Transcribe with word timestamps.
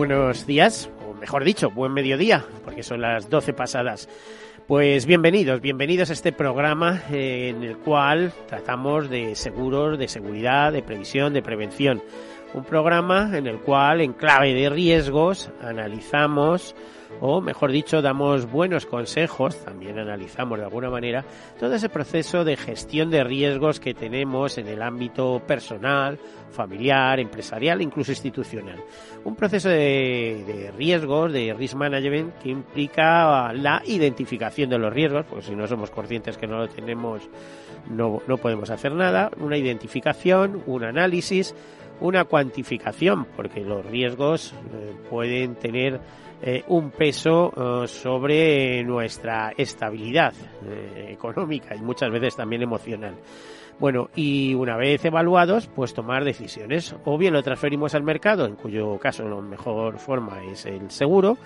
Buenos 0.00 0.46
días, 0.46 0.88
o 1.06 1.12
mejor 1.12 1.44
dicho, 1.44 1.70
buen 1.70 1.92
mediodía, 1.92 2.46
porque 2.64 2.82
son 2.82 3.02
las 3.02 3.28
12 3.28 3.52
pasadas. 3.52 4.08
Pues 4.66 5.04
bienvenidos, 5.04 5.60
bienvenidos 5.60 6.08
a 6.08 6.14
este 6.14 6.32
programa 6.32 7.02
eh, 7.12 7.50
en 7.50 7.62
el 7.62 7.76
cual 7.76 8.32
tratamos 8.48 9.10
de 9.10 9.34
seguros, 9.34 9.98
de 9.98 10.08
seguridad, 10.08 10.72
de 10.72 10.82
previsión, 10.82 11.34
de 11.34 11.42
prevención. 11.42 12.02
Un 12.54 12.64
programa 12.64 13.36
en 13.36 13.46
el 13.46 13.58
cual, 13.58 14.00
en 14.00 14.14
clave 14.14 14.54
de 14.54 14.70
riesgos, 14.70 15.50
analizamos 15.60 16.74
o 17.20 17.40
mejor 17.40 17.72
dicho, 17.72 18.00
damos 18.02 18.50
buenos 18.50 18.86
consejos, 18.86 19.62
también 19.64 19.98
analizamos 19.98 20.58
de 20.58 20.64
alguna 20.64 20.90
manera 20.90 21.24
todo 21.58 21.74
ese 21.74 21.88
proceso 21.88 22.44
de 22.44 22.56
gestión 22.56 23.10
de 23.10 23.24
riesgos 23.24 23.80
que 23.80 23.94
tenemos 23.94 24.56
en 24.58 24.68
el 24.68 24.82
ámbito 24.82 25.42
personal, 25.46 26.18
familiar, 26.50 27.20
empresarial, 27.20 27.82
incluso 27.82 28.12
institucional. 28.12 28.82
Un 29.24 29.36
proceso 29.36 29.68
de, 29.68 30.72
riesgos, 30.76 31.32
de 31.32 31.54
risk 31.54 31.74
management, 31.74 32.38
que 32.38 32.50
implica 32.50 33.52
la 33.52 33.82
identificación 33.84 34.70
de 34.70 34.78
los 34.78 34.92
riesgos, 34.92 35.26
porque 35.26 35.46
si 35.46 35.54
no 35.54 35.66
somos 35.66 35.90
conscientes 35.90 36.36
que 36.36 36.46
no 36.46 36.58
lo 36.58 36.68
tenemos, 36.68 37.28
no, 37.90 38.22
no 38.26 38.36
podemos 38.38 38.70
hacer 38.70 38.92
nada, 38.92 39.30
una 39.38 39.56
identificación, 39.56 40.62
un 40.66 40.84
análisis, 40.84 41.54
una 42.00 42.24
cuantificación, 42.24 43.26
porque 43.36 43.60
los 43.60 43.84
riesgos 43.84 44.52
eh, 44.52 44.94
pueden 45.08 45.54
tener 45.54 46.00
eh, 46.42 46.64
un 46.68 46.90
peso 46.90 47.84
eh, 47.84 47.88
sobre 47.88 48.82
nuestra 48.82 49.52
estabilidad 49.56 50.32
eh, 50.66 51.08
económica 51.10 51.74
y 51.74 51.80
muchas 51.80 52.10
veces 52.10 52.36
también 52.36 52.62
emocional. 52.62 53.14
Bueno, 53.78 54.10
y 54.14 54.52
una 54.54 54.76
vez 54.76 55.02
evaluados, 55.06 55.66
pues 55.66 55.94
tomar 55.94 56.22
decisiones. 56.22 56.94
O 57.06 57.16
bien 57.16 57.32
lo 57.32 57.42
transferimos 57.42 57.94
al 57.94 58.02
mercado, 58.02 58.44
en 58.44 58.54
cuyo 58.54 58.98
caso 58.98 59.26
la 59.26 59.40
mejor 59.40 59.98
forma 59.98 60.44
es 60.44 60.66
el 60.66 60.90
seguro, 60.90 61.38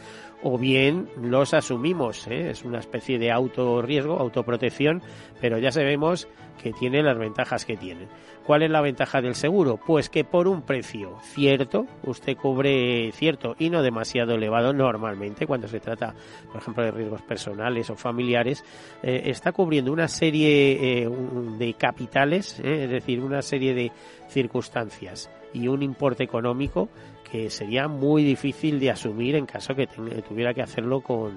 o 0.44 0.58
bien 0.58 1.08
los 1.20 1.54
asumimos. 1.54 2.26
Es 2.28 2.64
una 2.64 2.78
especie 2.78 3.18
de 3.18 3.32
autorriesgo, 3.32 4.18
autoprotección, 4.18 5.02
pero 5.40 5.58
ya 5.58 5.72
sabemos 5.72 6.28
que 6.62 6.72
tiene 6.72 7.02
las 7.02 7.18
ventajas 7.18 7.64
que 7.64 7.76
tiene. 7.76 8.06
¿Cuál 8.46 8.62
es 8.62 8.70
la 8.70 8.82
ventaja 8.82 9.22
del 9.22 9.34
seguro? 9.34 9.78
Pues 9.78 10.10
que 10.10 10.22
por 10.22 10.46
un 10.46 10.62
precio 10.62 11.18
cierto, 11.22 11.86
usted 12.02 12.36
cubre 12.36 13.10
cierto 13.12 13.56
y 13.58 13.70
no 13.70 13.82
demasiado 13.82 14.34
elevado 14.34 14.74
normalmente 14.74 15.46
cuando 15.46 15.66
se 15.66 15.80
trata, 15.80 16.14
por 16.52 16.60
ejemplo, 16.60 16.84
de 16.84 16.90
riesgos 16.90 17.22
personales 17.22 17.88
o 17.88 17.96
familiares, 17.96 18.62
eh, 19.02 19.22
está 19.26 19.52
cubriendo 19.52 19.92
una 19.92 20.08
serie 20.08 21.04
eh, 21.04 21.10
de 21.58 21.74
capitales, 21.74 22.60
eh, 22.60 22.84
es 22.84 22.90
decir, 22.90 23.20
una 23.20 23.40
serie 23.40 23.72
de 23.72 23.92
circunstancias 24.28 25.30
y 25.54 25.68
un 25.68 25.82
importe 25.82 26.24
económico 26.24 26.90
que 27.34 27.50
sería 27.50 27.88
muy 27.88 28.22
difícil 28.22 28.78
de 28.78 28.92
asumir 28.92 29.34
en 29.34 29.44
caso 29.44 29.74
que 29.74 29.88
tuviera 29.88 30.54
que 30.54 30.62
hacerlo 30.62 31.00
con 31.00 31.32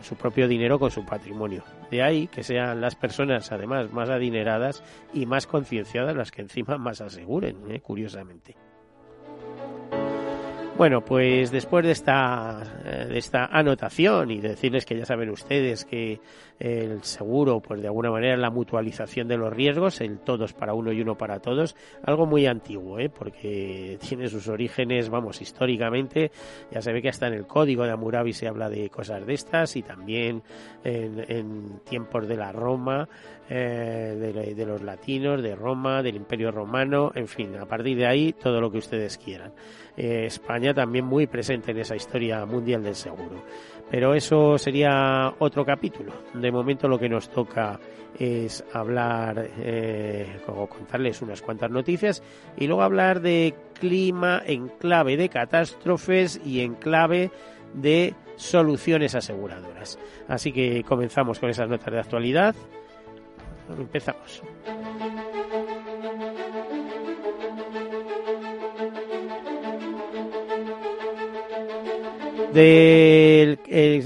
su 0.00 0.14
propio 0.14 0.46
dinero, 0.46 0.78
con 0.78 0.92
su 0.92 1.04
patrimonio. 1.04 1.64
De 1.90 2.04
ahí 2.04 2.28
que 2.28 2.44
sean 2.44 2.80
las 2.80 2.94
personas, 2.94 3.50
además, 3.50 3.92
más 3.92 4.10
adineradas 4.10 4.80
y 5.12 5.26
más 5.26 5.48
concienciadas 5.48 6.14
las 6.14 6.30
que 6.30 6.42
encima 6.42 6.78
más 6.78 7.00
aseguren, 7.00 7.56
¿eh? 7.68 7.80
curiosamente. 7.80 8.54
Bueno, 10.78 11.04
pues 11.04 11.50
después 11.50 11.84
de 11.84 11.90
esta, 11.90 12.62
eh, 12.84 13.06
de 13.06 13.18
esta 13.18 13.46
anotación 13.46 14.30
y 14.30 14.38
decirles 14.38 14.86
que 14.86 14.96
ya 14.96 15.04
saben 15.04 15.28
ustedes 15.28 15.84
que 15.84 16.20
el 16.60 17.02
seguro, 17.02 17.60
pues 17.60 17.80
de 17.80 17.88
alguna 17.88 18.12
manera 18.12 18.36
la 18.36 18.50
mutualización 18.50 19.26
de 19.26 19.36
los 19.36 19.52
riesgos, 19.52 20.00
el 20.00 20.20
todos 20.20 20.52
para 20.52 20.74
uno 20.74 20.92
y 20.92 21.00
uno 21.00 21.16
para 21.16 21.40
todos, 21.40 21.74
algo 22.04 22.26
muy 22.26 22.46
antiguo, 22.46 23.00
¿eh? 23.00 23.08
porque 23.08 23.98
tiene 24.08 24.28
sus 24.28 24.46
orígenes, 24.46 25.10
vamos, 25.10 25.40
históricamente, 25.40 26.30
ya 26.70 26.80
se 26.80 26.92
ve 26.92 27.02
que 27.02 27.08
hasta 27.08 27.26
en 27.26 27.34
el 27.34 27.46
código 27.46 27.84
de 27.84 27.90
Hammurabi 27.90 28.32
se 28.32 28.46
habla 28.46 28.68
de 28.70 28.88
cosas 28.88 29.26
de 29.26 29.34
estas 29.34 29.74
y 29.74 29.82
también 29.82 30.42
en, 30.84 31.80
tiempos 31.88 32.28
de 32.28 32.36
la 32.36 32.52
Roma, 32.52 33.08
eh, 33.50 34.16
de, 34.18 34.54
de 34.54 34.66
los 34.66 34.82
latinos, 34.82 35.42
de 35.42 35.56
Roma, 35.56 36.02
del 36.02 36.16
Imperio 36.16 36.52
Romano, 36.52 37.10
en 37.14 37.26
fin, 37.26 37.56
a 37.56 37.66
partir 37.66 37.96
de 37.96 38.06
ahí 38.06 38.32
todo 38.32 38.60
lo 38.60 38.70
que 38.70 38.78
ustedes 38.78 39.18
quieran. 39.18 39.52
Eh, 40.00 40.26
España 40.26 40.72
también 40.72 41.04
muy 41.04 41.26
presente 41.26 41.72
en 41.72 41.78
esa 41.78 41.96
historia 41.96 42.46
mundial 42.46 42.84
del 42.84 42.94
seguro. 42.94 43.42
Pero 43.90 44.14
eso 44.14 44.56
sería 44.56 45.34
otro 45.40 45.64
capítulo. 45.64 46.12
De 46.34 46.52
momento 46.52 46.86
lo 46.86 47.00
que 47.00 47.08
nos 47.08 47.28
toca 47.28 47.80
es 48.16 48.64
hablar, 48.72 49.50
eh, 49.58 50.40
o 50.46 50.68
contarles 50.68 51.20
unas 51.20 51.42
cuantas 51.42 51.72
noticias 51.72 52.22
y 52.56 52.68
luego 52.68 52.82
hablar 52.82 53.20
de 53.20 53.56
clima 53.80 54.40
en 54.46 54.68
clave 54.68 55.16
de 55.16 55.28
catástrofes 55.28 56.40
y 56.46 56.60
en 56.60 56.74
clave 56.74 57.32
de 57.74 58.14
soluciones 58.36 59.16
aseguradoras. 59.16 59.98
Así 60.28 60.52
que 60.52 60.84
comenzamos 60.84 61.40
con 61.40 61.50
esas 61.50 61.68
notas 61.68 61.92
de 61.92 61.98
actualidad. 61.98 62.54
Empezamos. 63.76 64.42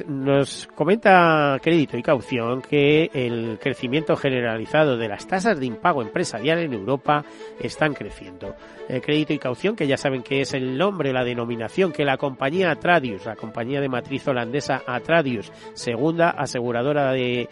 Nos 0.09 0.67
comenta 0.75 1.59
Crédito 1.63 1.97
y 1.97 2.03
Caución 2.03 2.63
que 2.63 3.11
el 3.15 3.59
crecimiento 3.61 4.17
generalizado 4.17 4.97
de 4.97 5.09
las 5.09 5.27
tasas 5.27 5.59
de 5.61 5.67
impago 5.67 6.03
empresarial 6.03 6.59
en 6.59 6.73
Europa 6.73 7.25
están 7.61 7.95
creciendo. 7.95 8.55
El 8.93 9.01
crédito 9.01 9.33
y 9.33 9.39
Caución, 9.39 9.75
que 9.75 9.87
ya 9.87 9.97
saben 9.97 10.23
que 10.23 10.43
es 10.43 10.53
el 10.53 10.77
nombre, 10.77 11.15
la 11.15 11.25
denominación 11.25 11.93
que 11.93 12.05
la 12.05 12.19
compañía 12.19 12.71
Atradius, 12.71 13.25
la 13.25 13.37
compañía 13.37 13.81
de 13.81 13.89
matriz 13.89 14.29
holandesa 14.29 14.83
Atradius, 14.87 15.51
segunda 15.73 16.29
aseguradora 16.29 17.11
de, 17.13 17.49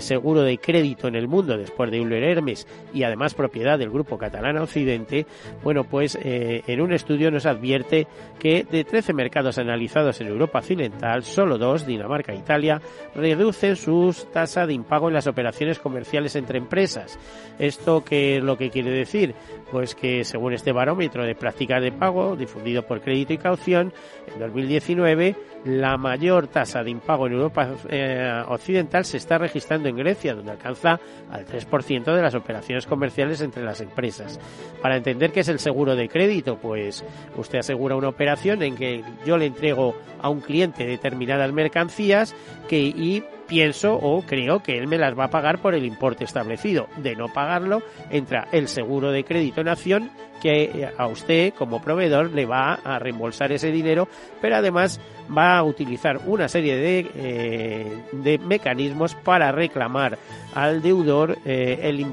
seguro 0.00 0.42
de 0.42 0.58
crédito 0.58 1.08
en 1.08 1.14
el 1.14 1.26
mundo 1.26 1.56
después 1.56 1.90
de 1.90 1.96
Euler 1.96 2.22
Hermes 2.24 2.66
y 2.92 3.02
además 3.02 3.32
propiedad 3.32 3.78
del 3.78 3.88
grupo 3.88 4.18
catalán 4.18 4.58
Occidente, 4.58 5.26
bueno, 5.62 5.84
pues 5.84 6.18
eh, 6.22 6.62
en 6.66 6.82
un 6.82 6.92
estudio 6.92 7.30
nos 7.30 7.46
advierte 7.46 8.06
que 8.38 8.66
de 8.70 8.84
13 8.84 9.14
mercados 9.14 9.56
analizados 9.56 10.20
en 10.20 10.26
Europa 10.26 10.58
Occidental, 10.58 11.22
solo 11.22 11.56
dos, 11.56 11.86
Dinamarca 11.86 12.34
e 12.34 12.36
Italia, 12.36 12.82
reducen 13.14 13.76
su 13.76 14.14
tasa 14.30 14.66
de 14.66 14.74
impago 14.74 15.08
en 15.08 15.14
las 15.14 15.26
operaciones 15.26 15.78
comerciales 15.78 16.36
entre 16.36 16.58
empresas. 16.58 17.18
¿Esto 17.58 18.04
qué 18.04 18.36
es 18.36 18.42
lo 18.42 18.58
que 18.58 18.68
quiere 18.68 18.90
decir? 18.90 19.34
Pues 19.70 19.94
que 19.94 20.24
según 20.24 20.52
este 20.52 20.73
barómetro 20.74 21.24
de 21.24 21.34
prácticas 21.34 21.82
de 21.82 21.92
pago 21.92 22.36
difundido 22.36 22.82
por 22.82 23.00
Crédito 23.00 23.32
y 23.32 23.38
Caución, 23.38 23.92
en 24.32 24.38
2019 24.38 25.36
la 25.64 25.96
mayor 25.96 26.48
tasa 26.48 26.82
de 26.82 26.90
impago 26.90 27.26
en 27.26 27.32
Europa 27.32 27.70
eh, 27.88 28.42
Occidental 28.48 29.04
se 29.04 29.16
está 29.16 29.38
registrando 29.38 29.88
en 29.88 29.96
Grecia, 29.96 30.34
donde 30.34 30.52
alcanza 30.52 31.00
al 31.30 31.46
3% 31.46 32.04
de 32.14 32.22
las 32.22 32.34
operaciones 32.34 32.86
comerciales 32.86 33.40
entre 33.40 33.64
las 33.64 33.80
empresas. 33.80 34.38
Para 34.82 34.96
entender 34.96 35.32
qué 35.32 35.40
es 35.40 35.48
el 35.48 35.58
seguro 35.58 35.96
de 35.96 36.08
crédito, 36.08 36.58
pues 36.58 37.02
usted 37.36 37.60
asegura 37.60 37.96
una 37.96 38.08
operación 38.08 38.62
en 38.62 38.76
que 38.76 39.02
yo 39.24 39.38
le 39.38 39.46
entrego 39.46 39.94
a 40.20 40.28
un 40.28 40.40
cliente 40.40 40.86
determinadas 40.86 41.52
mercancías 41.52 42.34
que 42.68 42.78
y 42.80 43.24
pienso 43.46 43.94
o 43.94 44.22
creo 44.22 44.62
que 44.62 44.78
él 44.78 44.86
me 44.86 44.98
las 44.98 45.18
va 45.18 45.24
a 45.24 45.30
pagar 45.30 45.60
por 45.60 45.74
el 45.74 45.84
importe 45.84 46.24
establecido. 46.24 46.88
De 46.98 47.16
no 47.16 47.32
pagarlo, 47.32 47.82
entra 48.10 48.48
el 48.52 48.68
seguro 48.68 49.12
de 49.12 49.24
crédito 49.24 49.60
en 49.60 49.68
acción 49.68 50.10
que 50.44 50.64
eh, 50.64 50.92
a 50.98 51.06
usted 51.06 51.54
como 51.54 51.80
proveedor 51.80 52.30
le 52.30 52.44
va 52.44 52.74
a 52.74 52.98
reembolsar 52.98 53.50
ese 53.50 53.72
dinero, 53.72 54.06
pero 54.42 54.56
además 54.56 55.00
va 55.34 55.56
a 55.56 55.62
utilizar 55.64 56.20
una 56.26 56.48
serie 56.48 56.76
de, 56.76 57.10
eh, 57.14 58.02
de 58.12 58.36
mecanismos 58.36 59.14
para 59.14 59.52
reclamar 59.52 60.18
al 60.54 60.82
deudor 60.82 61.38
eh, 61.46 61.78
el, 61.84 62.06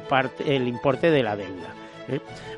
el 0.46 0.68
importe 0.70 1.12
de 1.12 1.24
la 1.24 1.36
deuda. 1.36 1.76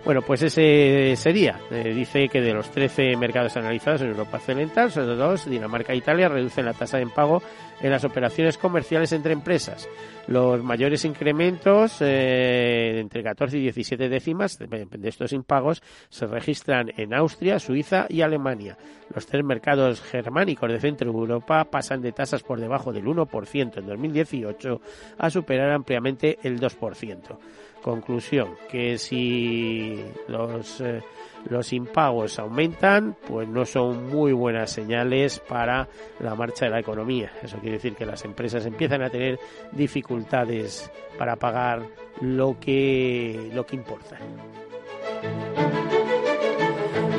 Bueno, 0.05 0.21
pues 0.21 0.41
ese 0.41 1.15
sería. 1.15 1.61
dice 1.71 2.27
que 2.27 2.41
de 2.41 2.53
los 2.53 2.69
13 2.71 3.15
mercados 3.15 3.55
analizados 3.55 4.01
en 4.01 4.09
Europa 4.09 4.35
Occidental, 4.35 4.91
solo 4.91 5.15
dos, 5.15 5.49
Dinamarca 5.49 5.93
e 5.93 5.97
Italia, 5.97 6.27
reducen 6.27 6.65
la 6.65 6.73
tasa 6.73 6.97
de 6.97 7.07
pago 7.07 7.41
en 7.79 7.89
las 7.89 8.03
operaciones 8.03 8.57
comerciales 8.57 9.13
entre 9.13 9.31
empresas. 9.31 9.87
Los 10.27 10.61
mayores 10.61 11.05
incrementos, 11.05 12.01
eh, 12.01 12.99
entre 12.99 13.23
14 13.23 13.57
y 13.57 13.61
17 13.61 14.09
décimas 14.09 14.59
de 14.59 15.09
estos 15.09 15.31
impagos, 15.31 15.81
se 16.09 16.27
registran 16.27 16.91
en 16.97 17.13
Austria, 17.13 17.57
Suiza 17.59 18.05
y 18.09 18.21
Alemania. 18.21 18.77
Los 19.13 19.25
tres 19.25 19.45
mercados 19.45 20.01
germánicos 20.01 20.69
de 20.69 20.81
Centro 20.81 21.11
Europa 21.11 21.63
pasan 21.65 22.01
de 22.01 22.11
tasas 22.11 22.43
por 22.43 22.59
debajo 22.59 22.91
del 22.91 23.05
1% 23.05 23.77
en 23.77 23.87
2018 23.87 24.81
a 25.17 25.29
superar 25.29 25.71
ampliamente 25.71 26.39
el 26.43 26.59
2%. 26.59 27.37
Conclusión, 27.83 28.55
que 28.71 28.97
si 28.97 29.92
los, 30.27 30.81
eh, 30.81 31.01
los 31.49 31.73
impagos 31.73 32.39
aumentan, 32.39 33.15
pues 33.27 33.47
no 33.47 33.65
son 33.65 34.07
muy 34.07 34.33
buenas 34.33 34.71
señales 34.71 35.39
para 35.39 35.87
la 36.19 36.35
marcha 36.35 36.65
de 36.65 36.71
la 36.71 36.79
economía. 36.79 37.31
Eso 37.41 37.57
quiere 37.57 37.77
decir 37.77 37.95
que 37.95 38.05
las 38.05 38.23
empresas 38.25 38.65
empiezan 38.65 39.01
a 39.01 39.09
tener 39.09 39.39
dificultades 39.71 40.91
para 41.17 41.35
pagar 41.35 41.83
lo 42.21 42.57
que, 42.59 43.49
lo 43.53 43.65
que 43.65 43.75
importa. 43.75 44.17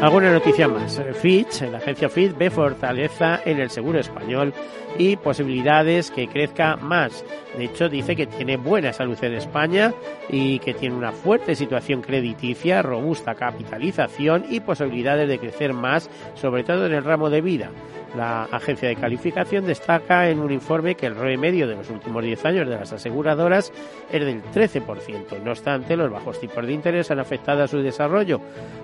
Alguna 0.00 0.32
noticia 0.32 0.68
más. 0.68 1.00
Fitch, 1.14 1.62
la 1.62 1.78
agencia 1.78 2.08
Fitch, 2.08 2.36
ve 2.36 2.50
fortaleza 2.50 3.40
en 3.44 3.58
el 3.58 3.70
seguro 3.70 3.98
español 3.98 4.52
y 4.98 5.16
posibilidades 5.16 6.10
que 6.10 6.28
crezca 6.28 6.76
más. 6.76 7.24
De 7.56 7.64
hecho, 7.64 7.88
dice 7.88 8.14
que 8.14 8.26
tiene 8.26 8.56
buena 8.56 8.92
salud 8.92 9.16
en 9.22 9.34
España 9.34 9.94
y 10.28 10.58
que 10.58 10.74
tiene 10.74 10.94
una 10.94 11.12
fuerte 11.12 11.54
situación 11.54 12.02
crediticia, 12.02 12.82
robusta 12.82 13.34
capitalización 13.34 14.44
y 14.50 14.60
posibilidades 14.60 15.28
de 15.28 15.38
crecer 15.38 15.72
más, 15.72 16.10
sobre 16.34 16.64
todo 16.64 16.86
en 16.86 16.92
el 16.92 17.04
ramo 17.04 17.30
de 17.30 17.40
vida. 17.40 17.70
La 18.16 18.44
agencia 18.44 18.88
de 18.88 18.96
calificación 18.96 19.66
destaca 19.66 20.28
en 20.28 20.38
un 20.38 20.52
informe 20.52 20.94
que 20.94 21.06
el 21.06 21.16
ROE 21.16 21.36
medio 21.36 21.66
de 21.66 21.74
los 21.74 21.90
últimos 21.90 22.22
10 22.22 22.44
años 22.44 22.68
de 22.68 22.76
las 22.76 22.92
aseguradoras 22.92 23.72
es 24.10 24.24
del 24.24 24.42
13%. 24.42 25.42
No 25.42 25.50
obstante, 25.50 25.96
los 25.96 26.10
bajos 26.10 26.38
tipos 26.38 26.64
de 26.64 26.72
interés 26.72 27.10
han 27.10 27.18
afectado 27.18 27.64
a 27.64 27.68
su 27.68 27.78
desarrollo, 27.78 28.40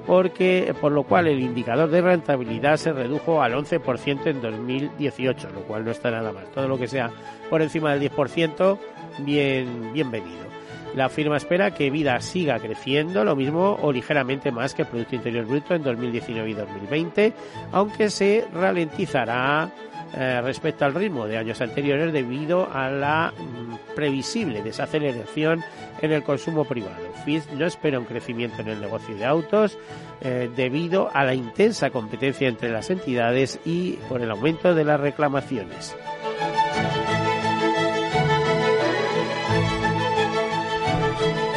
por 0.06 0.92
lo 0.92 1.04
cual 1.04 1.28
el 1.28 1.38
indicador 1.38 1.90
de 1.90 2.00
rentabilidad 2.00 2.76
se 2.76 2.92
redujo 2.92 3.40
al 3.40 3.54
11% 3.54 4.26
en 4.26 4.40
2018, 4.42 5.50
lo 5.54 5.60
cual 5.60 5.84
no 5.84 5.92
está 5.92 6.10
nada 6.10 6.32
mal. 6.32 6.46
Todo 6.52 6.66
lo 6.66 6.76
que 6.76 6.88
sea 6.88 7.10
por 7.48 7.62
encima 7.62 7.94
del 7.94 8.10
10%, 8.10 8.78
bien, 9.20 9.92
bienvenido. 9.92 10.49
La 10.94 11.08
firma 11.08 11.36
espera 11.36 11.72
que 11.72 11.90
Vida 11.90 12.20
siga 12.20 12.58
creciendo, 12.58 13.24
lo 13.24 13.36
mismo 13.36 13.78
o 13.80 13.92
ligeramente 13.92 14.50
más 14.50 14.74
que 14.74 14.82
el 14.82 14.88
Producto 14.88 15.14
Interior 15.14 15.46
Bruto 15.46 15.74
en 15.74 15.82
2019 15.82 16.50
y 16.50 16.54
2020, 16.54 17.32
aunque 17.72 18.10
se 18.10 18.46
ralentizará 18.52 19.70
eh, 20.12 20.40
respecto 20.42 20.84
al 20.84 20.94
ritmo 20.94 21.28
de 21.28 21.38
años 21.38 21.60
anteriores 21.60 22.12
debido 22.12 22.68
a 22.72 22.90
la 22.90 23.32
mm, 23.36 23.94
previsible 23.94 24.60
desaceleración 24.60 25.62
en 26.00 26.10
el 26.10 26.24
consumo 26.24 26.64
privado. 26.64 26.96
Fitch 27.24 27.48
no 27.52 27.64
espera 27.64 28.00
un 28.00 28.06
crecimiento 28.06 28.62
en 28.62 28.68
el 28.68 28.80
negocio 28.80 29.14
de 29.14 29.24
autos 29.24 29.78
eh, 30.20 30.50
debido 30.56 31.10
a 31.12 31.24
la 31.24 31.34
intensa 31.34 31.90
competencia 31.90 32.48
entre 32.48 32.70
las 32.70 32.90
entidades 32.90 33.60
y 33.64 33.92
por 34.08 34.20
el 34.20 34.30
aumento 34.32 34.74
de 34.74 34.84
las 34.84 34.98
reclamaciones. 34.98 35.94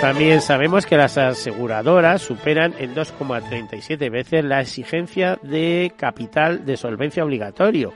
También 0.03 0.41
sabemos 0.41 0.85
que 0.85 0.97
las 0.97 1.17
aseguradoras 1.17 2.21
superan 2.21 2.73
en 2.77 2.93
2,37 2.93 4.11
veces 4.11 4.43
la 4.43 4.59
exigencia 4.59 5.39
de 5.41 5.93
capital 5.95 6.65
de 6.65 6.75
solvencia 6.75 7.23
obligatorio 7.23 7.93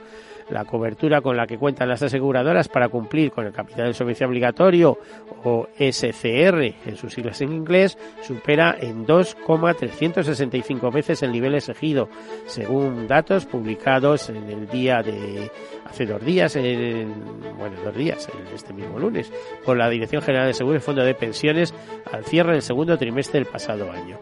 la 0.50 0.64
cobertura 0.64 1.20
con 1.20 1.36
la 1.36 1.46
que 1.46 1.58
cuentan 1.58 1.88
las 1.88 2.02
aseguradoras 2.02 2.68
para 2.68 2.88
cumplir 2.88 3.30
con 3.30 3.46
el 3.46 3.52
capital 3.52 3.88
de 3.88 3.94
solvencia 3.94 4.26
obligatorio 4.26 4.98
o 5.44 5.68
SCR 5.78 6.74
en 6.86 6.96
sus 6.96 7.12
siglas 7.14 7.40
en 7.40 7.52
inglés 7.52 7.98
supera 8.22 8.76
en 8.80 9.06
2,365 9.06 10.90
veces 10.90 11.22
el 11.22 11.32
nivel 11.32 11.54
exigido, 11.54 12.08
según 12.46 13.06
datos 13.06 13.46
publicados 13.46 14.28
en 14.30 14.48
el 14.48 14.68
día 14.68 15.02
de 15.02 15.50
hace 15.88 16.06
dos 16.06 16.22
días, 16.24 16.54
en, 16.56 17.14
bueno, 17.56 17.76
dos 17.82 17.96
días, 17.96 18.28
este 18.54 18.72
mismo 18.72 18.98
lunes, 18.98 19.32
por 19.64 19.76
la 19.76 19.88
Dirección 19.88 20.22
General 20.22 20.46
de 20.46 20.54
Seguros 20.54 20.82
y 20.82 20.84
Fondo 20.84 21.02
de 21.02 21.14
Pensiones 21.14 21.74
al 22.12 22.24
cierre 22.24 22.52
del 22.52 22.62
segundo 22.62 22.98
trimestre 22.98 23.40
del 23.40 23.48
pasado 23.48 23.90
año. 23.90 24.18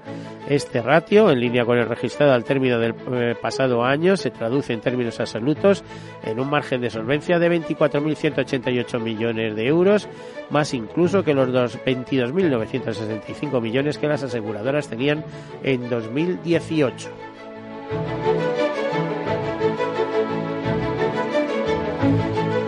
Este 0.48 0.80
ratio, 0.80 1.30
en 1.30 1.40
línea 1.40 1.64
con 1.64 1.76
el 1.76 1.88
registrado 1.88 2.32
al 2.32 2.44
término 2.44 2.78
del 2.78 2.94
eh, 3.12 3.34
pasado 3.40 3.84
año, 3.84 4.16
se 4.16 4.30
traduce 4.30 4.72
en 4.72 4.80
términos 4.80 5.18
absolutos 5.18 5.82
en 6.24 6.40
un 6.40 6.50
margen 6.50 6.80
de 6.80 6.90
solvencia 6.90 7.38
de 7.38 7.50
24.188 7.50 9.00
millones 9.00 9.54
de 9.56 9.66
euros, 9.66 10.08
más 10.50 10.74
incluso 10.74 11.22
que 11.22 11.34
los 11.34 11.48
22.965 11.50 13.60
millones 13.60 13.98
que 13.98 14.08
las 14.08 14.22
aseguradoras 14.22 14.88
tenían 14.88 15.24
en 15.62 15.88
2018. 15.88 17.10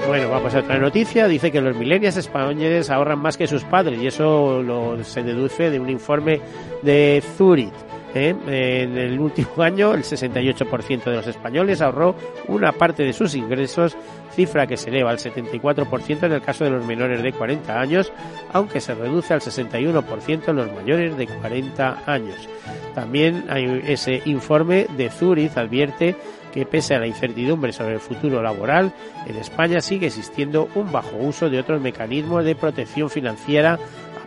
Bueno, 0.08 0.30
vamos 0.30 0.54
a 0.54 0.60
otra 0.60 0.78
noticia. 0.78 1.28
Dice 1.28 1.52
que 1.52 1.60
los 1.60 1.76
millennials 1.76 2.16
españoles 2.16 2.88
ahorran 2.88 3.18
más 3.18 3.36
que 3.36 3.46
sus 3.46 3.64
padres 3.64 4.00
y 4.00 4.06
eso 4.06 4.62
lo, 4.62 5.04
se 5.04 5.22
deduce 5.22 5.70
de 5.70 5.78
un 5.78 5.90
informe 5.90 6.40
de 6.82 7.22
Zurich. 7.36 7.87
¿Eh? 8.18 8.36
En 8.46 8.96
el 8.96 9.18
último 9.18 9.48
año, 9.58 9.94
el 9.94 10.02
68% 10.02 11.04
de 11.04 11.16
los 11.16 11.26
españoles 11.26 11.80
ahorró 11.80 12.14
una 12.48 12.72
parte 12.72 13.02
de 13.02 13.12
sus 13.12 13.34
ingresos, 13.34 13.96
cifra 14.34 14.66
que 14.66 14.76
se 14.76 14.90
eleva 14.90 15.10
al 15.10 15.18
74% 15.18 16.24
en 16.24 16.32
el 16.32 16.42
caso 16.42 16.64
de 16.64 16.70
los 16.70 16.84
menores 16.84 17.22
de 17.22 17.32
40 17.32 17.80
años, 17.80 18.12
aunque 18.52 18.80
se 18.80 18.94
reduce 18.94 19.34
al 19.34 19.40
61% 19.40 20.48
en 20.48 20.56
los 20.56 20.72
mayores 20.72 21.16
de 21.16 21.26
40 21.26 22.02
años. 22.06 22.48
También 22.94 23.44
hay 23.48 23.82
ese 23.86 24.22
informe 24.24 24.86
de 24.96 25.10
Zurich 25.10 25.56
advierte 25.56 26.16
que 26.52 26.66
pese 26.66 26.94
a 26.94 26.98
la 26.98 27.06
incertidumbre 27.06 27.72
sobre 27.72 27.94
el 27.94 28.00
futuro 28.00 28.42
laboral, 28.42 28.92
en 29.26 29.36
España 29.36 29.80
sigue 29.80 30.06
existiendo 30.06 30.68
un 30.74 30.90
bajo 30.90 31.16
uso 31.16 31.50
de 31.50 31.60
otros 31.60 31.80
mecanismos 31.80 32.44
de 32.44 32.54
protección 32.54 33.10
financiera 33.10 33.78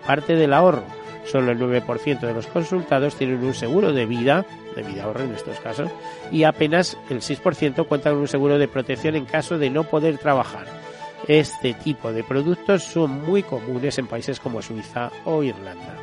aparte 0.03 0.35
del 0.35 0.53
ahorro. 0.53 1.00
Solo 1.25 1.51
el 1.51 1.59
9% 1.59 2.19
de 2.19 2.33
los 2.33 2.47
consultados 2.47 3.15
tienen 3.15 3.44
un 3.44 3.53
seguro 3.53 3.94
de 3.94 4.06
vida, 4.06 4.45
de 4.75 4.83
vida 4.83 5.03
ahorro 5.03 5.23
en 5.23 5.33
estos 5.33 5.59
casos, 5.59 5.89
y 6.31 6.44
apenas 6.44 6.97
el 7.09 7.21
6% 7.21 7.88
cuentan 7.88 8.13
con 8.13 8.21
un 8.21 8.27
seguro 8.27 8.57
de 8.57 8.68
protección 8.68 9.15
en 9.15 9.25
caso 9.25 9.57
de 9.57 9.69
no 9.69 9.83
poder 9.83 10.18
trabajar. 10.18 10.65
Este 11.27 11.73
tipo 11.73 12.12
de 12.12 12.23
productos 12.23 12.83
son 12.83 13.21
muy 13.23 13.44
comunes 13.44 13.98
en 14.00 14.07
países 14.07 14.39
como 14.39 14.62
Suiza 14.62 15.12
o 15.25 15.43
Irlanda. 15.43 15.96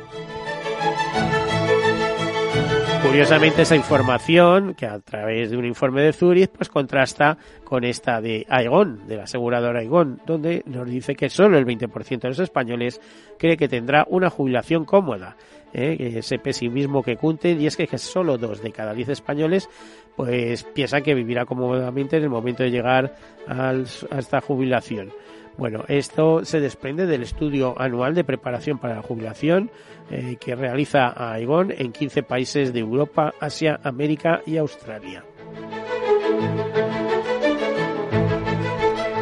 Curiosamente 3.09 3.63
esa 3.63 3.75
información, 3.75 4.75
que 4.75 4.85
a 4.85 4.99
través 4.99 5.49
de 5.49 5.57
un 5.57 5.65
informe 5.65 6.03
de 6.03 6.13
Zurich, 6.13 6.51
pues 6.51 6.69
contrasta 6.69 7.39
con 7.63 7.83
esta 7.83 8.21
de 8.21 8.45
Aegon, 8.47 9.07
de 9.07 9.17
la 9.17 9.23
aseguradora 9.23 9.79
Aegon, 9.79 10.21
donde 10.27 10.61
nos 10.67 10.87
dice 10.87 11.15
que 11.15 11.27
solo 11.27 11.57
el 11.57 11.65
20% 11.65 12.19
de 12.19 12.27
los 12.27 12.37
españoles 12.37 13.01
cree 13.39 13.57
que 13.57 13.67
tendrá 13.67 14.05
una 14.09 14.29
jubilación 14.29 14.85
cómoda. 14.85 15.35
¿eh? 15.73 16.13
ese 16.17 16.37
pesimismo 16.37 17.01
que 17.01 17.15
cunten, 17.15 17.59
y 17.59 17.65
es 17.65 17.75
que, 17.75 17.87
solo 17.97 18.37
dos 18.37 18.61
de 18.61 18.71
cada 18.71 18.93
diez 18.93 19.09
españoles 19.09 19.69
pues 20.15 20.63
piensan 20.63 21.01
que 21.01 21.15
vivirá 21.15 21.45
cómodamente 21.45 22.17
en 22.17 22.23
el 22.23 22.29
momento 22.29 22.61
de 22.61 22.69
llegar 22.69 23.15
a 23.47 23.73
esta 24.17 24.39
jubilación. 24.39 25.11
Bueno, 25.59 25.83
esto 25.89 26.45
se 26.45 26.61
desprende 26.61 27.05
del 27.05 27.21
estudio 27.21 27.75
anual 27.77 28.15
de 28.15 28.23
preparación 28.23 28.77
para 28.77 28.95
la 28.95 29.01
jubilación 29.01 29.69
eh, 30.09 30.37
que 30.39 30.55
realiza 30.55 31.13
Aegon 31.33 31.73
en 31.77 31.91
15 31.91 32.23
países 32.23 32.71
de 32.71 32.79
Europa, 32.79 33.33
Asia, 33.41 33.77
América 33.83 34.41
y 34.45 34.55
Australia. 34.55 35.25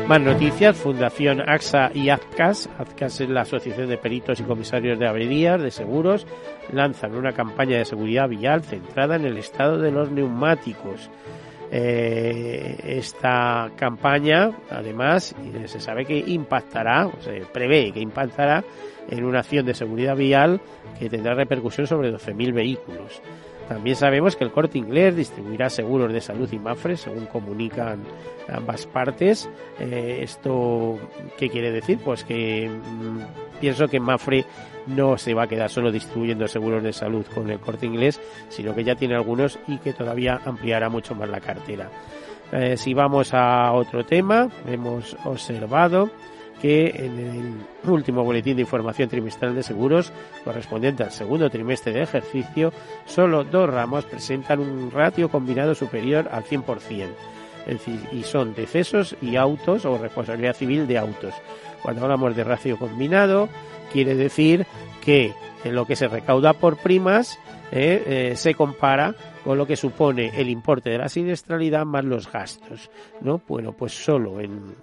Más 0.07 0.21
noticias, 0.21 0.77
Fundación 0.77 1.41
AXA 1.41 1.89
y 1.91 2.09
AZCAS, 2.09 2.69
AZCAS 2.77 3.21
es 3.21 3.29
la 3.29 3.41
Asociación 3.41 3.89
de 3.89 3.97
Peritos 3.97 4.39
y 4.39 4.43
Comisarios 4.43 4.99
de 4.99 5.07
Averías 5.07 5.59
de 5.59 5.71
Seguros, 5.71 6.27
lanzan 6.71 7.15
una 7.15 7.33
campaña 7.33 7.79
de 7.79 7.85
seguridad 7.85 8.29
vial 8.29 8.61
centrada 8.61 9.15
en 9.15 9.25
el 9.25 9.37
estado 9.37 9.79
de 9.79 9.89
los 9.89 10.11
neumáticos. 10.11 11.09
Eh, 11.71 12.77
esta 12.85 13.71
campaña, 13.75 14.51
además, 14.69 15.35
se 15.65 15.79
sabe 15.79 16.05
que 16.05 16.17
impactará, 16.17 17.09
se 17.19 17.41
prevé 17.51 17.91
que 17.91 17.99
impactará 17.99 18.63
en 19.09 19.25
una 19.25 19.39
acción 19.39 19.65
de 19.65 19.73
seguridad 19.73 20.15
vial 20.15 20.61
que 20.99 21.09
tendrá 21.09 21.33
repercusión 21.33 21.87
sobre 21.87 22.13
12.000 22.13 22.53
vehículos. 22.53 23.21
También 23.67 23.97
sabemos 23.97 24.37
que 24.37 24.45
el 24.45 24.51
corte 24.51 24.77
inglés 24.77 25.15
distribuirá 25.15 25.69
seguros 25.69 26.13
de 26.13 26.21
salud 26.21 26.49
y 26.53 26.57
Mafre, 26.57 26.95
según 26.95 27.25
comunican 27.25 28.01
ambas 28.47 28.85
partes. 28.85 29.49
Eh, 29.79 30.19
¿Esto 30.21 30.97
qué 31.37 31.49
quiere 31.49 31.71
decir? 31.71 31.99
Pues 32.03 32.23
que 32.23 32.69
mm, 32.69 33.59
pienso 33.59 33.89
que 33.89 33.99
Mafre 33.99 34.45
no 34.87 35.17
se 35.17 35.33
va 35.33 35.43
a 35.43 35.47
quedar 35.47 35.69
solo 35.69 35.91
distribuyendo 35.91 36.47
seguros 36.47 36.83
de 36.83 36.93
salud 36.93 37.25
con 37.33 37.49
el 37.49 37.59
corte 37.59 37.85
inglés, 37.85 38.19
sino 38.49 38.73
que 38.73 38.83
ya 38.83 38.95
tiene 38.95 39.15
algunos 39.15 39.59
y 39.67 39.77
que 39.77 39.93
todavía 39.93 40.39
ampliará 40.45 40.89
mucho 40.89 41.15
más 41.15 41.29
la 41.29 41.41
cartera. 41.41 41.89
Eh, 42.51 42.77
si 42.77 42.93
vamos 42.93 43.33
a 43.33 43.71
otro 43.73 44.05
tema, 44.05 44.49
hemos 44.65 45.17
observado 45.25 46.09
que 46.61 46.87
en 46.87 47.19
el 47.19 47.91
último 47.91 48.23
boletín 48.23 48.55
de 48.55 48.63
información 48.63 49.09
trimestral 49.09 49.53
de 49.53 49.63
seguros 49.63 50.11
correspondiente 50.43 51.03
al 51.03 51.11
segundo 51.11 51.49
trimestre 51.49 51.93
de 51.93 52.03
ejercicio, 52.03 52.73
solo 53.05 53.43
dos 53.43 53.69
ramos 53.69 54.05
presentan 54.05 54.59
un 54.59 54.89
ratio 54.91 55.29
combinado 55.29 55.75
superior 55.75 56.29
al 56.31 56.43
100%, 56.43 57.09
es 57.67 57.73
decir, 57.73 57.99
y 58.11 58.23
son 58.23 58.55
decesos 58.55 59.15
y 59.21 59.35
autos 59.35 59.85
o 59.85 59.97
responsabilidad 59.97 60.55
civil 60.55 60.87
de 60.87 60.97
autos. 60.97 61.33
Cuando 61.87 62.03
hablamos 62.03 62.35
de 62.35 62.43
ratio 62.43 62.77
combinado, 62.77 63.47
quiere 63.93 64.13
decir 64.13 64.65
que 65.01 65.31
lo 65.63 65.85
que 65.85 65.95
se 65.95 66.09
recauda 66.09 66.51
por 66.51 66.75
primas 66.75 67.39
eh, 67.71 68.03
eh, 68.05 68.35
se 68.35 68.55
compara 68.55 69.15
con 69.45 69.57
lo 69.57 69.65
que 69.65 69.77
supone 69.77 70.33
el 70.35 70.49
importe 70.49 70.89
de 70.89 70.97
la 70.97 71.07
siniestralidad 71.07 71.85
más 71.85 72.03
los 72.03 72.29
gastos, 72.29 72.91
¿no? 73.21 73.39
Bueno, 73.47 73.71
pues 73.71 73.93
solo 73.93 74.41
en 74.41 74.75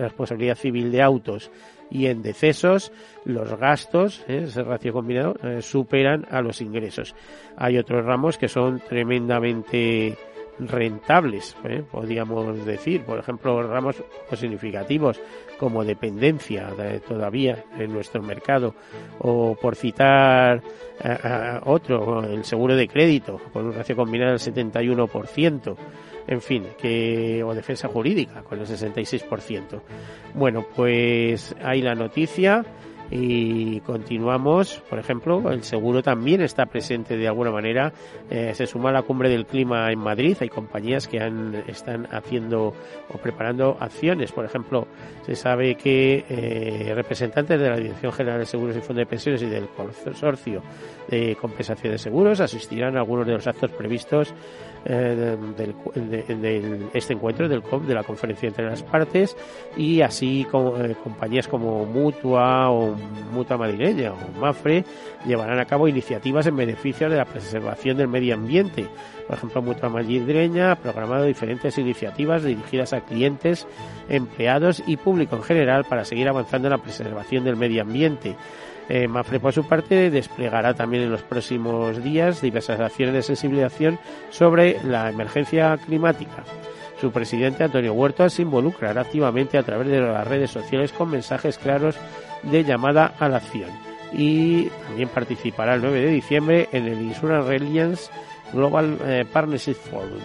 responsabilidad 0.00 0.56
civil 0.56 0.90
de 0.90 1.00
autos 1.00 1.48
y 1.92 2.06
en 2.06 2.22
decesos 2.22 2.90
los 3.24 3.56
gastos, 3.56 4.24
¿eh? 4.26 4.42
ese 4.48 4.64
ratio 4.64 4.92
combinado, 4.92 5.36
eh, 5.44 5.62
superan 5.62 6.26
a 6.28 6.42
los 6.42 6.60
ingresos. 6.60 7.14
Hay 7.56 7.78
otros 7.78 8.04
ramos 8.04 8.36
que 8.36 8.48
son 8.48 8.80
tremendamente 8.80 10.18
rentables, 10.58 11.56
podríamos 11.92 12.66
decir, 12.66 13.04
por 13.04 13.20
ejemplo, 13.20 13.62
ramos 13.62 14.02
significativos 14.34 15.20
como 15.58 15.84
dependencia 15.84 16.70
todavía 17.06 17.64
en 17.78 17.92
nuestro 17.92 18.22
mercado, 18.22 18.74
o 19.18 19.54
por 19.54 19.76
citar 19.76 20.62
otro, 21.64 22.24
el 22.24 22.44
seguro 22.44 22.76
de 22.76 22.88
crédito, 22.88 23.40
con 23.52 23.66
un 23.66 23.74
ratio 23.74 23.96
combinado 23.96 24.32
del 24.32 24.40
71%, 24.40 25.76
en 26.26 26.40
fin, 26.42 26.66
que, 26.78 27.42
o 27.42 27.54
defensa 27.54 27.88
jurídica, 27.88 28.42
con 28.42 28.58
el 28.58 28.66
66%. 28.66 29.80
Bueno, 30.34 30.66
pues 30.74 31.54
hay 31.62 31.82
la 31.82 31.94
noticia 31.94 32.64
y 33.10 33.80
continuamos, 33.80 34.82
por 34.88 34.98
ejemplo, 34.98 35.50
el 35.50 35.62
seguro 35.62 36.02
también 36.02 36.42
está 36.42 36.66
presente 36.66 37.16
de 37.16 37.26
alguna 37.26 37.50
manera, 37.50 37.92
eh, 38.30 38.52
se 38.54 38.66
suma 38.66 38.90
a 38.90 38.92
la 38.92 39.02
cumbre 39.02 39.28
del 39.28 39.46
clima 39.46 39.90
en 39.90 39.98
Madrid, 39.98 40.36
hay 40.40 40.48
compañías 40.48 41.08
que 41.08 41.20
han, 41.20 41.54
están 41.66 42.06
haciendo 42.10 42.74
o 43.08 43.18
preparando 43.18 43.76
acciones, 43.80 44.32
por 44.32 44.44
ejemplo, 44.44 44.86
se 45.24 45.34
sabe 45.34 45.74
que 45.74 46.24
eh, 46.28 46.92
representantes 46.94 47.58
de 47.58 47.70
la 47.70 47.76
Dirección 47.76 48.12
General 48.12 48.40
de 48.40 48.46
Seguros 48.46 48.76
y 48.76 48.80
Fondo 48.80 49.00
de 49.00 49.06
Pensiones 49.06 49.42
y 49.42 49.46
del 49.46 49.68
Consorcio 49.68 50.62
de 51.08 51.36
Compensación 51.40 51.92
de 51.92 51.98
Seguros 51.98 52.40
asistirán 52.40 52.96
a 52.96 53.00
algunos 53.00 53.26
de 53.26 53.32
los 53.32 53.46
actos 53.46 53.70
previstos 53.70 54.34
eh, 54.84 55.36
del, 55.56 55.74
de, 56.40 56.86
este 56.94 57.14
encuentro 57.14 57.48
del 57.48 57.62
COP, 57.62 57.84
de 57.84 57.94
la 57.94 58.04
conferencia 58.04 58.48
entre 58.48 58.66
las 58.66 58.82
partes, 58.82 59.36
y 59.76 60.00
así 60.00 60.46
con, 60.50 60.90
eh, 60.90 60.96
compañías 61.02 61.48
como 61.48 61.84
Mutua 61.84 62.70
o 62.70 62.94
Mutua 63.32 63.56
Madrileña 63.56 64.12
o 64.12 64.40
Mafre 64.40 64.84
llevarán 65.26 65.58
a 65.58 65.64
cabo 65.64 65.88
iniciativas 65.88 66.46
en 66.46 66.56
beneficio 66.56 67.08
de 67.08 67.16
la 67.16 67.24
preservación 67.24 67.96
del 67.96 68.08
medio 68.08 68.34
ambiente. 68.34 68.86
Por 69.26 69.36
ejemplo, 69.36 69.62
Mutua 69.62 69.88
Madrileña 69.88 70.72
ha 70.72 70.76
programado 70.76 71.24
diferentes 71.24 71.76
iniciativas 71.76 72.44
dirigidas 72.44 72.92
a 72.92 73.00
clientes, 73.00 73.66
empleados 74.08 74.82
y 74.86 74.96
público 74.96 75.36
en 75.36 75.42
general 75.42 75.84
para 75.84 76.04
seguir 76.04 76.28
avanzando 76.28 76.68
en 76.68 76.72
la 76.72 76.82
preservación 76.82 77.44
del 77.44 77.56
medio 77.56 77.82
ambiente. 77.82 78.36
Eh, 78.88 79.06
Mafre, 79.06 79.38
por 79.38 79.52
su 79.52 79.66
parte, 79.66 80.10
desplegará 80.10 80.74
también 80.74 81.04
en 81.04 81.10
los 81.10 81.22
próximos 81.22 82.02
días 82.02 82.40
diversas 82.40 82.80
acciones 82.80 83.14
de 83.14 83.22
sensibilización 83.22 83.98
sobre 84.30 84.82
la 84.82 85.10
emergencia 85.10 85.76
climática. 85.76 86.44
Su 87.00 87.12
presidente, 87.12 87.64
Antonio 87.64 87.92
Huerta, 87.92 88.28
se 88.28 88.42
involucrará 88.42 89.02
activamente 89.02 89.58
a 89.58 89.62
través 89.62 89.88
de 89.88 90.00
las 90.00 90.26
redes 90.26 90.50
sociales 90.50 90.92
con 90.92 91.10
mensajes 91.10 91.58
claros 91.58 91.96
de 92.42 92.64
llamada 92.64 93.14
a 93.18 93.28
la 93.28 93.36
acción. 93.36 93.70
Y 94.12 94.64
también 94.86 95.08
participará 95.10 95.74
el 95.74 95.82
9 95.82 96.00
de 96.00 96.10
diciembre 96.10 96.68
en 96.72 96.86
el 96.86 97.00
Insurance 97.02 97.48
Reliance 97.48 98.10
Global 98.52 98.98
eh, 99.04 99.24
Partnership 99.30 99.74
Forum. 99.74 100.22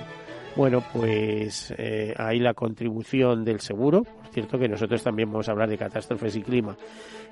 Bueno, 0.56 0.84
pues 0.94 1.74
eh, 1.78 2.14
ahí 2.18 2.40
la 2.40 2.54
contribución 2.54 3.44
del 3.44 3.60
seguro. 3.60 4.04
Cierto 4.34 4.58
que 4.58 4.68
nosotros 4.68 5.04
también 5.04 5.32
vamos 5.32 5.48
a 5.48 5.52
hablar 5.52 5.70
de 5.70 5.78
catástrofes 5.78 6.36
y 6.36 6.42
clima. 6.42 6.76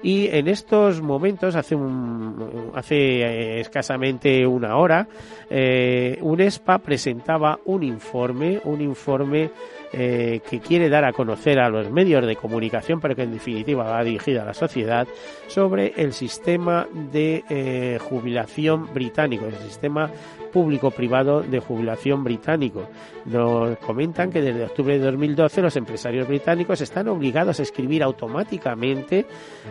Y 0.04 0.28
en 0.28 0.48
estos 0.48 1.02
momentos, 1.02 1.56
hace, 1.56 1.74
un, 1.74 2.72
hace 2.76 2.96
eh, 2.96 3.60
escasamente 3.60 4.46
una 4.46 4.78
hora, 4.78 5.08
eh, 5.50 6.20
UNESPA 6.22 6.78
presentaba 6.78 7.60
un 7.66 7.82
informe, 7.82 8.62
un 8.66 8.82
informe 8.82 9.50
eh, 9.94 10.40
que 10.50 10.60
quiere 10.60 10.88
dar 10.88 11.04
a 11.04 11.12
conocer 11.12 11.60
a 11.60 11.70
los 11.70 11.92
medios 11.92 12.26
de 12.26 12.38
comunicación, 12.38 13.02
pero 13.02 13.14
que 13.14 13.24
en 13.24 13.34
definitiva 13.34 13.84
va 13.84 14.04
dirigida 14.06 14.44
a 14.44 14.46
la 14.46 14.54
sociedad, 14.54 15.06
sobre 15.48 15.94
el 15.98 16.14
sistema 16.14 16.88
de 17.12 17.44
eh, 17.50 18.00
jubilación 18.00 18.94
británico, 18.94 19.48
el 19.48 19.58
sistema 19.58 20.10
público-privado 20.52 21.42
de 21.42 21.60
jubilación 21.60 22.24
británico. 22.24 22.88
Nos 23.26 23.78
comentan 23.80 24.32
que 24.32 24.42
desde 24.42 24.66
octubre 24.66 24.98
de 24.98 25.06
2012 25.06 25.62
los 25.62 25.76
empresarios 25.76 26.28
británicos 26.28 26.82
están 26.82 27.08
obligados 27.08 27.60
a 27.60 27.64
escribir 27.64 28.04
automáticamente 28.04 29.26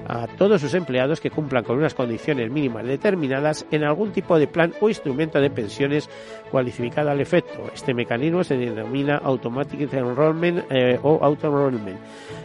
a 0.07 0.27
todos 0.27 0.61
sus 0.61 0.75
empleados 0.75 1.21
que 1.21 1.31
cumplan 1.31 1.65
con 1.65 1.79
unas 1.79 1.95
condiciones 1.95 2.51
mínimas 2.51 2.85
determinadas 2.85 3.67
en 3.71 3.85
algún 3.85 4.13
tipo 4.13 4.39
de 4.39 4.47
plan 4.47 4.73
o 4.81 4.89
instrumento 4.89 5.41
de 5.41 5.51
pensiones 5.51 6.09
cualificado 6.51 7.11
al 7.11 7.21
efecto. 7.21 7.71
Este 7.75 7.95
mecanismo 7.95 8.43
se 8.45 8.57
denomina 8.57 9.17
Automatic 9.17 9.93
Enrollment 9.93 10.65
eh, 10.71 10.99
o 11.03 11.19
Auto-Enrollment. 11.23 11.99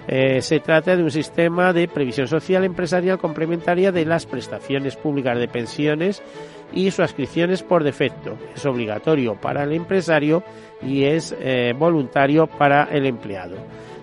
Eh, 0.07 0.41
se 0.41 0.59
trata 0.59 0.95
de 0.95 1.03
un 1.03 1.11
sistema 1.11 1.73
de 1.73 1.87
previsión 1.87 2.27
social 2.27 2.63
empresarial 2.63 3.17
complementaria 3.17 3.91
de 3.91 4.05
las 4.05 4.25
prestaciones 4.25 4.95
públicas 4.95 5.37
de 5.37 5.47
pensiones 5.47 6.21
y 6.73 6.91
su 6.91 7.01
adscripción 7.01 7.51
es 7.51 7.63
por 7.63 7.83
defecto. 7.83 8.37
Es 8.55 8.65
obligatorio 8.65 9.35
para 9.35 9.63
el 9.63 9.73
empresario 9.73 10.43
y 10.81 11.03
es 11.03 11.35
eh, 11.39 11.73
voluntario 11.77 12.47
para 12.47 12.85
el 12.85 13.05
empleado. 13.05 13.55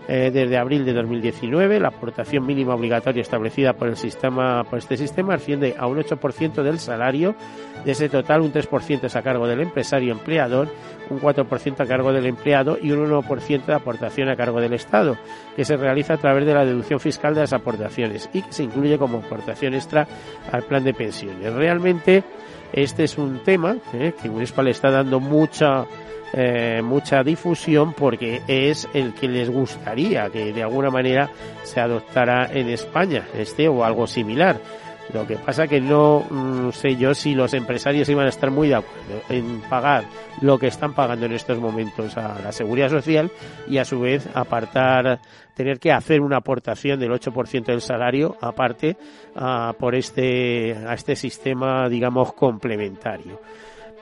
Eh, 0.09 0.33
desde 0.33 0.59
abril 0.59 0.85
de 0.85 0.92
2019, 0.92 1.78
la 1.78 1.88
aportación 1.88 2.45
mínima 2.45 2.75
obligatoria 2.75 3.23
establecida 3.23 3.75
por 3.75 3.87
el 3.87 3.97
sistema, 3.97 4.64
por 4.64 4.81
este 4.81 4.97
sistema 4.97 5.35
asciende 5.35 5.76
a 5.78 5.87
un 5.87 5.97
8% 5.97 6.62
del 6.62 6.81
salario. 6.81 7.37
De 7.85 7.92
ese 7.92 8.09
total, 8.09 8.40
un 8.40 8.52
3% 8.52 9.04
es 9.04 9.14
a 9.14 9.23
cargo 9.23 9.47
del 9.47 9.61
empresario 9.61 10.12
empleador, 10.12 10.69
un 11.09 11.21
4% 11.21 11.81
a 11.81 11.87
cargo 11.87 12.12
del 12.12 12.26
empleado 12.26 12.78
y 12.83 12.90
un 12.90 13.09
1% 13.09 13.64
de 13.64 13.75
aportación 13.75 14.28
a 14.28 14.37
cargo 14.37 14.61
del 14.61 14.73
Estado, 14.73 15.16
que 15.54 15.64
se 15.64 15.76
realiza 15.76 16.14
a 16.14 16.19
través 16.19 16.47
de 16.47 16.54
la 16.54 16.64
deducción 16.64 16.99
fiscal 16.99 17.35
de 17.35 17.42
las 17.42 17.52
aportaciones 17.52 18.28
y 18.33 18.42
que 18.42 18.52
se 18.52 18.64
incluye 18.64 18.99
como 18.99 19.19
aportación 19.19 19.75
extra 19.75 20.09
al 20.50 20.64
plan 20.64 20.83
de 20.83 20.95
pensiones. 20.95 21.52
Realmente, 21.52 22.25
este 22.73 23.05
es 23.05 23.19
un 23.19 23.43
tema 23.45 23.76
eh, 23.93 24.12
que 24.21 24.29
UNESPA 24.29 24.62
le 24.62 24.71
está 24.71 24.91
dando 24.91 25.21
mucha 25.21 25.87
eh, 26.35 26.81
mucha 26.83 27.23
difusión 27.23 27.93
porque 27.93 28.41
es 28.49 28.88
el 28.95 29.12
que 29.12 29.29
les 29.29 29.50
gustaría 29.50 30.31
que 30.31 30.52
de 30.52 30.62
alguna 30.62 30.88
manera 30.88 31.29
se 31.62 31.79
adoptara 31.79 32.50
en 32.50 32.71
España, 32.71 33.26
este 33.35 33.69
o 33.69 33.85
algo 33.85 34.07
similar. 34.07 34.59
Lo 35.12 35.26
que 35.26 35.37
pasa 35.37 35.66
que 35.66 35.80
no 35.80 36.21
mm, 36.21 36.71
sé 36.73 36.97
yo 36.97 37.14
si 37.14 37.35
los 37.35 37.52
empresarios 37.54 38.09
iban 38.09 38.26
a 38.26 38.30
estar 38.30 38.50
muy 38.50 38.68
de 38.68 38.76
acuerdo 38.76 39.21
en 39.28 39.61
pagar 39.62 40.04
lo 40.40 40.59
que 40.59 40.68
están 40.68 40.94
pagando 40.94 41.26
en 41.26 41.32
estos 41.32 41.59
momentos 41.59 42.16
a 42.16 42.40
la 42.40 42.52
seguridad 42.52 42.88
social 42.88 43.30
y 43.68 43.78
a 43.78 43.85
su 43.85 44.00
vez 44.00 44.28
apartar, 44.35 45.21
tener 45.54 45.78
que 45.78 45.92
hacer 45.92 46.21
una 46.21 46.38
aportación 46.38 46.99
del 46.99 47.11
8% 47.11 47.64
del 47.64 47.80
salario 47.80 48.37
aparte 48.40 48.97
a, 49.35 49.75
por 49.78 49.94
este, 49.94 50.75
a 50.75 50.94
este 50.94 51.16
sistema, 51.16 51.88
digamos, 51.88 52.32
complementario. 52.32 53.40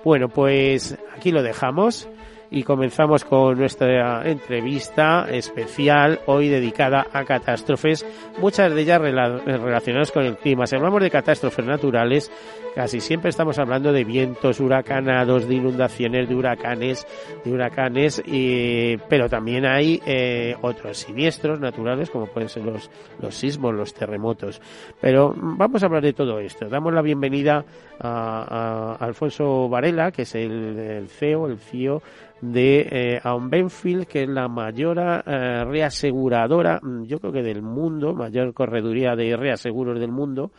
Bueno, 0.04 0.28
pues 0.28 0.96
aquí 1.16 1.30
lo 1.30 1.42
dejamos 1.42 2.08
y 2.50 2.64
comenzamos 2.64 3.24
con 3.24 3.58
nuestra 3.58 4.28
entrevista 4.28 5.26
especial 5.30 6.20
hoy 6.26 6.48
dedicada 6.48 7.06
a 7.12 7.24
catástrofes, 7.24 8.04
muchas 8.38 8.74
de 8.74 8.82
ellas 8.82 9.00
relacionadas 9.00 10.10
con 10.10 10.24
el 10.24 10.36
clima. 10.36 10.66
Si 10.66 10.74
hablamos 10.74 11.00
de 11.00 11.10
catástrofes 11.10 11.64
naturales, 11.64 12.30
casi 12.74 13.00
siempre 13.00 13.30
estamos 13.30 13.58
hablando 13.58 13.92
de 13.92 14.04
vientos 14.04 14.58
huracanados, 14.58 15.48
de 15.48 15.54
inundaciones, 15.54 16.28
de 16.28 16.34
huracanes, 16.34 17.06
de 17.44 17.52
huracanes, 17.52 18.20
y, 18.26 18.96
pero 19.08 19.28
también 19.28 19.64
hay 19.64 20.02
eh, 20.04 20.56
otros 20.60 20.98
siniestros 20.98 21.60
naturales 21.60 22.10
como 22.10 22.26
pueden 22.26 22.48
ser 22.48 22.64
los, 22.64 22.90
los 23.20 23.34
sismos, 23.34 23.74
los 23.74 23.94
terremotos. 23.94 24.60
Pero 25.00 25.32
vamos 25.36 25.82
a 25.82 25.86
hablar 25.86 26.02
de 26.02 26.12
todo 26.12 26.40
esto. 26.40 26.68
Damos 26.68 26.92
la 26.92 27.02
bienvenida 27.02 27.64
a, 28.00 28.96
Alfonso 28.98 29.68
Varela, 29.68 30.10
que 30.10 30.22
es 30.22 30.34
el, 30.34 30.78
el 30.78 31.08
CEO, 31.08 31.46
el 31.46 31.58
CIO 31.58 32.02
de 32.40 32.88
eh, 32.90 33.20
Aon 33.22 33.50
Benfield, 33.50 34.06
que 34.06 34.22
es 34.22 34.28
la 34.28 34.48
mayor 34.48 34.98
eh, 34.98 35.64
reaseguradora, 35.64 36.80
mm, 36.82 37.04
yo 37.04 37.18
creo 37.18 37.32
que 37.32 37.42
del 37.42 37.62
mundo, 37.62 38.14
mayor 38.14 38.54
correduría 38.54 39.14
de 39.14 39.36
reaseguros 39.36 40.00
del 40.00 40.10
mundo, 40.10 40.50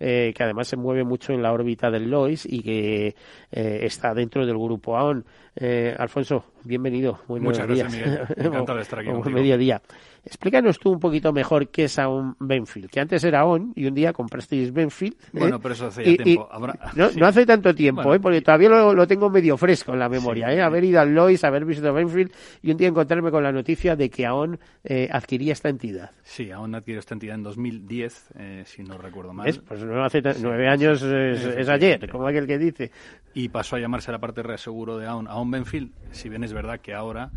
eh, 0.00 0.32
que 0.34 0.44
además 0.44 0.68
se 0.68 0.76
mueve 0.76 1.02
mucho 1.02 1.32
en 1.32 1.42
la 1.42 1.52
órbita 1.52 1.90
del 1.90 2.08
Lois 2.08 2.46
y 2.48 2.62
que 2.62 3.08
eh, 3.50 3.78
está 3.82 4.14
dentro 4.14 4.46
del 4.46 4.56
grupo 4.56 4.96
AON. 4.96 5.24
Eh, 5.56 5.92
Alfonso, 5.98 6.44
bienvenido. 6.62 7.18
Buenos 7.26 7.48
Muchas 7.48 7.66
gracias, 7.66 7.92
Miguel. 7.92 8.20
Encantado 8.36 8.76
de 8.76 8.82
estar 8.82 9.00
aquí. 9.00 9.10
Buen 9.10 9.34
mediodía. 9.34 9.82
Explícanos 10.24 10.78
tú 10.78 10.90
un 10.90 11.00
poquito 11.00 11.32
mejor 11.32 11.68
qué 11.68 11.84
es 11.84 11.98
Aon 11.98 12.36
Benfield, 12.38 12.90
que 12.90 13.00
antes 13.00 13.24
era 13.24 13.44
On 13.44 13.72
y 13.74 13.86
un 13.86 13.94
día 13.94 14.12
comprasteis 14.12 14.72
Benfield. 14.72 15.14
¿eh? 15.14 15.26
Bueno, 15.32 15.60
pero 15.60 15.74
eso 15.74 15.86
hace 15.86 16.16
ya 16.16 16.22
tiempo. 16.22 16.48
no, 16.94 17.26
hace 17.26 17.46
tanto 17.46 17.74
tiempo, 17.74 18.14
¿eh? 18.14 18.20
porque 18.20 18.42
todavía 18.42 18.68
lo, 18.68 19.06
tengo 19.06 19.30
medio 19.30 19.56
fresco 19.56 19.92
en 19.92 20.00
la 20.00 20.08
memoria. 20.08 20.52
¿eh? 20.52 20.60
Haber 20.60 20.84
ido 20.84 21.00
al 21.00 21.14
Lois, 21.14 21.42
haber 21.44 21.64
visto 21.64 21.92
Benfield 21.92 22.32
y 22.62 22.70
un 22.70 22.76
día 22.76 22.88
encontrarme 22.88 23.30
con 23.30 23.42
la 23.42 23.52
noticia 23.52 23.96
de 23.96 24.10
que 24.10 24.26
Aon 24.26 24.58
eh, 24.84 25.08
adquiría 25.10 25.52
esta 25.52 25.68
entidad. 25.68 26.10
Sí, 26.22 26.50
Aon 26.50 26.74
adquirió 26.74 27.00
esta 27.00 27.14
entidad 27.14 27.36
en 27.36 27.42
2010, 27.42 28.28
eh, 28.38 28.62
si 28.66 28.82
no 28.82 28.98
recuerdo 28.98 29.32
mal. 29.32 29.62
Pues 29.66 29.82
no 29.82 30.04
hace 30.04 30.22
nueve 30.40 30.68
años 30.68 31.02
es, 31.02 31.68
ayer, 31.68 32.08
como 32.10 32.26
aquel 32.26 32.46
que 32.46 32.58
dice. 32.58 32.90
Y 33.34 33.48
pasó 33.48 33.76
a 33.76 33.78
llamarse 33.78 34.10
la 34.12 34.18
parte 34.18 34.42
de 34.42 34.48
reaseguro 34.48 34.98
de 34.98 35.06
Aon, 35.06 35.28
Aon 35.28 35.50
Benfield, 35.50 35.92
si 36.10 36.28
bien 36.28 36.44
es 36.44 36.52
verdad 36.52 36.80
que 36.80 36.94
ahora 36.94 37.30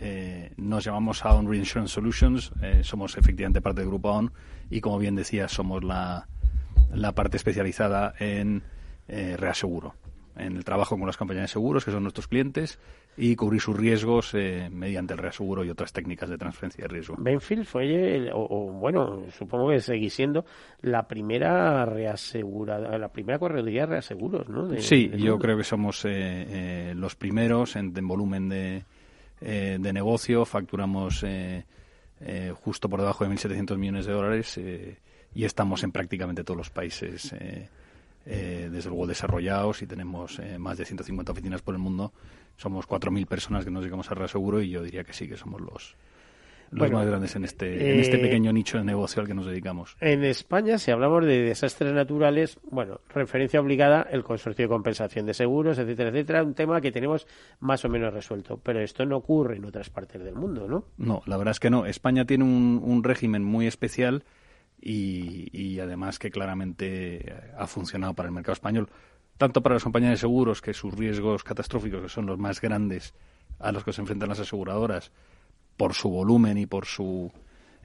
eh, 0.00 0.52
nos 0.56 0.84
llamamos 0.84 1.24
Aon 1.24 1.50
Reinsurance 1.50 1.92
Solutions, 1.92 2.52
eh, 2.62 2.82
somos 2.84 3.18
efectivamente 3.18 3.60
parte 3.60 3.80
del 3.80 3.90
grupo 3.90 4.10
Aon 4.10 4.32
y 4.70 4.80
como 4.80 4.98
bien 4.98 5.16
decía, 5.16 5.48
somos 5.48 5.82
la, 5.82 6.28
la 6.94 7.12
parte 7.12 7.36
especializada 7.36 8.14
en 8.20 8.62
eh, 9.08 9.36
reaseguro, 9.36 9.96
en 10.36 10.56
el 10.56 10.64
trabajo 10.64 10.96
con 10.96 11.06
las 11.06 11.16
compañías 11.16 11.44
de 11.44 11.48
seguros, 11.48 11.84
que 11.84 11.90
son 11.90 12.04
nuestros 12.04 12.28
clientes, 12.28 12.78
y 13.16 13.34
cubrir 13.34 13.60
sus 13.60 13.76
riesgos 13.76 14.32
mediante 14.70 15.14
el 15.14 15.18
reaseguro 15.18 15.64
y 15.64 15.70
otras 15.70 15.92
técnicas 15.92 16.28
de 16.28 16.38
transferencia 16.38 16.82
de 16.82 16.88
riesgo. 16.88 17.16
Benfield 17.18 17.64
fue, 17.64 18.30
o, 18.32 18.70
bueno, 18.70 19.24
supongo 19.36 19.70
que 19.70 19.80
seguís 19.80 20.14
siendo 20.14 20.44
la 20.82 21.08
primera 21.08 21.84
reasegurada, 21.84 22.96
la 22.96 23.08
primera 23.08 23.40
correduría 23.40 23.80
de 23.80 23.86
reaseguros, 23.94 24.48
¿no? 24.48 24.70
sí, 24.78 25.10
yo 25.16 25.36
creo 25.40 25.56
que 25.56 25.64
somos 25.64 26.06
los 26.94 27.16
primeros 27.16 27.74
en 27.74 27.92
volumen 28.06 28.48
de 28.48 28.84
eh, 29.40 29.78
de 29.80 29.92
negocio, 29.92 30.44
facturamos 30.44 31.22
eh, 31.22 31.64
eh, 32.20 32.52
justo 32.54 32.88
por 32.88 33.00
debajo 33.00 33.24
de 33.24 33.30
1.700 33.30 33.76
millones 33.76 34.06
de 34.06 34.12
dólares 34.12 34.60
y 35.34 35.44
estamos 35.44 35.82
en 35.84 35.92
prácticamente 35.92 36.44
todos 36.44 36.58
los 36.58 36.70
países, 36.70 37.34
desde 38.24 38.88
luego 38.88 39.06
desarrollados 39.06 39.82
y 39.82 39.86
tenemos 39.86 40.40
más 40.58 40.78
de 40.78 40.84
150 40.84 41.32
oficinas 41.32 41.62
por 41.62 41.74
el 41.74 41.80
mundo. 41.80 42.12
Somos 42.56 42.88
4.000 42.88 43.26
personas 43.26 43.64
que 43.64 43.70
nos 43.70 43.82
dedicamos 43.82 44.10
a 44.10 44.14
reaseguro 44.14 44.60
y 44.60 44.70
yo 44.70 44.82
diría 44.82 45.04
que 45.04 45.12
sí, 45.12 45.28
que 45.28 45.36
somos 45.36 45.60
los, 45.60 45.94
los 46.70 46.90
más 46.90 47.06
grandes 47.06 47.34
en 47.36 47.44
este, 47.44 47.92
en 47.92 48.00
este 48.00 48.16
eh, 48.16 48.20
pequeño 48.20 48.52
nicho 48.52 48.78
de 48.78 48.84
negocio 48.84 49.20
al 49.20 49.28
que 49.28 49.34
nos 49.34 49.46
dedicamos. 49.46 49.96
En 50.00 50.24
España, 50.24 50.78
si 50.78 50.90
hablamos 50.90 51.24
de 51.24 51.42
desastres 51.42 51.92
naturales, 51.92 52.58
bueno, 52.70 53.00
referencia 53.08 53.60
obligada 53.60 54.06
el 54.10 54.24
consorcio 54.24 54.64
de 54.64 54.68
compensación 54.68 55.26
de 55.26 55.34
seguros, 55.34 55.78
etcétera, 55.78 56.10
etcétera, 56.10 56.42
un 56.42 56.54
tema 56.54 56.80
que 56.80 56.92
tenemos 56.92 57.26
más 57.60 57.84
o 57.84 57.88
menos 57.88 58.12
resuelto. 58.12 58.58
Pero 58.62 58.80
esto 58.80 59.04
no 59.06 59.16
ocurre 59.16 59.56
en 59.56 59.64
otras 59.64 59.90
partes 59.90 60.22
del 60.22 60.34
mundo, 60.34 60.68
¿no? 60.68 60.84
No, 60.96 61.22
la 61.26 61.36
verdad 61.36 61.52
es 61.52 61.60
que 61.60 61.70
no. 61.70 61.86
España 61.86 62.24
tiene 62.24 62.44
un, 62.44 62.80
un 62.82 63.04
régimen 63.04 63.44
muy 63.44 63.66
especial 63.66 64.24
y, 64.80 65.48
y 65.52 65.80
además 65.80 66.18
que 66.18 66.30
claramente 66.30 67.34
ha 67.56 67.66
funcionado 67.66 68.14
para 68.14 68.28
el 68.28 68.34
mercado 68.34 68.52
español 68.52 68.88
tanto 69.38 69.62
para 69.62 69.76
las 69.76 69.84
compañías 69.84 70.10
de 70.10 70.16
seguros, 70.16 70.60
que 70.60 70.74
sus 70.74 70.92
riesgos 70.92 71.44
catastróficos, 71.44 72.02
que 72.02 72.08
son 72.08 72.26
los 72.26 72.38
más 72.38 72.60
grandes 72.60 73.14
a 73.60 73.72
los 73.72 73.84
que 73.84 73.92
se 73.92 74.00
enfrentan 74.00 74.28
las 74.28 74.40
aseguradoras, 74.40 75.12
por 75.78 75.94
su 75.94 76.10
volumen 76.10 76.58
y 76.58 76.66
por 76.66 76.84
su 76.84 77.32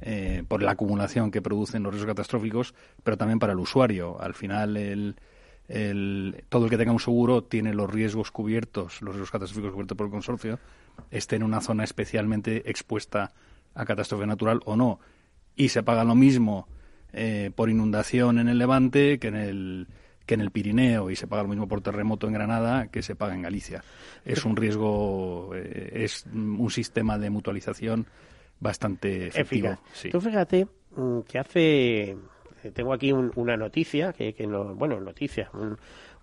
eh, 0.02 0.44
por 0.50 0.62
la 0.62 0.72
acumulación 0.72 1.32
que 1.32 1.42
producen 1.42 1.84
los 1.84 1.94
riesgos 1.94 2.12
catastróficos, 2.12 2.74
pero 3.06 3.16
también 3.16 3.40
para 3.40 3.54
el 3.54 3.60
usuario. 3.60 4.20
Al 4.20 4.34
final, 4.34 4.76
el, 4.76 5.16
el, 5.70 6.44
todo 6.50 6.66
el 6.66 6.70
que 6.70 6.78
tenga 6.78 6.92
un 6.92 7.00
seguro 7.00 7.46
tiene 7.46 7.74
los 7.74 7.90
riesgos 7.90 8.30
cubiertos, 8.30 9.02
los 9.02 9.14
riesgos 9.14 9.32
catastróficos 9.32 9.72
cubiertos 9.72 9.98
por 9.98 10.08
el 10.08 10.12
consorcio, 10.12 10.60
esté 11.10 11.38
en 11.38 11.44
una 11.44 11.62
zona 11.62 11.86
especialmente 11.86 12.70
expuesta 12.70 13.32
a 13.76 13.86
catástrofe 13.86 14.28
natural 14.28 14.60
o 14.66 14.76
no. 14.76 15.00
Y 15.56 15.70
se 15.70 15.84
paga 15.84 16.04
lo 16.04 16.16
mismo 16.16 16.68
eh, 17.14 17.52
por 17.56 17.70
inundación 17.70 18.40
en 18.40 18.50
el 18.50 18.58
Levante 18.58 19.20
que 19.20 19.28
en 19.30 19.36
el 19.36 19.88
que 20.26 20.36
en 20.36 20.42
el 20.42 20.52
Pirineo 20.52 21.10
y 21.10 21.16
se 21.16 21.28
paga 21.28 21.44
lo 21.44 21.50
mismo 21.50 21.68
por 21.68 21.82
terremoto 21.82 22.28
en 22.28 22.34
Granada 22.34 22.88
que 22.88 23.02
se 23.02 23.16
paga 23.16 23.36
en 23.36 23.42
Galicia. 23.42 23.84
Es 24.26 24.46
un 24.46 24.56
riesgo, 24.56 25.52
eh, 25.56 26.04
es 26.04 26.26
un 26.34 26.70
sistema 26.70 27.18
de 27.18 27.30
mutualización 27.30 28.08
bastante 28.60 29.28
efectivo. 29.28 29.78
Tú 30.12 30.22
fíjate 30.22 30.68
mm, 30.96 31.20
que 31.22 31.40
hace, 31.40 32.10
eh, 32.12 32.72
tengo 32.74 32.94
aquí 32.94 33.12
una 33.12 33.58
noticia, 33.58 34.14
que, 34.14 34.34
que 34.34 34.48
no, 34.48 34.74
bueno, 34.76 35.00
noticia, 35.00 35.50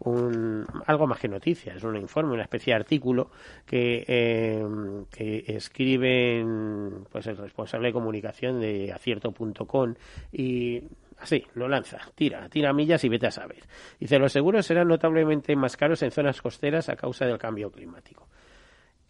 un, 0.00 0.66
algo 0.86 1.06
más 1.06 1.20
que 1.20 1.28
noticia, 1.28 1.74
es 1.74 1.84
un 1.84 1.96
informe, 1.96 2.32
una 2.32 2.44
especie 2.44 2.72
de 2.72 2.80
artículo 2.80 3.30
que, 3.66 4.04
eh, 4.08 4.64
que 5.10 5.44
escriben 5.46 7.04
pues 7.12 7.26
el 7.26 7.36
responsable 7.36 7.88
de 7.88 7.92
comunicación 7.92 8.60
de 8.60 8.92
acierto.com 8.92 9.94
y 10.32 10.82
Así, 11.20 11.46
lo 11.54 11.68
lanza, 11.68 11.98
tira, 12.14 12.48
tira 12.48 12.72
millas 12.72 13.04
y 13.04 13.10
vete 13.10 13.26
a 13.26 13.30
saber. 13.30 13.62
Dice, 13.98 14.18
los 14.18 14.32
seguros 14.32 14.64
serán 14.64 14.88
notablemente 14.88 15.54
más 15.54 15.76
caros 15.76 16.02
en 16.02 16.10
zonas 16.10 16.40
costeras 16.40 16.88
a 16.88 16.96
causa 16.96 17.26
del 17.26 17.36
cambio 17.36 17.70
climático. 17.70 18.26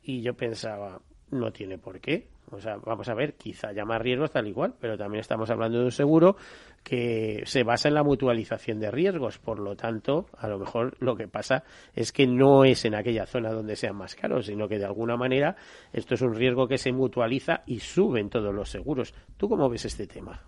Y 0.02 0.20
yo 0.20 0.34
pensaba, 0.34 1.00
no 1.30 1.52
tiene 1.52 1.78
por 1.78 2.00
qué. 2.00 2.28
O 2.50 2.60
sea, 2.60 2.78
vamos 2.78 3.08
a 3.08 3.14
ver, 3.14 3.34
quizá 3.34 3.68
haya 3.68 3.84
más 3.84 4.02
riesgos 4.02 4.32
tal 4.32 4.48
igual, 4.48 4.74
pero 4.80 4.98
también 4.98 5.20
estamos 5.20 5.48
hablando 5.50 5.78
de 5.78 5.84
un 5.84 5.92
seguro 5.92 6.36
que 6.82 7.42
se 7.46 7.62
basa 7.62 7.86
en 7.86 7.94
la 7.94 8.02
mutualización 8.02 8.80
de 8.80 8.90
riesgos. 8.90 9.38
Por 9.38 9.60
lo 9.60 9.76
tanto, 9.76 10.26
a 10.36 10.48
lo 10.48 10.58
mejor 10.58 10.96
lo 10.98 11.14
que 11.14 11.28
pasa 11.28 11.62
es 11.94 12.10
que 12.10 12.26
no 12.26 12.64
es 12.64 12.84
en 12.84 12.96
aquella 12.96 13.26
zona 13.26 13.52
donde 13.52 13.76
sean 13.76 13.94
más 13.94 14.16
caros, 14.16 14.46
sino 14.46 14.66
que 14.66 14.78
de 14.78 14.86
alguna 14.86 15.16
manera 15.16 15.54
esto 15.92 16.14
es 16.14 16.22
un 16.22 16.34
riesgo 16.34 16.66
que 16.66 16.78
se 16.78 16.90
mutualiza 16.90 17.62
y 17.66 17.78
suben 17.78 18.30
todos 18.30 18.52
los 18.52 18.68
seguros. 18.68 19.14
¿Tú 19.36 19.48
cómo 19.48 19.68
ves 19.68 19.84
este 19.84 20.08
tema? 20.08 20.42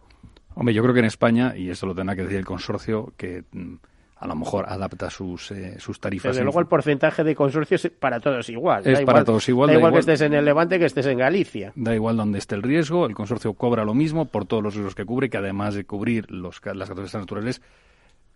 Hombre, 0.55 0.75
yo 0.75 0.83
creo 0.83 0.95
que 0.95 1.01
en 1.01 1.07
España, 1.07 1.55
y 1.57 1.71
eso 1.71 1.87
lo 1.87 1.95
tendrá 1.95 2.15
que 2.15 2.23
decir 2.23 2.39
el 2.39 2.45
consorcio, 2.45 3.13
que 3.17 3.45
mm, 3.53 3.75
a 4.23 4.27
lo 4.29 4.37
mejor 4.37 4.67
adapta 4.69 5.11
sus, 5.11 5.51
eh, 5.51 5.81
sus 5.81 5.99
tarifas. 5.99 6.31
Desde 6.31 6.45
luego 6.45 6.61
el 6.61 6.67
porcentaje 6.67 7.25
de 7.25 7.35
consorcio 7.35 7.75
es 7.75 7.91
para 7.91 8.21
todos 8.21 8.49
igual. 8.49 8.87
Es 8.87 9.01
para 9.01 9.25
todos 9.25 9.49
igual. 9.49 9.71
Da, 9.71 9.75
igual, 9.75 9.93
que 9.93 9.99
estés 9.99 10.21
en 10.21 10.35
el 10.35 10.45
Levante 10.45 10.79
que 10.79 10.85
estés 10.85 11.07
en 11.07 11.19
Galicia. 11.19 11.73
Da 11.75 11.93
igual 11.93 12.17
donde 12.17 12.39
esté 12.39 12.55
el 12.55 12.63
riesgo, 12.63 13.07
el 13.07 13.15
consorcio 13.15 13.55
cobra 13.55 13.85
lo 13.85 13.95
mismo 13.95 14.27
por 14.27 14.45
todos 14.45 14.63
los 14.63 14.75
riesgos 14.75 14.95
que 14.95 15.05
cubre, 15.05 15.29
que 15.29 15.39
además 15.39 15.75
de 15.75 15.85
cubrir 15.85 16.31
los, 16.31 16.61
las 16.65 16.89
catástrofes 16.89 17.15
naturales, 17.15 17.63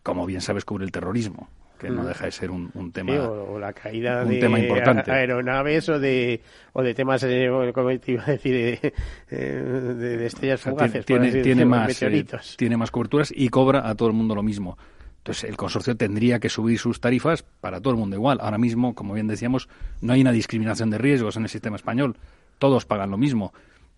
como 0.07 0.25
bien 0.25 0.40
sabes, 0.40 0.64
cubre 0.64 0.85
el 0.85 0.92
terrorismo 0.92 1.49
que 1.81 1.90
no 1.90 2.05
mm. 2.05 2.07
deja 2.07 2.25
de 2.27 2.31
ser 2.31 2.51
un, 2.53 2.92
tema 2.92 3.12
o, 3.29 3.59
la 3.59 3.73
caída 3.73 4.25
de 4.25 5.03
aeronaves 5.09 5.88
o 5.88 5.99
de 5.99 6.40
o 6.73 6.83
de 6.83 6.95
temas 6.95 7.23
eh, 7.25 7.51
como 7.75 7.99
te 7.99 8.12
iba 8.12 8.23
a 8.23 8.31
decir 8.31 8.81
de, 9.29 10.27
estrellas 10.27 10.61
fugaces 10.61 11.05
tiene, 11.05 11.33
tiene 11.42 11.64
más 11.64 12.01
eh, 12.01 12.25
tiene 12.57 12.77
más 12.77 12.92
coberturas 12.92 13.33
y 13.35 13.49
cobra 13.49 13.90
a 13.90 13.97
todo 13.97 14.09
el 14.09 14.14
mundo 14.14 14.37
lo 14.37 14.45
mismo. 14.45 14.79
Entonces 15.19 15.51
el 15.51 15.57
consorcio 15.57 15.97
tendría 15.97 16.38
que 16.38 16.49
subir 16.49 16.79
sus 16.79 17.01
tarifas 17.01 17.42
para 17.42 17.81
todo 17.81 17.92
el 17.92 17.99
mundo 17.99 18.14
igual. 18.14 18.38
Ahora 18.40 18.59
mismo 18.59 18.95
como 18.95 19.12
bien 19.12 19.27
decíamos 19.27 19.69
no 20.01 20.12
hay 20.12 20.21
una 20.21 20.33
discriminación 20.33 20.88
de 20.88 20.99
riesgos 20.99 21.37
en 21.37 21.42
el 21.42 21.49
sistema 21.49 21.75
español. 21.75 22.16
Todos 22.61 22.87
pagan 22.87 23.11
lo 23.11 23.19
mismo. 23.19 23.53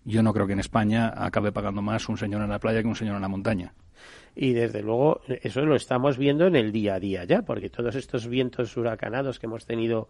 Yo 0.05 0.23
no 0.23 0.33
creo 0.33 0.47
que 0.47 0.53
en 0.53 0.59
España 0.59 1.13
acabe 1.15 1.51
pagando 1.51 1.83
más 1.83 2.09
un 2.09 2.17
señor 2.17 2.41
en 2.41 2.49
la 2.49 2.59
playa 2.59 2.81
que 2.81 2.87
un 2.87 2.95
señor 2.95 3.15
en 3.15 3.21
la 3.21 3.27
montaña 3.27 3.73
y 4.35 4.53
desde 4.53 4.81
luego 4.81 5.21
eso 5.27 5.61
lo 5.61 5.75
estamos 5.75 6.17
viendo 6.17 6.45
en 6.47 6.55
el 6.55 6.71
día 6.71 6.95
a 6.95 6.99
día 6.99 7.23
ya, 7.23 7.41
porque 7.41 7.69
todos 7.69 7.95
estos 7.95 8.27
vientos 8.27 8.75
huracanados 8.77 9.39
que 9.39 9.47
hemos 9.47 9.65
tenido, 9.65 10.07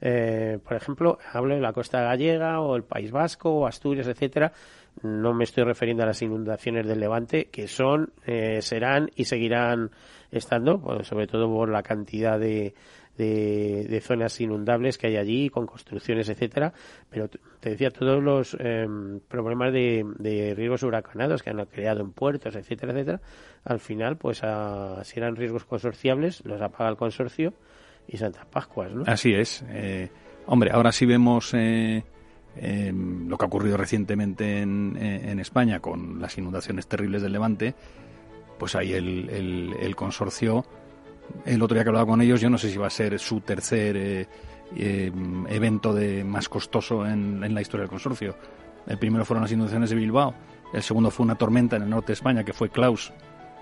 eh, 0.00 0.58
por 0.62 0.76
ejemplo, 0.76 1.18
hablo 1.32 1.54
de 1.54 1.60
la 1.60 1.72
costa 1.72 2.02
gallega 2.02 2.60
o 2.60 2.76
el 2.76 2.84
País 2.84 3.10
Vasco 3.10 3.50
o 3.50 3.66
Asturias, 3.66 4.06
etcétera, 4.06 4.52
no 5.02 5.32
me 5.32 5.44
estoy 5.44 5.64
refiriendo 5.64 6.02
a 6.02 6.06
las 6.06 6.22
inundaciones 6.22 6.86
del 6.86 7.00
Levante, 7.00 7.46
que 7.46 7.68
son, 7.68 8.12
eh, 8.26 8.60
serán 8.62 9.10
y 9.14 9.24
seguirán 9.24 9.90
estando, 10.30 10.80
pues, 10.80 11.06
sobre 11.06 11.26
todo 11.26 11.48
por 11.48 11.68
la 11.68 11.82
cantidad 11.82 12.38
de, 12.38 12.74
de, 13.18 14.00
zonas 14.02 14.40
inundables 14.40 14.96
que 14.96 15.08
hay 15.08 15.16
allí, 15.16 15.50
con 15.50 15.66
construcciones, 15.66 16.28
etcétera. 16.28 16.72
Pero 17.10 17.28
te 17.28 17.70
decía, 17.70 17.90
todos 17.90 18.22
los 18.22 18.56
em, 18.58 19.20
problemas 19.20 19.72
de, 19.72 20.06
de, 20.18 20.54
riesgos 20.54 20.84
huracanados 20.84 21.42
que 21.42 21.50
han 21.50 21.64
creado 21.66 22.00
en 22.00 22.12
puertos, 22.12 22.54
etcétera, 22.54 22.92
etcétera, 22.92 23.20
al 23.64 23.80
final, 23.80 24.16
pues 24.16 24.38
si 24.38 25.18
eran 25.18 25.36
riesgos 25.36 25.64
consorciables, 25.64 26.44
los 26.44 26.60
apaga 26.62 26.88
el 26.88 26.96
consorcio 26.96 27.52
y 28.06 28.16
Santa 28.16 28.46
Pascuas, 28.50 28.92
¿no? 28.92 29.04
Así 29.06 29.34
es. 29.34 29.64
Eh, 29.68 30.08
hombre, 30.46 30.70
ahora 30.72 30.92
sí 30.92 31.04
vemos 31.04 31.52
eh, 31.54 32.02
em, 32.56 33.28
lo 33.28 33.36
que 33.36 33.44
ha 33.44 33.48
ocurrido 33.48 33.76
recientemente 33.76 34.60
en, 34.60 34.96
eh, 34.96 35.30
en, 35.30 35.40
España 35.40 35.80
con 35.80 36.20
las 36.20 36.38
inundaciones 36.38 36.86
terribles 36.86 37.20
del 37.20 37.32
Levante, 37.32 37.74
pues 38.58 38.74
ahí 38.76 38.92
el, 38.92 39.28
el, 39.28 39.74
el 39.80 39.96
consorcio 39.96 40.64
el 41.44 41.62
otro 41.62 41.74
día 41.74 41.84
que 41.84 41.90
hablaba 41.90 42.06
con 42.06 42.20
ellos, 42.20 42.40
yo 42.40 42.50
no 42.50 42.58
sé 42.58 42.70
si 42.70 42.78
va 42.78 42.86
a 42.86 42.90
ser 42.90 43.18
su 43.18 43.40
tercer 43.40 43.96
eh, 43.96 44.26
eh, 44.76 45.12
evento 45.48 45.94
de 45.94 46.24
más 46.24 46.48
costoso 46.48 47.06
en, 47.06 47.40
la 47.54 47.60
historia 47.60 47.82
del 47.82 47.90
consorcio. 47.90 48.36
El 48.86 48.98
primero 48.98 49.24
fueron 49.24 49.42
las 49.42 49.52
inundaciones 49.52 49.90
de 49.90 49.96
Bilbao, 49.96 50.34
el 50.72 50.82
segundo 50.82 51.10
fue 51.10 51.24
una 51.24 51.34
tormenta 51.34 51.76
en 51.76 51.82
el 51.82 51.90
norte 51.90 52.08
de 52.08 52.14
España 52.14 52.44
que 52.44 52.52
fue 52.52 52.70
Klaus 52.70 53.12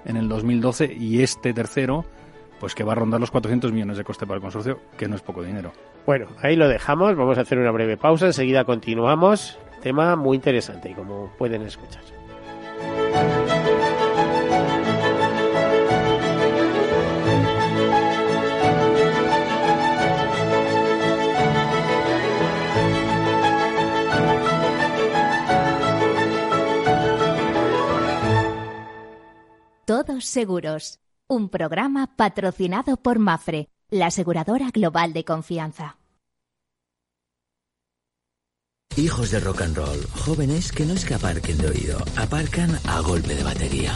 en 0.04 0.16
el 0.16 0.28
2012 0.28 0.92
y 0.92 1.22
este 1.22 1.52
tercero 1.52 2.04
pues 2.60 2.74
que 2.74 2.84
va 2.84 2.92
a 2.92 2.94
rondar 2.94 3.20
los 3.20 3.30
400 3.30 3.70
millones 3.72 3.98
de 3.98 4.04
coste 4.04 4.26
para 4.26 4.36
el 4.36 4.42
consorcio, 4.42 4.80
que 4.96 5.08
no 5.08 5.16
es 5.16 5.22
poco 5.22 5.42
dinero. 5.42 5.72
Bueno, 6.06 6.26
ahí 6.40 6.56
lo 6.56 6.68
dejamos, 6.68 7.14
vamos 7.14 7.36
a 7.38 7.42
hacer 7.42 7.58
una 7.58 7.70
breve 7.70 7.96
pausa, 7.96 8.26
enseguida 8.26 8.64
continuamos. 8.64 9.58
Tema 9.82 10.16
muy 10.16 10.36
interesante, 10.36 10.94
como 10.94 11.30
pueden 11.36 11.62
escuchar. 11.62 12.15
Todos 29.86 30.24
seguros. 30.24 30.98
Un 31.28 31.48
programa 31.48 32.16
patrocinado 32.16 32.96
por 32.96 33.20
Mafre, 33.20 33.68
la 33.88 34.06
aseguradora 34.06 34.70
global 34.72 35.12
de 35.12 35.24
confianza. 35.24 35.98
Hijos 38.96 39.30
de 39.30 39.38
rock 39.38 39.60
and 39.62 39.76
roll, 39.76 40.04
jóvenes 40.08 40.72
que 40.72 40.84
no 40.86 40.94
es 40.94 41.06
de 41.06 41.68
oído, 41.68 41.98
aparcan 42.16 42.76
a 42.88 42.98
golpe 42.98 43.36
de 43.36 43.44
batería. 43.44 43.92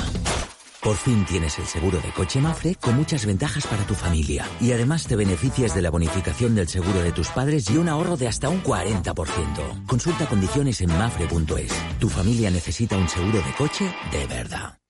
Por 0.81 0.95
fin 0.95 1.27
tienes 1.27 1.59
el 1.59 1.67
seguro 1.67 1.99
de 2.01 2.13
coche 2.13 2.41
Mafre 2.41 2.77
con 2.77 2.95
muchas 2.95 3.27
ventajas 3.27 3.67
para 3.67 3.85
tu 3.85 3.95
familia. 3.95 4.47
Y 4.61 4.71
además 4.71 5.09
te 5.09 5.17
beneficias 5.17 5.75
de 5.75 5.83
la 5.83 5.91
bonificación 5.91 6.55
del 6.55 6.69
seguro 6.69 7.03
de 7.03 7.11
tus 7.11 7.31
padres 7.31 7.69
y 7.69 7.77
un 7.77 7.89
ahorro 7.89 8.17
de 8.17 8.29
hasta 8.29 8.49
un 8.49 8.63
40%. 8.63 9.87
Consulta 9.87 10.27
condiciones 10.27 10.81
en 10.83 10.97
mafre.es. 10.97 11.73
Tu 11.99 12.09
familia 12.09 12.49
necesita 12.49 12.97
un 12.97 13.09
seguro 13.09 13.39
de 13.39 13.53
coche 13.59 13.93
de 14.13 14.27
verdad. 14.29 14.80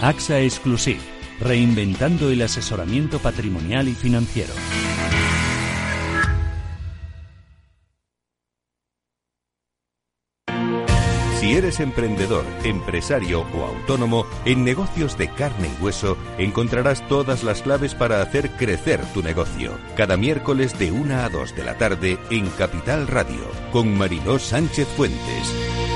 AXA 0.00 0.40
Exclusive, 0.40 1.00
reinventando 1.40 2.30
el 2.30 2.42
asesoramiento 2.42 3.18
patrimonial 3.18 3.88
y 3.88 3.94
financiero. 3.94 4.52
Si 11.46 11.54
eres 11.54 11.78
emprendedor, 11.78 12.44
empresario 12.64 13.46
o 13.54 13.64
autónomo, 13.64 14.26
en 14.44 14.64
negocios 14.64 15.16
de 15.16 15.28
carne 15.28 15.68
y 15.68 15.82
hueso 15.82 16.18
encontrarás 16.38 17.06
todas 17.06 17.44
las 17.44 17.62
claves 17.62 17.94
para 17.94 18.20
hacer 18.20 18.50
crecer 18.56 19.00
tu 19.14 19.22
negocio. 19.22 19.78
Cada 19.96 20.16
miércoles 20.16 20.76
de 20.76 20.90
1 20.90 21.14
a 21.14 21.28
2 21.28 21.54
de 21.54 21.64
la 21.64 21.78
tarde 21.78 22.18
en 22.30 22.48
Capital 22.48 23.06
Radio, 23.06 23.48
con 23.70 23.96
Mariló 23.96 24.40
Sánchez 24.40 24.88
Fuentes. 24.96 25.95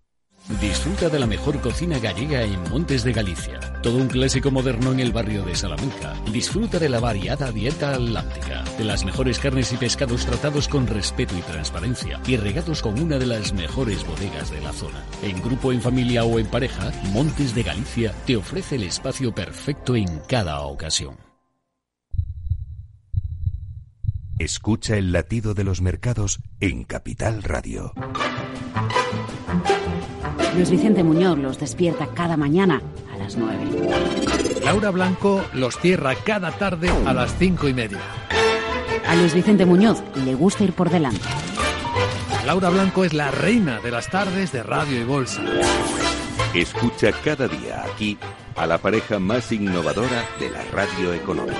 Disfruta 0.49 1.07
de 1.09 1.19
la 1.19 1.27
mejor 1.27 1.61
cocina 1.61 1.99
gallega 1.99 2.41
en 2.43 2.61
Montes 2.69 3.03
de 3.03 3.13
Galicia. 3.13 3.59
Todo 3.81 3.97
un 3.97 4.07
clásico 4.07 4.51
moderno 4.51 4.91
en 4.91 4.99
el 4.99 5.11
barrio 5.11 5.43
de 5.43 5.55
Salamanca. 5.55 6.15
Disfruta 6.31 6.79
de 6.79 6.89
la 6.89 6.99
variada 6.99 7.51
dieta 7.51 7.93
atlántica, 7.93 8.63
de 8.77 8.83
las 8.83 9.05
mejores 9.05 9.39
carnes 9.39 9.71
y 9.71 9.77
pescados 9.77 10.25
tratados 10.25 10.67
con 10.67 10.87
respeto 10.87 11.37
y 11.37 11.41
transparencia 11.41 12.19
y 12.27 12.37
regados 12.37 12.81
con 12.81 12.99
una 12.99 13.17
de 13.17 13.27
las 13.27 13.53
mejores 13.53 14.05
bodegas 14.05 14.51
de 14.51 14.61
la 14.61 14.73
zona. 14.73 15.03
En 15.23 15.41
grupo, 15.41 15.71
en 15.71 15.81
familia 15.81 16.23
o 16.23 16.37
en 16.39 16.47
pareja, 16.47 16.91
Montes 17.13 17.55
de 17.55 17.63
Galicia 17.63 18.13
te 18.25 18.35
ofrece 18.35 18.75
el 18.75 18.83
espacio 18.83 19.33
perfecto 19.33 19.95
en 19.95 20.19
cada 20.27 20.59
ocasión. 20.61 21.15
Escucha 24.39 24.97
el 24.97 25.11
latido 25.11 25.53
de 25.53 25.63
los 25.63 25.81
mercados 25.81 26.39
en 26.59 26.83
Capital 26.83 27.43
Radio. 27.43 27.93
Luis 30.55 30.69
Vicente 30.69 31.03
Muñoz 31.03 31.37
los 31.37 31.59
despierta 31.59 32.07
cada 32.07 32.35
mañana 32.35 32.81
a 33.13 33.17
las 33.17 33.37
9. 33.37 33.57
Laura 34.63 34.91
Blanco 34.91 35.43
los 35.53 35.77
cierra 35.77 36.15
cada 36.15 36.51
tarde 36.51 36.89
a 37.05 37.13
las 37.13 37.35
cinco 37.37 37.67
y 37.67 37.73
media. 37.73 37.99
A 39.07 39.15
Luis 39.15 39.33
Vicente 39.33 39.65
Muñoz 39.65 40.03
le 40.25 40.35
gusta 40.35 40.63
ir 40.63 40.73
por 40.73 40.89
delante. 40.89 41.27
Laura 42.45 42.69
Blanco 42.69 43.05
es 43.05 43.13
la 43.13 43.31
reina 43.31 43.79
de 43.79 43.91
las 43.91 44.09
tardes 44.09 44.51
de 44.51 44.63
radio 44.63 44.99
y 44.99 45.03
bolsa. 45.03 45.41
Escucha 46.53 47.11
cada 47.23 47.47
día 47.47 47.83
aquí 47.83 48.17
a 48.55 48.67
la 48.67 48.77
pareja 48.77 49.19
más 49.19 49.51
innovadora 49.51 50.25
de 50.39 50.49
la 50.49 50.63
radio 50.71 51.13
económica. 51.13 51.59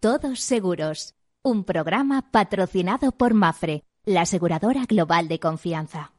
Todos 0.00 0.38
Seguros, 0.38 1.16
un 1.42 1.64
programa 1.64 2.30
patrocinado 2.30 3.10
por 3.10 3.34
Mafre, 3.34 3.82
la 4.04 4.20
aseguradora 4.20 4.84
global 4.86 5.26
de 5.26 5.40
confianza. 5.40 6.12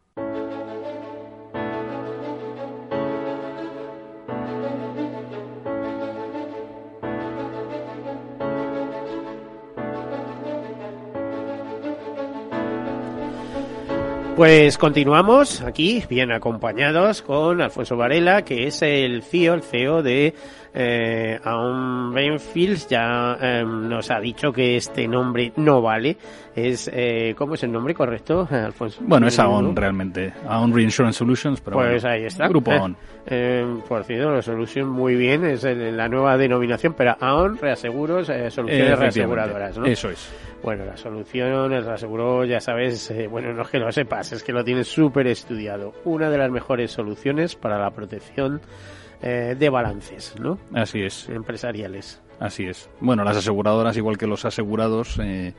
Pues 14.39 14.77
continuamos 14.77 15.59
aquí, 15.59 16.01
bien 16.09 16.31
acompañados 16.31 17.21
con 17.21 17.59
Alfonso 17.59 17.97
Varela, 17.97 18.45
que 18.45 18.67
es 18.67 18.81
el 18.81 19.21
CEO, 19.21 19.53
el 19.53 19.63
CEO 19.63 20.01
de 20.01 20.33
eh, 20.81 21.37
Aon 21.43 22.13
Benfields. 22.13 22.87
Ya 22.87 23.37
em, 23.41 23.89
nos 23.89 24.09
ha 24.09 24.19
dicho 24.19 24.51
que 24.53 24.77
este 24.77 25.07
nombre 25.07 25.51
no 25.57 25.81
vale. 25.81 26.17
Es 26.55 26.89
eh, 26.93 27.35
¿Cómo 27.37 27.53
es 27.55 27.63
el 27.63 27.71
nombre 27.71 27.93
correcto, 27.93 28.47
Alfonso? 28.49 29.01
Bueno, 29.05 29.27
es 29.27 29.37
Aon 29.39 29.75
realmente. 29.75 30.33
Aon 30.47 30.73
Reinsurance 30.73 31.17
Solutions, 31.19 31.61
pero 31.61 31.77
Pues 31.77 32.01
bueno, 32.01 32.15
ahí 32.15 32.23
está. 32.25 32.47
Grupo 32.47 32.71
Eh, 32.71 32.77
Aon. 32.77 32.97
eh, 33.27 33.65
por 33.87 34.03
cierto, 34.03 34.31
la 34.31 34.41
solución 34.41 34.89
muy 34.89 35.15
bien, 35.15 35.45
es 35.45 35.63
el- 35.63 35.95
la 35.95 36.07
nueva 36.07 36.37
denominación, 36.37 36.93
pero 36.97 37.15
Aon 37.19 37.57
Reaseguros, 37.57 38.29
eh, 38.29 38.49
soluciones 38.49 38.97
reaseguradoras, 38.97 39.77
¿no? 39.77 39.85
Eso 39.85 40.09
es. 40.09 40.33
Bueno, 40.63 40.83
la 40.85 40.97
solución, 40.97 41.71
el 41.71 41.85
reaseguro, 41.85 42.43
ya 42.43 42.59
sabes, 42.59 43.09
eh, 43.11 43.27
bueno, 43.27 43.53
no 43.53 43.61
es 43.61 43.69
que 43.69 43.79
lo 43.79 43.89
sepas, 43.93 44.33
es 44.33 44.43
que 44.43 44.51
lo 44.51 44.63
tienes 44.63 44.87
súper 44.89 45.27
estudiado. 45.27 45.93
Una 46.03 46.29
de 46.29 46.37
las 46.37 46.51
mejores 46.51 46.91
soluciones 46.91 47.55
para 47.55 47.79
la 47.79 47.91
protección 47.91 48.59
eh, 49.21 49.55
de 49.57 49.69
balances, 49.69 50.35
¿no? 50.39 50.57
Así 50.73 51.01
es. 51.01 51.27
Empresariales. 51.29 52.21
Así 52.39 52.65
es. 52.65 52.89
Bueno, 53.01 53.23
las 53.23 53.37
aseguradoras, 53.37 53.97
igual 53.97 54.17
que 54.17 54.27
los 54.27 54.45
asegurados, 54.45 55.19
eh, 55.21 55.53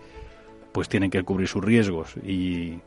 pues 0.73 0.89
tienen 0.89 1.11
que 1.11 1.23
cubrir 1.23 1.49
sus 1.49 1.63
riesgos 1.63 2.17
y 2.25 2.81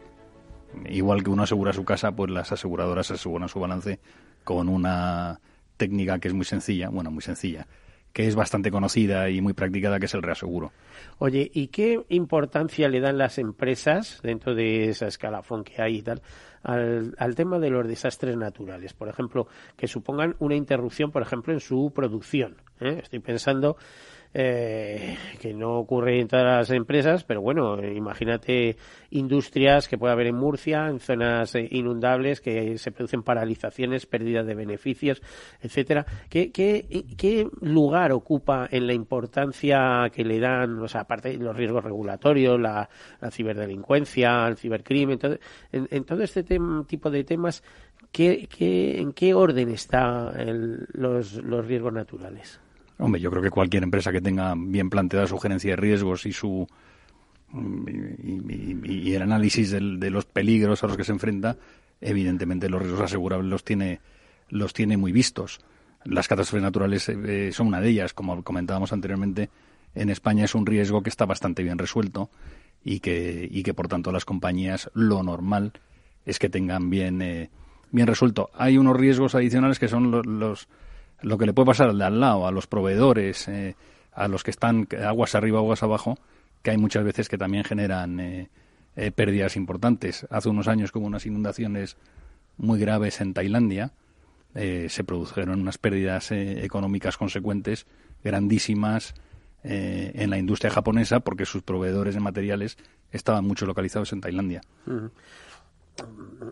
igual 0.89 1.23
que 1.23 1.29
uno 1.29 1.43
asegura 1.43 1.73
su 1.73 1.85
casa, 1.85 2.11
pues 2.11 2.31
las 2.31 2.51
aseguradoras 2.51 3.11
aseguran 3.11 3.49
su 3.49 3.59
balance 3.59 3.99
con 4.43 4.69
una 4.69 5.39
técnica 5.77 6.19
que 6.19 6.29
es 6.29 6.33
muy 6.33 6.45
sencilla, 6.45 6.89
bueno, 6.89 7.11
muy 7.11 7.21
sencilla, 7.21 7.67
que 8.11 8.27
es 8.27 8.35
bastante 8.35 8.71
conocida 8.71 9.29
y 9.29 9.41
muy 9.41 9.53
practicada, 9.53 9.99
que 9.99 10.05
es 10.05 10.13
el 10.13 10.23
reaseguro. 10.23 10.71
Oye, 11.19 11.49
¿y 11.53 11.67
qué 11.67 12.03
importancia 12.09 12.89
le 12.89 12.99
dan 12.99 13.17
las 13.17 13.37
empresas 13.37 14.19
dentro 14.23 14.55
de 14.55 14.89
esa 14.89 15.07
escalafón 15.07 15.63
que 15.63 15.81
hay 15.81 15.97
y 15.97 16.01
tal 16.01 16.21
al, 16.63 17.15
al 17.17 17.35
tema 17.35 17.59
de 17.59 17.69
los 17.69 17.87
desastres 17.87 18.35
naturales? 18.35 18.93
Por 18.93 19.09
ejemplo, 19.09 19.47
que 19.77 19.87
supongan 19.87 20.35
una 20.39 20.55
interrupción, 20.55 21.11
por 21.11 21.21
ejemplo, 21.21 21.53
en 21.53 21.59
su 21.59 21.91
producción. 21.93 22.55
¿eh? 22.79 22.99
Estoy 23.03 23.19
pensando 23.19 23.77
eh, 24.33 25.17
que 25.39 25.53
no 25.53 25.77
ocurre 25.77 26.19
en 26.19 26.27
todas 26.27 26.45
las 26.45 26.69
empresas, 26.71 27.23
pero 27.23 27.41
bueno, 27.41 27.83
imagínate 27.83 28.77
industrias 29.11 29.87
que 29.87 29.97
puede 29.97 30.13
haber 30.13 30.27
en 30.27 30.35
Murcia, 30.35 30.87
en 30.87 30.99
zonas 30.99 31.53
eh, 31.55 31.67
inundables, 31.71 32.41
que 32.41 32.77
se 32.77 32.91
producen 32.91 33.21
paralizaciones, 33.21 34.05
pérdidas 34.05 34.47
de 34.47 34.55
beneficios, 34.55 35.21
etcétera. 35.61 36.05
¿Qué, 36.29 37.47
lugar 37.61 38.11
ocupa 38.11 38.67
en 38.71 38.87
la 38.87 38.93
importancia 38.93 40.09
que 40.11 40.23
le 40.23 40.39
dan, 40.39 40.79
o 40.79 40.87
sea, 40.87 41.01
aparte 41.01 41.29
de 41.29 41.37
los 41.37 41.55
riesgos 41.55 41.83
regulatorios, 41.83 42.59
la, 42.59 42.89
la 43.21 43.31
ciberdelincuencia, 43.31 44.47
el 44.47 44.57
cibercrimen, 44.57 45.19
todo- 45.19 45.37
en, 45.71 46.03
todo 46.05 46.23
este 46.23 46.43
tipo 46.87 47.09
de 47.09 47.23
temas, 47.23 47.63
¿qué, 48.11 48.47
qué, 48.47 48.99
¿en 48.99 49.13
qué 49.13 49.33
orden 49.33 49.69
están 49.69 50.85
los, 50.93 51.33
los 51.35 51.65
riesgos 51.65 51.93
naturales? 51.93 52.59
Hombre, 52.97 53.19
yo 53.21 53.29
creo 53.31 53.41
que 53.43 53.49
cualquier 53.49 53.83
empresa 53.83 54.11
que 54.11 54.21
tenga 54.21 54.53
bien 54.57 54.89
planteada 54.89 55.27
su 55.27 55.37
gerencia 55.39 55.71
de 55.71 55.75
riesgos 55.77 56.25
y 56.25 56.33
su 56.33 56.67
mm, 57.49 58.49
y, 58.85 59.13
el 59.13 59.21
análisis 59.21 59.71
de 59.71 60.09
los 60.09 60.25
peligros 60.25 60.83
a 60.83 60.87
los 60.87 60.97
que 60.97 61.03
se 61.03 61.11
enfrenta, 61.11 61.57
evidentemente 62.01 62.69
los 62.69 62.81
riesgos 62.81 63.01
asegurables 63.01 63.49
los 63.49 63.63
tiene 63.63 63.99
los 64.49 64.73
tiene 64.73 64.97
muy 64.97 65.11
vistos. 65.11 65.59
Las 66.05 66.27
catástrofes 66.27 66.61
naturales 66.63 67.07
eh, 67.09 67.51
son 67.53 67.67
una 67.67 67.79
de 67.79 67.89
ellas, 67.89 68.13
como 68.13 68.43
comentábamos 68.43 68.91
anteriormente. 68.93 69.49
En 69.95 70.09
España 70.09 70.45
es 70.45 70.53
un 70.53 70.65
riesgo 70.65 71.01
que 71.01 71.09
está 71.09 71.25
bastante 71.25 71.63
bien 71.63 71.77
resuelto 71.77 72.29
y 72.83 72.99
que 72.99 73.47
y 73.49 73.63
que 73.63 73.73
por 73.73 73.87
tanto 73.87 74.11
las 74.11 74.25
compañías 74.25 74.89
lo 74.93 75.23
normal 75.23 75.71
es 76.25 76.39
que 76.39 76.49
tengan 76.49 76.89
bien 76.89 77.21
eh, 77.21 77.49
bien 77.91 78.07
resuelto. 78.07 78.49
Hay 78.55 78.77
unos 78.77 78.97
riesgos 78.97 79.33
adicionales 79.35 79.79
que 79.79 79.87
son 79.87 80.11
lo- 80.11 80.23
los 80.23 80.67
lo 81.23 81.37
que 81.37 81.45
le 81.45 81.53
puede 81.53 81.67
pasar 81.67 81.89
al 81.89 81.97
de 81.97 82.05
al 82.05 82.19
lado, 82.19 82.45
a 82.47 82.51
los 82.51 82.67
proveedores, 82.67 83.47
eh, 83.47 83.75
a 84.11 84.27
los 84.27 84.43
que 84.43 84.51
están 84.51 84.87
aguas 85.03 85.35
arriba, 85.35 85.59
aguas 85.59 85.83
abajo, 85.83 86.17
que 86.61 86.71
hay 86.71 86.77
muchas 86.77 87.03
veces 87.03 87.29
que 87.29 87.37
también 87.37 87.63
generan 87.63 88.19
eh, 88.19 88.49
eh, 88.95 89.11
pérdidas 89.11 89.55
importantes. 89.55 90.25
Hace 90.29 90.49
unos 90.49 90.67
años 90.67 90.91
hubo 90.93 91.05
unas 91.05 91.25
inundaciones 91.25 91.97
muy 92.57 92.79
graves 92.79 93.21
en 93.21 93.33
Tailandia, 93.33 93.91
eh, 94.55 94.87
se 94.89 95.03
produjeron 95.03 95.59
unas 95.59 95.77
pérdidas 95.77 96.31
económicas 96.31 97.17
consecuentes 97.17 97.87
grandísimas 98.23 99.15
en 99.65 100.29
la 100.29 100.37
industria 100.37 100.69
japonesa 100.69 101.21
porque 101.21 101.45
sus 101.45 101.63
proveedores 101.63 102.15
de 102.15 102.19
materiales 102.19 102.77
estaban 103.13 103.45
mucho 103.45 103.65
localizados 103.65 104.11
en 104.11 104.19
Tailandia. 104.19 104.61
Ujú. 104.85 105.09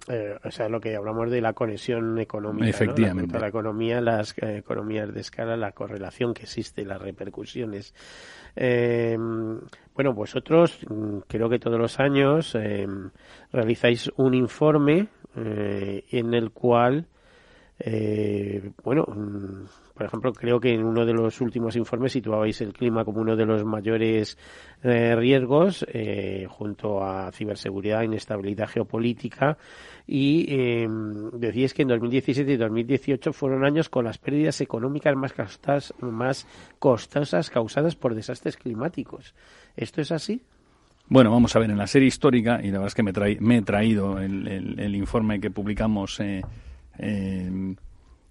Eh, 0.08 0.38
o 0.44 0.52
sea, 0.52 0.70
lo 0.70 0.80
que 0.80 0.96
hablamos 0.96 1.30
de 1.32 1.42
la 1.42 1.54
conexión 1.54 2.20
económica. 2.20 2.66
¿no? 2.66 2.70
Efectivamente. 2.70 3.34
La, 3.34 3.42
la 3.42 3.48
economía, 3.48 4.02
las 4.02 4.36
eh, 4.38 4.58
economías 4.58 5.14
de 5.14 5.20
escala, 5.20 5.58
la 5.58 5.72
correlación 5.72 6.34
que 6.34 6.44
existe, 6.44 6.86
las 6.86 7.02
repercusiones. 7.02 7.94
Eh, 8.56 9.18
bueno, 9.96 10.14
vosotros 10.14 10.80
mm, 10.88 11.20
creo 11.28 11.50
que 11.50 11.60
todos 11.60 11.80
los 11.80 12.00
años 12.00 12.56
realizáis 13.52 14.12
un 14.18 14.34
informe 14.34 15.08
en 15.36 16.34
el 16.34 16.52
cual 16.52 17.08
eh, 17.84 18.72
bueno, 18.84 19.04
mm, 19.08 19.66
por 19.94 20.06
ejemplo, 20.06 20.34
creo 20.34 20.60
que 20.60 20.74
en 20.74 20.84
uno 20.84 21.06
de 21.06 21.14
los 21.14 21.42
últimos 21.42 21.76
informes 21.76 22.12
situabais 22.12 22.62
el 22.62 22.74
clima 22.74 23.06
como 23.06 23.22
uno 23.22 23.36
de 23.36 23.46
los 23.46 23.64
mayores 23.66 24.38
eh, 24.84 25.16
riesgos, 25.16 25.86
eh, 25.92 26.48
junto 26.50 27.04
a 27.04 27.32
ciberseguridad, 27.32 28.04
inestabilidad 28.04 28.68
geopolítica, 28.68 29.58
y 30.08 30.46
eh, 30.50 30.88
decíais 31.34 31.74
que 31.74 31.84
en 31.84 31.90
2017 31.90 32.52
y 32.52 32.58
2018 32.58 33.34
fueron 33.34 33.64
años 33.64 33.90
con 33.90 34.06
las 34.06 34.18
pérdidas 34.18 34.62
económicas 34.62 35.16
más 35.16 35.34
costas, 35.34 35.94
más 36.02 36.48
costosas 36.80 37.50
causadas 37.50 37.96
por 37.96 38.16
desastres 38.16 38.58
climáticos. 38.58 39.34
¿Esto 39.76 40.02
es 40.02 40.12
así? 40.12 40.42
Bueno, 41.08 41.32
vamos 41.32 41.56
a 41.56 41.60
ver, 41.60 41.70
en 41.70 41.78
la 41.78 41.88
serie 41.88 42.08
histórica, 42.08 42.60
y 42.62 42.68
la 42.68 42.80
verdad 42.80 42.88
es 42.88 42.96
que 42.96 43.04
me, 43.04 43.12
me 43.40 43.58
he 43.58 43.62
traído 43.62 44.18
el 44.20 44.96
informe 44.96 45.42
que 45.42 45.52
publicamos 45.52 46.20
eh, 46.22 46.42
eh, 47.02 47.76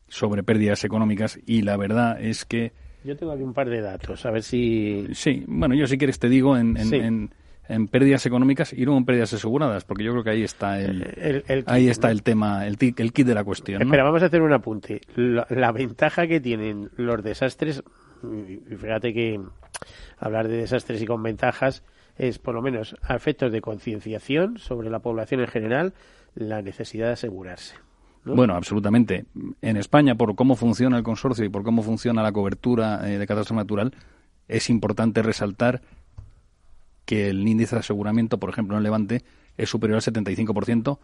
sobre 0.09 0.43
pérdidas 0.43 0.85
económicas, 0.85 1.39
y 1.47 1.63
la 1.63 1.77
verdad 1.77 2.21
es 2.21 2.45
que... 2.45 2.73
Yo 3.05 3.17
tengo 3.17 3.33
aquí 3.33 3.43
un 3.43 3.55
par 3.55 3.69
de 3.71 3.81
datos, 3.81 4.27
a 4.27 4.31
ver 4.31 4.43
si... 4.43 5.07
Sí, 5.13 5.45
bueno, 5.47 5.75
yo 5.75 5.87
si 5.87 5.97
quieres 5.99 6.19
te 6.19 6.29
digo 6.29 6.57
en, 6.57 6.77
en, 6.77 6.87
Sí. 6.89 6.97
en- 6.97 7.35
en 7.69 7.87
pérdidas 7.87 8.27
económicas 8.27 8.73
y 8.73 8.85
luego 8.85 8.99
en 8.99 9.05
pérdidas 9.05 9.33
aseguradas, 9.33 9.85
porque 9.85 10.03
yo 10.03 10.11
creo 10.11 10.25
que 10.25 10.31
ahí 10.31 10.43
está 10.43 10.81
el, 10.81 11.03
El- 11.17 11.45
el 11.47 11.65
ahí 11.69 11.89
está 11.89 12.09
¿no? 12.09 12.13
el 12.13 12.23
tema, 12.25 12.67
el, 12.67 12.77
el 12.81 13.13
kit 13.13 13.27
de 13.27 13.35
la 13.35 13.45
cuestión. 13.45 13.79
¿no? 13.79 13.85
Espera, 13.85 14.03
vamos 14.03 14.23
a 14.25 14.27
hacer 14.27 14.43
un 14.43 14.53
apunte. 14.53 15.01
La, 15.15 15.47
la 15.51 15.71
ventaja 15.71 16.27
que 16.27 16.41
tienen 16.41 16.91
los 16.97 17.23
desastres, 17.23 17.83
y 18.25 18.75
fíjate 18.75 19.15
que 19.15 19.41
hablar 20.19 20.49
de 20.49 20.57
desastres 20.57 21.01
y 21.01 21.07
con 21.07 21.23
ventajas 21.23 21.85
es 22.19 22.41
por 22.41 22.55
lo 22.57 22.61
menos 22.61 22.97
a 23.03 23.15
efectos 23.15 23.53
de 23.53 23.61
concienciación 23.61 24.59
sobre 24.59 24.91
la 24.91 24.99
población 24.99 25.41
en 25.41 25.47
general, 25.47 25.95
la 26.35 26.61
necesidad 26.63 27.07
de 27.07 27.13
asegurarse. 27.13 27.77
¿No? 28.25 28.35
Bueno, 28.35 28.55
absolutamente. 28.55 29.25
En 29.63 29.77
España, 29.77 30.15
por 30.15 30.35
cómo 30.35 30.57
funciona 30.57 30.97
el 30.97 31.03
consorcio 31.03 31.45
y 31.45 31.49
por 31.49 31.63
cómo 31.63 31.83
funciona 31.83 32.23
la 32.23 32.33
cobertura 32.33 33.09
eh, 33.11 33.19
de 33.19 33.27
catástrofe 33.27 33.59
natural, 33.61 33.93
es 34.49 34.69
importante 34.71 35.23
resaltar 35.23 35.81
que 37.05 37.29
el 37.31 37.47
índice 37.47 37.77
de 37.77 37.81
aseguramiento, 37.81 38.39
por 38.39 38.51
ejemplo, 38.51 38.77
en 38.77 38.83
Levante, 38.83 39.25
es 39.57 39.69
superior 39.69 39.97
al 39.97 40.03
75% 40.03 40.99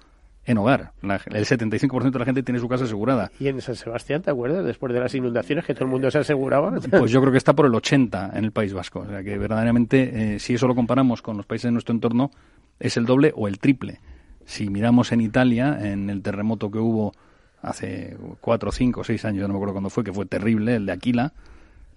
en 0.45 0.59
hogar. 0.59 0.93
La- 1.03 1.21
el 1.27 1.45
75% 1.45 2.11
de 2.13 2.19
la 2.21 2.25
gente 2.25 2.43
tiene 2.45 2.61
su 2.61 2.69
casa 2.69 2.85
asegurada. 2.85 3.33
Y 3.41 3.49
en 3.49 3.61
San 3.61 3.75
Sebastián, 3.75 4.23
¿te 4.23 4.31
acuerdas? 4.31 4.65
Después 4.65 4.93
de 4.93 5.01
las 5.01 5.13
inundaciones 5.15 5.65
que 5.65 5.75
todo 5.75 5.85
el 5.87 5.91
mundo 5.91 6.09
se 6.11 6.19
aseguraba. 6.19 6.71
Pues 6.91 7.11
yo 7.11 7.21
creo 7.21 7.33
que 7.33 7.39
está 7.39 7.55
por 7.55 7.67
el 7.67 7.75
80 7.75 8.31
en 8.35 8.45
el 8.45 8.53
País 8.53 8.73
Vasco. 8.73 9.01
O 9.01 9.07
sea 9.07 9.25
que 9.25 9.37
verdaderamente, 9.37 10.35
eh, 10.37 10.39
si 10.39 10.55
eso 10.55 10.69
lo 10.69 10.77
comparamos 10.77 11.21
con 11.23 11.37
los 11.37 11.47
países 11.47 11.65
de 11.65 11.73
nuestro 11.73 11.93
entorno, 11.95 12.31
es 12.79 12.97
el 12.97 13.07
doble 13.07 13.33
o 13.35 13.49
el 13.49 13.59
triple 13.59 14.01
Si 14.47 14.71
miramos 14.71 15.13
en 15.13 15.21
Italia, 15.21 15.79
en 15.81 16.09
el 16.09 16.23
terremoto 16.23 16.71
que 16.71 16.79
hubo 16.79 17.13
hace 17.61 18.17
cuatro, 18.41 18.73
cinco, 18.73 19.05
seis 19.05 19.25
años, 19.25 19.43
no 19.43 19.49
me 19.49 19.55
acuerdo 19.57 19.75
cuándo 19.75 19.91
fue, 19.91 20.05
que 20.05 20.13
fue 20.13 20.25
terrible, 20.25 20.77
el 20.77 20.87
de 20.87 20.93
Aquila, 20.93 21.33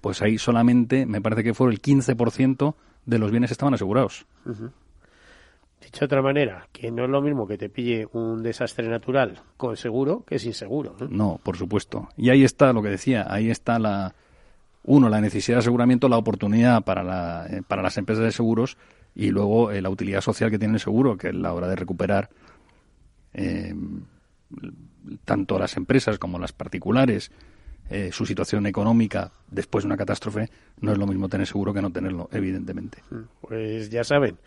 pues 0.01 0.21
ahí 0.21 0.37
solamente 0.37 1.05
me 1.05 1.21
parece 1.21 1.43
que 1.43 1.53
fue 1.53 1.69
el 1.71 1.81
15% 1.81 2.73
de 3.05 3.19
los 3.19 3.31
bienes 3.31 3.51
estaban 3.51 3.73
asegurados. 3.73 4.25
Dicho 4.45 5.99
de 5.99 6.05
otra 6.05 6.21
manera, 6.21 6.67
que 6.71 6.91
no 6.91 7.05
es 7.05 7.09
lo 7.09 7.21
mismo 7.21 7.47
que 7.47 7.57
te 7.57 7.69
pille 7.69 8.07
un 8.13 8.43
desastre 8.43 8.89
natural 8.89 9.39
con 9.55 9.77
seguro 9.77 10.23
que 10.25 10.39
sin 10.39 10.53
seguro. 10.53 10.95
No, 11.09 11.39
por 11.41 11.55
supuesto. 11.55 12.09
Y 12.17 12.29
ahí 12.29 12.43
está 12.43 12.73
lo 12.73 12.81
que 12.81 12.89
decía, 12.89 13.25
ahí 13.29 13.49
está 13.49 13.79
la 13.79 14.13
uno 14.83 15.09
la 15.09 15.21
necesidad 15.21 15.57
de 15.57 15.59
aseguramiento, 15.59 16.09
la 16.09 16.17
oportunidad 16.17 16.83
para, 16.83 17.03
la, 17.03 17.45
eh, 17.49 17.61
para 17.67 17.81
las 17.81 17.97
empresas 17.97 18.23
de 18.23 18.31
seguros 18.31 18.77
y 19.15 19.31
luego 19.31 19.71
eh, 19.71 19.81
la 19.81 19.89
utilidad 19.89 20.21
social 20.21 20.49
que 20.49 20.59
tiene 20.59 20.75
el 20.75 20.79
seguro, 20.79 21.17
que 21.17 21.29
es 21.29 21.35
la 21.35 21.53
hora 21.53 21.67
de 21.67 21.75
recuperar 21.75 22.29
eh, 23.33 23.73
tanto 25.25 25.59
las 25.59 25.77
empresas 25.77 26.17
como 26.17 26.39
las 26.39 26.53
particulares 26.53 27.31
eh, 27.91 28.11
su 28.11 28.23
situación 28.23 28.67
económica 28.67 29.31
después 29.49 29.83
de 29.83 29.87
una 29.87 29.97
catástrofe, 29.97 30.49
no 30.79 30.91
es 30.91 30.97
lo 30.99 31.07
mismo 31.07 31.27
tener 31.27 31.47
seguro 31.47 31.73
que 31.73 31.81
no 31.81 31.91
tenerlo, 31.91 32.29
evidentemente. 32.31 32.99
Pues 33.41 33.89
ya 33.89 34.03
saben, 34.03 34.37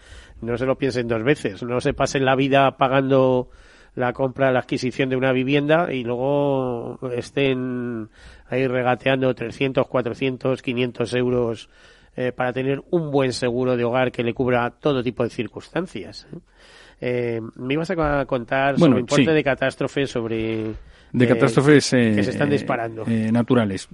no 0.40 0.57
se 0.57 0.64
lo 0.64 0.79
piensen 0.79 1.09
dos 1.09 1.25
veces, 1.25 1.61
no 1.64 1.81
se 1.81 1.92
pasen 1.92 2.25
la 2.25 2.37
vida 2.37 2.77
pagando 2.77 3.51
la 3.96 4.12
compra, 4.12 4.53
la 4.53 4.61
adquisición 4.61 5.09
de 5.09 5.16
una 5.16 5.33
vivienda 5.33 5.92
y 5.92 6.05
luego 6.05 7.01
estén 7.16 8.11
ahí 8.48 8.68
regateando 8.68 9.35
300, 9.35 9.88
400, 9.88 10.62
500 10.62 11.14
euros 11.14 11.68
eh, 12.16 12.33
para 12.33 12.53
tener 12.53 12.83
un 12.90 13.11
buen 13.11 13.33
seguro 13.33 13.77
de 13.77 13.85
hogar 13.85 14.12
que 14.12 14.22
le 14.22 14.35
cubra 14.35 14.70
todo 14.70 15.03
tipo 15.03 15.22
de 15.22 15.31
circunstancias. 15.31 16.27
¿eh? 17.01 17.40
me 17.57 17.75
ibas 17.75 17.90
a 17.90 18.25
contar 18.27 18.79
sobre 18.79 19.01
importe 19.01 19.33
de 19.33 19.42
catástrofes, 19.42 20.11
sobre 20.11 20.75
de 21.12 21.29
catástrofes 21.29 21.92
eh, 21.92 22.12
que 22.14 22.25
se 22.25 22.31
están 22.31 22.48
disparando. 22.48 23.05
Eh, 23.07 23.31
naturales. 23.31 23.88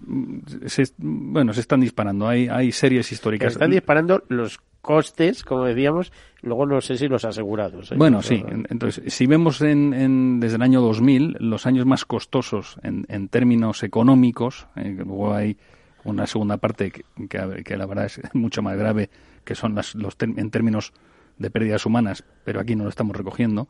bueno, 0.98 1.52
se 1.52 1.61
están 1.61 1.81
disparando. 1.81 2.28
Hay, 2.28 2.48
hay 2.48 2.70
series 2.70 3.11
históricas. 3.11 3.52
se 3.52 3.57
están 3.57 3.70
disparando 3.70 4.22
los 4.28 4.61
costes, 4.81 5.42
como 5.42 5.64
decíamos, 5.64 6.12
luego 6.42 6.64
no 6.64 6.81
sé 6.81 6.96
si 6.96 7.09
los 7.09 7.24
asegurados. 7.24 7.90
¿eh? 7.90 7.96
Bueno, 7.96 8.22
sí. 8.22 8.44
Entonces, 8.70 9.12
si 9.12 9.26
vemos 9.26 9.61
en, 9.61 10.38
desde 10.38 10.57
el 10.57 10.62
año 10.62 10.81
2000 10.81 11.38
los 11.40 11.66
años 11.66 11.87
más 11.87 12.04
costosos 12.04 12.78
en, 12.83 13.04
en 13.09 13.28
términos 13.28 13.83
económicos, 13.83 14.68
luego 14.76 15.35
hay 15.35 15.57
una 16.04 16.26
segunda 16.26 16.56
parte 16.56 16.90
que, 16.90 17.04
que, 17.28 17.76
la 17.76 17.87
verdad 17.87 18.06
es 18.06 18.20
mucho 18.34 18.62
más 18.62 18.76
grave, 18.76 19.11
que 19.44 19.54
son 19.54 19.74
las, 19.74 19.94
los 19.94 20.16
en 20.20 20.50
términos 20.50 20.92
de 21.38 21.50
pérdidas 21.50 21.87
humanas, 21.87 22.24
pero 22.44 22.61
aquí 22.61 22.76
no 22.76 22.84
lo 22.84 22.90
estamos 22.90 23.16
recogiendo. 23.16 23.68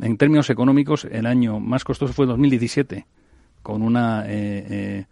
En 0.00 0.16
términos 0.18 0.50
económicos, 0.50 1.06
el 1.06 1.26
año 1.26 1.58
más 1.60 1.84
costoso 1.84 2.12
fue 2.12 2.26
2017, 2.26 3.06
con 3.62 3.82
una 3.82 4.24
eh, 4.26 4.66
eh, 4.68 5.04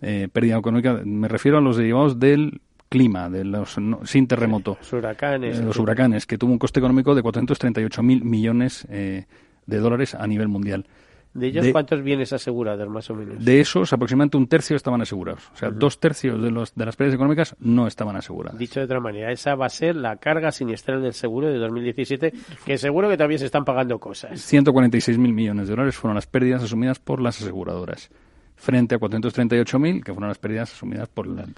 eh, 0.00 0.28
pérdida 0.32 0.56
económica. 0.56 1.00
Me 1.04 1.28
refiero 1.28 1.58
a 1.58 1.60
los 1.60 1.76
derivados 1.76 2.18
del 2.18 2.60
clima, 2.88 3.28
de 3.28 3.44
los 3.44 3.76
sin 4.04 4.26
terremoto. 4.26 4.78
Los 4.80 4.92
huracanes. 4.92 5.60
los 5.60 5.78
huracanes, 5.78 6.26
que 6.26 6.38
tuvo 6.38 6.52
un 6.52 6.58
coste 6.58 6.80
económico 6.80 7.14
de 7.14 7.22
438.000 7.22 8.22
millones 8.22 8.86
de 8.88 9.26
dólares 9.66 10.14
a 10.14 10.26
nivel 10.26 10.48
mundial. 10.48 10.86
¿De 11.32 11.46
ellos 11.46 11.66
cuántos 11.70 12.02
bienes 12.02 12.32
asegurados, 12.32 12.88
más 12.88 13.08
o 13.10 13.14
menos? 13.14 13.44
De 13.44 13.60
esos, 13.60 13.92
aproximadamente 13.92 14.36
un 14.36 14.48
tercio 14.48 14.76
estaban 14.76 15.00
asegurados. 15.00 15.48
O 15.54 15.56
sea, 15.56 15.70
dos 15.70 16.00
tercios 16.00 16.42
de, 16.42 16.50
los, 16.50 16.74
de 16.74 16.84
las 16.84 16.96
pérdidas 16.96 17.14
económicas 17.14 17.56
no 17.60 17.86
estaban 17.86 18.16
aseguradas. 18.16 18.58
Dicho 18.58 18.80
de 18.80 18.86
otra 18.86 18.98
manera, 18.98 19.30
esa 19.30 19.54
va 19.54 19.66
a 19.66 19.70
ser 19.70 19.94
la 19.94 20.16
carga 20.16 20.50
siniestral 20.50 21.02
del 21.02 21.14
seguro 21.14 21.48
de 21.48 21.58
2017, 21.58 22.32
que 22.64 22.78
seguro 22.78 23.08
que 23.08 23.16
todavía 23.16 23.38
se 23.38 23.46
están 23.46 23.64
pagando 23.64 23.98
cosas. 24.00 24.32
146.000 24.32 25.18
millones 25.18 25.68
de 25.68 25.72
dólares 25.74 25.96
fueron 25.96 26.16
las 26.16 26.26
pérdidas 26.26 26.62
asumidas 26.64 26.98
por 26.98 27.20
las 27.20 27.40
aseguradoras 27.40 28.10
frente 28.56 28.94
a 28.96 28.98
438.000 28.98 30.02
que 30.02 30.12
fueron 30.12 30.28
las 30.28 30.38
pérdidas 30.38 30.72
asumidas 30.72 31.08
por 31.08 31.26
las 31.26 31.48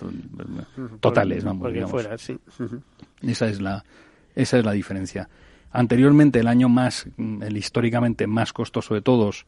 totales, 1.01 1.43
vamos, 1.43 1.91
Fuera, 1.91 2.17
sí. 2.17 2.39
Esa 3.23 3.49
es 3.49 3.61
la 3.61 3.85
esa 4.35 4.59
es 4.59 4.65
la 4.65 4.73
diferencia. 4.73 5.29
Anteriormente, 5.71 6.41
el 6.41 6.49
año 6.49 6.69
más, 6.69 7.07
el 7.17 7.57
históricamente 7.57 8.27
más 8.27 8.53
costoso 8.53 8.95
de 8.95 9.03
todos, 9.03 9.47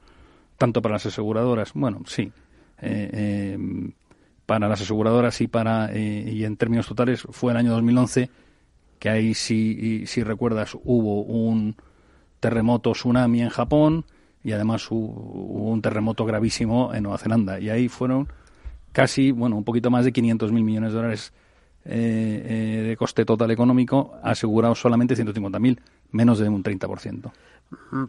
tanto 0.57 0.83
para 0.83 0.95
las 0.95 1.07
aseguradoras, 1.07 1.73
bueno, 1.75 2.03
sí, 2.07 2.33
eh, 2.81 3.11
eh, 3.13 3.59
para 4.47 4.69
las 4.69 4.83
aseguradoras 4.83 5.41
y 5.41 5.49
para 5.49 5.91
eh, 5.93 6.31
y 6.31 6.45
en 6.45 6.57
términos 6.57 6.87
totales 6.87 7.27
fue 7.31 7.53
el 7.53 7.57
año 7.57 7.73
2011 7.73 8.29
que 8.99 9.09
ahí 9.09 9.33
si, 9.33 10.07
si 10.07 10.23
recuerdas 10.23 10.77
hubo 10.85 11.23
un 11.23 11.77
terremoto 12.41 12.93
tsunami 12.93 13.43
en 13.43 13.49
Japón 13.49 14.05
y 14.43 14.53
además 14.53 14.91
hubo 14.91 15.71
un 15.71 15.81
terremoto 15.81 16.27
gravísimo 16.27 16.93
en 16.95 17.05
Nueva 17.05 17.19
Zelanda 17.19 17.59
y 17.59 17.71
ahí 17.71 17.89
fueron 17.89 18.29
casi 18.93 19.31
bueno 19.31 19.57
un 19.57 19.65
poquito 19.65 19.91
más 19.91 20.05
de 20.05 20.13
500 20.13 20.53
mil 20.53 20.65
millones 20.65 20.93
de 20.93 20.97
dólares 20.97 21.33
de 21.85 22.97
coste 22.99 23.25
total 23.25 23.51
económico 23.51 24.15
asegurados 24.23 24.79
solamente 24.79 25.15
150 25.17 25.59
mil 25.59 25.81
menos 26.11 26.39
de 26.39 26.49
un 26.49 26.63
30%. 26.63 27.31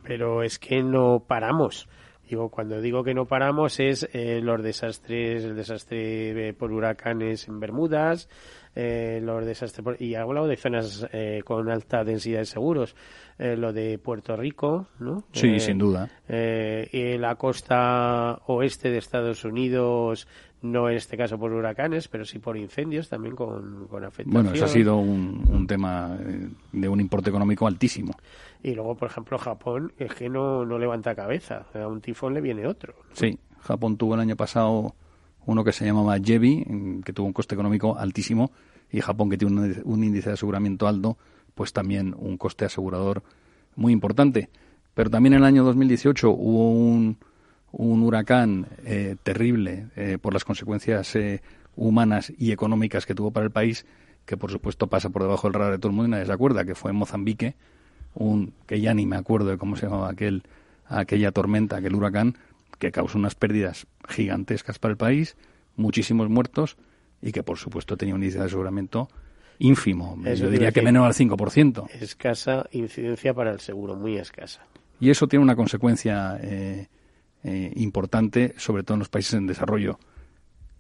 Pero 0.04 0.44
es 0.44 0.60
que 0.60 0.82
no 0.84 1.24
paramos. 1.26 1.88
Digo, 2.30 2.50
cuando 2.50 2.82
digo 2.82 3.04
que 3.04 3.14
no 3.14 3.26
paramos 3.26 3.80
es 3.80 4.08
eh, 4.14 4.40
los 4.42 4.62
desastres, 4.64 5.44
el 5.44 5.56
desastre 5.56 6.50
eh, 6.50 6.54
por 6.54 6.72
huracanes 6.72 7.48
en 7.48 7.60
Bermudas, 7.60 8.28
eh, 8.76 9.20
los 9.24 9.46
desastres 9.46 9.84
por, 9.84 10.02
y 10.02 10.16
hablado 10.16 10.48
de 10.48 10.58
zonas 10.58 11.08
eh, 11.14 11.42
con 11.46 11.70
alta 11.70 12.04
densidad 12.04 12.40
de 12.40 12.46
seguros, 12.46 12.96
eh, 13.38 13.56
lo 13.56 13.72
de 13.74 13.98
Puerto 14.00 14.36
Rico, 14.36 14.88
¿no? 15.00 15.24
Sí, 15.34 15.56
Eh, 15.56 15.60
sin 15.60 15.78
duda. 15.78 16.10
eh, 16.28 16.90
y 16.92 17.18
la 17.18 17.36
costa 17.36 18.40
oeste 18.48 18.90
de 18.90 18.98
Estados 18.98 19.46
Unidos, 19.46 20.28
no 20.62 20.90
en 20.90 20.96
este 20.98 21.16
caso 21.16 21.38
por 21.38 21.52
huracanes, 21.54 22.08
pero 22.08 22.26
sí 22.26 22.40
por 22.40 22.58
incendios 22.58 23.08
también 23.08 23.36
con, 23.36 23.88
con 23.88 24.04
afectación. 24.04 24.34
Bueno, 24.34 24.52
eso 24.56 24.66
ha 24.66 24.68
sido 24.68 24.98
un, 24.98 25.46
un 25.48 25.68
tema 25.68 26.18
de 26.72 26.90
un 26.90 27.00
importe 27.00 27.30
económico 27.30 27.68
altísimo. 27.68 28.14
Y 28.66 28.74
luego, 28.74 28.96
por 28.96 29.12
ejemplo, 29.12 29.38
Japón 29.38 29.94
es 30.00 30.12
que 30.16 30.28
no, 30.28 30.66
no 30.66 30.80
levanta 30.80 31.14
cabeza. 31.14 31.68
A 31.76 31.88
un 31.88 32.02
tifón 32.02 32.34
le 32.34 32.42
viene 32.42 32.66
otro. 32.66 32.96
Sí, 33.14 33.38
Japón 33.60 33.96
tuvo 33.96 34.16
el 34.16 34.22
año 34.22 34.36
pasado 34.36 34.96
uno 35.46 35.64
que 35.64 35.72
se 35.72 35.86
llamaba 35.86 36.18
Jebi, 36.18 36.66
que 37.06 37.14
tuvo 37.14 37.28
un 37.28 37.34
coste 37.34 37.54
económico 37.54 37.96
altísimo, 37.96 38.52
y 38.92 39.02
Japón, 39.02 39.30
que 39.30 39.38
tiene 39.38 39.62
un, 39.62 39.82
un 39.84 40.04
índice 40.04 40.30
de 40.30 40.34
aseguramiento 40.34 40.88
alto, 40.88 41.16
pues 41.54 41.74
también 41.74 42.16
un 42.18 42.38
coste 42.38 42.66
asegurador 42.66 43.22
muy 43.76 43.94
importante. 43.94 44.50
Pero 44.96 45.12
también 45.12 45.34
en 45.34 45.42
el 45.42 45.46
año 45.46 45.64
2018 45.64 46.32
hubo 46.32 46.72
un, 46.72 47.20
un 47.72 48.02
huracán 48.02 48.66
eh, 48.84 49.16
terrible 49.22 49.90
eh, 49.96 50.18
por 50.20 50.34
las 50.34 50.44
consecuencias 50.44 51.16
eh, 51.16 51.44
humanas 51.76 52.34
y 52.36 52.52
económicas 52.52 53.06
que 53.06 53.14
tuvo 53.14 53.30
para 53.30 53.46
el 53.46 53.52
país, 53.52 53.86
que 54.26 54.38
por 54.38 54.50
supuesto 54.50 54.88
pasa 54.88 55.12
por 55.12 55.22
debajo 55.22 55.48
del 55.48 55.54
radar 55.54 55.74
de 55.74 55.78
todo 55.78 55.92
el 55.92 55.96
mundo 55.96 56.08
y 56.08 56.12
nadie 56.14 56.26
se 56.26 56.34
acuerda, 56.34 56.66
que 56.66 56.74
fue 56.74 56.90
en 56.90 56.98
Mozambique, 56.98 57.56
un 58.16 58.54
que 58.66 58.82
ya 58.82 58.94
ni 58.94 59.06
me 59.06 59.16
acuerdo 59.16 59.50
de 59.50 59.58
cómo 59.58 59.76
se 59.76 59.86
llamaba 59.86 60.10
aquel, 60.10 60.44
aquella 60.88 61.32
tormenta, 61.32 61.78
aquel 61.78 61.96
huracán, 61.96 62.38
que 62.80 62.92
causó 62.92 63.18
unas 63.18 63.36
pérdidas 63.36 63.88
gigantescas 64.08 64.80
para 64.80 64.92
el 64.92 64.98
país, 64.98 65.38
muchísimos 65.76 66.30
muertos 66.30 66.78
y 67.22 67.32
que 67.32 67.44
por 67.44 67.58
supuesto 67.58 67.98
tenía 67.98 68.16
un 68.16 68.24
índice 68.24 68.40
de 68.40 68.46
aseguramiento 68.46 69.10
ínfimo, 69.60 70.18
Eso 70.26 70.46
yo 70.46 70.50
diría 70.50 70.72
que 70.72 70.82
menor 70.82 71.08
al 71.08 71.14
5%. 71.14 71.90
Escasa 72.02 72.68
incidencia 72.72 73.34
para 73.34 73.52
el 73.52 73.60
seguro, 73.60 73.96
muy 73.96 74.18
escasa. 74.18 74.66
Y 75.00 75.10
eso 75.10 75.28
tiene 75.28 75.44
una 75.44 75.56
consecuencia 75.56 76.38
eh, 76.42 76.88
eh, 77.44 77.72
importante, 77.76 78.54
sobre 78.58 78.84
todo 78.84 78.96
en 78.96 79.00
los 79.00 79.10
países 79.10 79.34
en 79.36 79.48
desarrollo. 79.48 80.00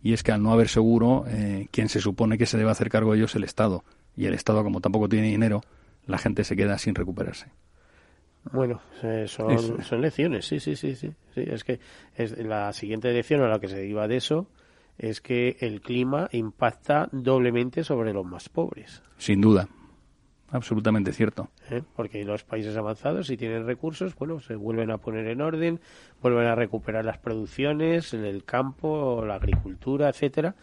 Y 0.01 0.13
es 0.13 0.23
que 0.23 0.31
al 0.31 0.43
no 0.43 0.51
haber 0.51 0.67
seguro, 0.67 1.25
eh, 1.27 1.67
quien 1.71 1.89
se 1.89 1.99
supone 1.99 2.37
que 2.37 2.45
se 2.45 2.57
debe 2.57 2.69
hacer 2.69 2.89
cargo 2.89 3.11
de 3.11 3.17
ello 3.17 3.25
es 3.25 3.35
el 3.35 3.43
Estado. 3.43 3.83
Y 4.15 4.25
el 4.25 4.33
Estado, 4.33 4.63
como 4.63 4.81
tampoco 4.81 5.09
tiene 5.09 5.27
dinero, 5.27 5.61
la 6.07 6.17
gente 6.17 6.43
se 6.43 6.55
queda 6.55 6.77
sin 6.77 6.95
recuperarse. 6.95 7.47
Bueno, 8.51 8.81
eh, 9.01 9.25
son, 9.27 9.83
son 9.83 10.01
lecciones, 10.01 10.45
sí, 10.45 10.59
sí, 10.59 10.75
sí, 10.75 10.95
sí, 10.95 11.11
sí. 11.33 11.43
Es 11.47 11.63
que 11.63 11.79
es 12.15 12.37
la 12.37 12.71
siguiente 12.73 13.11
lección 13.11 13.41
a 13.41 13.47
la 13.47 13.59
que 13.59 13.67
se 13.67 13.77
deriva 13.77 14.07
de 14.07 14.17
eso 14.17 14.47
es 14.97 15.21
que 15.21 15.57
el 15.59 15.81
clima 15.81 16.29
impacta 16.31 17.09
doblemente 17.11 17.83
sobre 17.83 18.13
los 18.13 18.25
más 18.25 18.49
pobres. 18.49 19.01
Sin 19.17 19.41
duda. 19.41 19.67
Absolutamente 20.51 21.11
cierto. 21.11 21.49
¿eh? 21.69 21.81
Porque 21.95 22.23
los 22.23 22.43
países 22.43 22.77
avanzados, 22.77 23.27
si 23.27 23.35
tienen 23.35 23.65
recursos, 23.65 24.15
bueno, 24.15 24.39
se 24.39 24.55
vuelven 24.55 24.91
a 24.91 24.99
poner 24.99 25.27
en 25.27 25.41
orden, 25.41 25.81
vuelven 26.21 26.45
a 26.45 26.55
recuperar 26.55 27.03
las 27.03 27.17
producciones, 27.17 28.13
en 28.13 28.23
el 28.23 28.45
campo, 28.45 29.23
la 29.25 29.35
agricultura, 29.35 30.07
etcétera. 30.07 30.55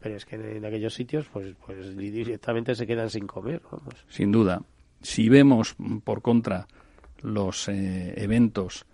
Pero 0.00 0.16
es 0.16 0.24
que 0.24 0.36
en, 0.36 0.44
en 0.56 0.64
aquellos 0.64 0.94
sitios, 0.94 1.26
pues, 1.32 1.54
pues 1.64 1.96
directamente 1.96 2.74
se 2.74 2.86
quedan 2.86 3.10
sin 3.10 3.26
comer, 3.26 3.60
vamos. 3.70 3.94
Sin 4.08 4.32
duda. 4.32 4.62
Si 5.02 5.28
vemos, 5.28 5.74
mm, 5.78 5.98
por 5.98 6.22
contra, 6.22 6.66
los 7.22 7.68
eh, 7.68 8.14
eventos 8.16 8.86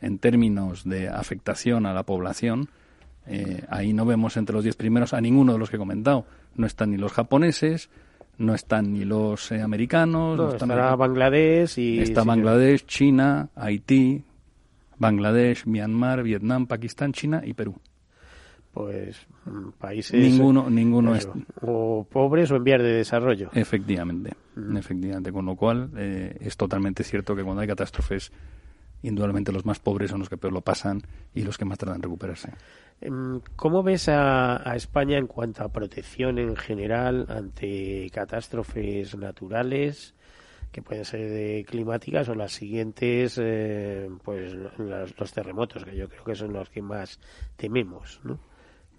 en 0.00 0.18
términos 0.18 0.84
de 0.84 1.08
afectación 1.08 1.86
a 1.86 1.92
la 1.92 2.02
población, 2.02 2.68
eh, 3.26 3.64
ahí 3.68 3.92
no 3.92 4.04
vemos 4.04 4.36
entre 4.36 4.54
los 4.54 4.64
diez 4.64 4.76
primeros 4.76 5.14
a 5.14 5.20
ninguno 5.20 5.54
de 5.54 5.58
los 5.58 5.70
que 5.70 5.76
he 5.76 5.78
comentado. 5.78 6.26
No 6.56 6.66
están 6.66 6.90
ni 6.90 6.98
los 6.98 7.12
japoneses, 7.12 7.88
no 8.38 8.54
están 8.54 8.92
ni 8.92 9.04
los 9.04 9.50
eh, 9.52 9.62
americanos, 9.62 10.36
no, 10.36 10.52
están 10.52 10.70
estará 10.70 10.94
Bangladesh 10.96 11.78
y 11.78 12.00
está 12.00 12.24
Bangladesh, 12.24 12.84
China, 12.86 13.48
Haití, 13.54 14.24
Bangladesh, 14.98 15.66
Myanmar, 15.66 16.22
Vietnam, 16.22 16.66
Pakistán, 16.66 17.12
China 17.12 17.42
y 17.44 17.54
Perú. 17.54 17.76
Pues 18.74 19.16
mm, 19.46 19.70
países 19.78 20.20
ninguno 20.20 20.68
ninguno 20.68 21.14
es 21.14 21.28
o 21.62 22.04
pobres 22.10 22.50
o 22.50 22.56
en 22.56 22.64
vías 22.64 22.82
de 22.82 22.92
desarrollo. 22.92 23.50
Efectivamente, 23.54 24.32
efectivamente, 24.76 25.30
con 25.30 25.46
lo 25.46 25.54
cual 25.54 25.90
eh, 25.96 26.36
es 26.40 26.56
totalmente 26.56 27.04
cierto 27.04 27.36
que 27.36 27.44
cuando 27.44 27.62
hay 27.62 27.68
catástrofes 27.68 28.32
indudablemente 29.04 29.52
los 29.52 29.64
más 29.64 29.78
pobres 29.78 30.10
son 30.10 30.20
los 30.20 30.28
que 30.28 30.36
peor 30.36 30.52
lo 30.52 30.62
pasan 30.62 31.02
y 31.34 31.42
los 31.42 31.58
que 31.58 31.64
más 31.64 31.78
tardan 31.78 31.96
en 31.96 32.02
recuperarse. 32.02 32.52
Em, 33.00 33.40
¿Cómo 33.54 33.82
ves 33.82 34.08
a, 34.08 34.74
España 34.74 35.18
en 35.18 35.26
cuanto 35.26 35.62
a 35.62 35.68
protección 35.68 36.38
en 36.38 36.56
general 36.56 37.26
ante 37.28 38.10
catástrofes 38.12 39.16
naturales? 39.16 40.14
que 40.72 40.82
pueden 40.82 41.04
ser 41.04 41.64
climáticas 41.66 42.28
o 42.28 42.34
las 42.34 42.50
siguientes, 42.50 43.38
eh, 43.40 44.10
pues 44.24 44.56
los, 44.76 45.32
terremotos, 45.32 45.84
que 45.84 45.94
yo 45.94 46.08
creo 46.08 46.24
que 46.24 46.34
son 46.34 46.52
los 46.52 46.68
que 46.68 46.82
más 46.82 47.20
tememos, 47.56 48.20
¿no? 48.24 48.40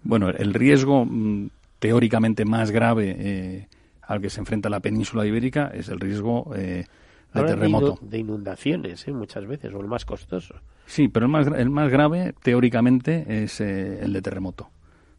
Bueno, 0.02 0.28
el 0.30 0.54
riesgo 0.54 1.04
mm, 1.04 1.48
teóricamente 1.78 2.44
más 2.44 2.70
grave 2.70 3.16
eh, 3.18 3.68
al 4.02 4.20
que 4.20 4.30
se 4.30 4.40
enfrenta 4.40 4.68
la 4.68 4.80
península 4.80 5.26
ibérica 5.26 5.70
es 5.74 5.88
el 5.88 6.00
riesgo 6.00 6.52
eh, 6.54 6.84
de 7.34 7.42
terremoto. 7.42 7.98
De, 8.00 8.18
inundaciones, 8.18 9.06
muchas 9.08 9.46
veces, 9.46 9.74
o 9.74 9.80
el 9.80 9.86
más 9.86 10.04
costoso. 10.04 10.54
Sí, 10.86 11.08
pero 11.08 11.26
el 11.26 11.32
más, 11.32 11.46
el 11.48 11.70
más 11.70 11.90
grave 11.90 12.34
teóricamente 12.42 13.42
es 13.42 13.60
el 13.60 14.12
de 14.12 14.22
terremoto. 14.22 14.70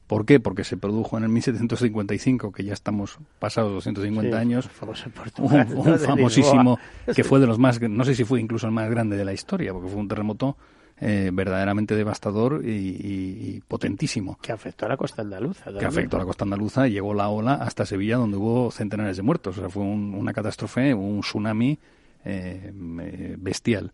¿Por 0.08 0.26
qué? 0.26 0.40
Porque 0.40 0.64
se 0.64 0.78
produjo 0.78 1.18
en 1.18 1.26
el 1.26 1.30
1755, 1.30 2.54
que 2.54 2.64
ya 2.64 2.72
estamos 2.72 3.20
pasados 3.40 3.74
250 3.74 4.38
años, 4.38 4.70
un, 5.38 6.00
famosísimo, 6.00 6.80
que 7.14 7.24
fue 7.26 7.42
de 7.42 7.48
los 7.48 7.60
más, 7.60 7.82
no 7.82 8.06
sé 8.06 8.16
si 8.16 8.24
fue 8.24 8.40
incluso 8.40 8.68
el 8.68 8.72
más 8.72 8.90
grande 8.90 9.18
de 9.18 9.26
la 9.26 9.34
historia, 9.34 9.74
porque 9.74 9.90
fue 9.90 10.00
un 10.00 10.08
terremoto 10.08 10.56
eh, 11.00 11.30
verdaderamente 11.34 11.95
devastador 11.95 12.62
y, 12.66 13.62
potentísimo. 13.68 14.38
Que 14.41 14.52
afectó 14.52 14.86
a 14.86 14.89
la 14.89 14.98
costa 14.98 15.22
andaluza. 15.22 15.72
Que 15.78 15.86
afectó 15.86 16.18
a 16.18 16.20
la 16.20 16.26
costa 16.26 16.43
andaluza 16.43 16.88
y 16.88 16.91
llegó 16.91 17.14
la 17.14 17.30
ola 17.30 17.56
hasta 17.56 17.86
Sevilla, 17.86 18.18
donde 18.18 18.38
hubo 18.38 18.72
centenares 18.72 19.18
de 19.18 19.24
muertos. 19.24 19.58
O 19.58 19.62
sea, 19.62 19.70
fue 19.70 19.84
una 19.84 20.34
catástrofe, 20.34 20.93
un 20.93 21.22
tsunami 21.22 21.78
eh, 22.26 22.72
eh, 22.74 23.36
bestial, 23.38 23.91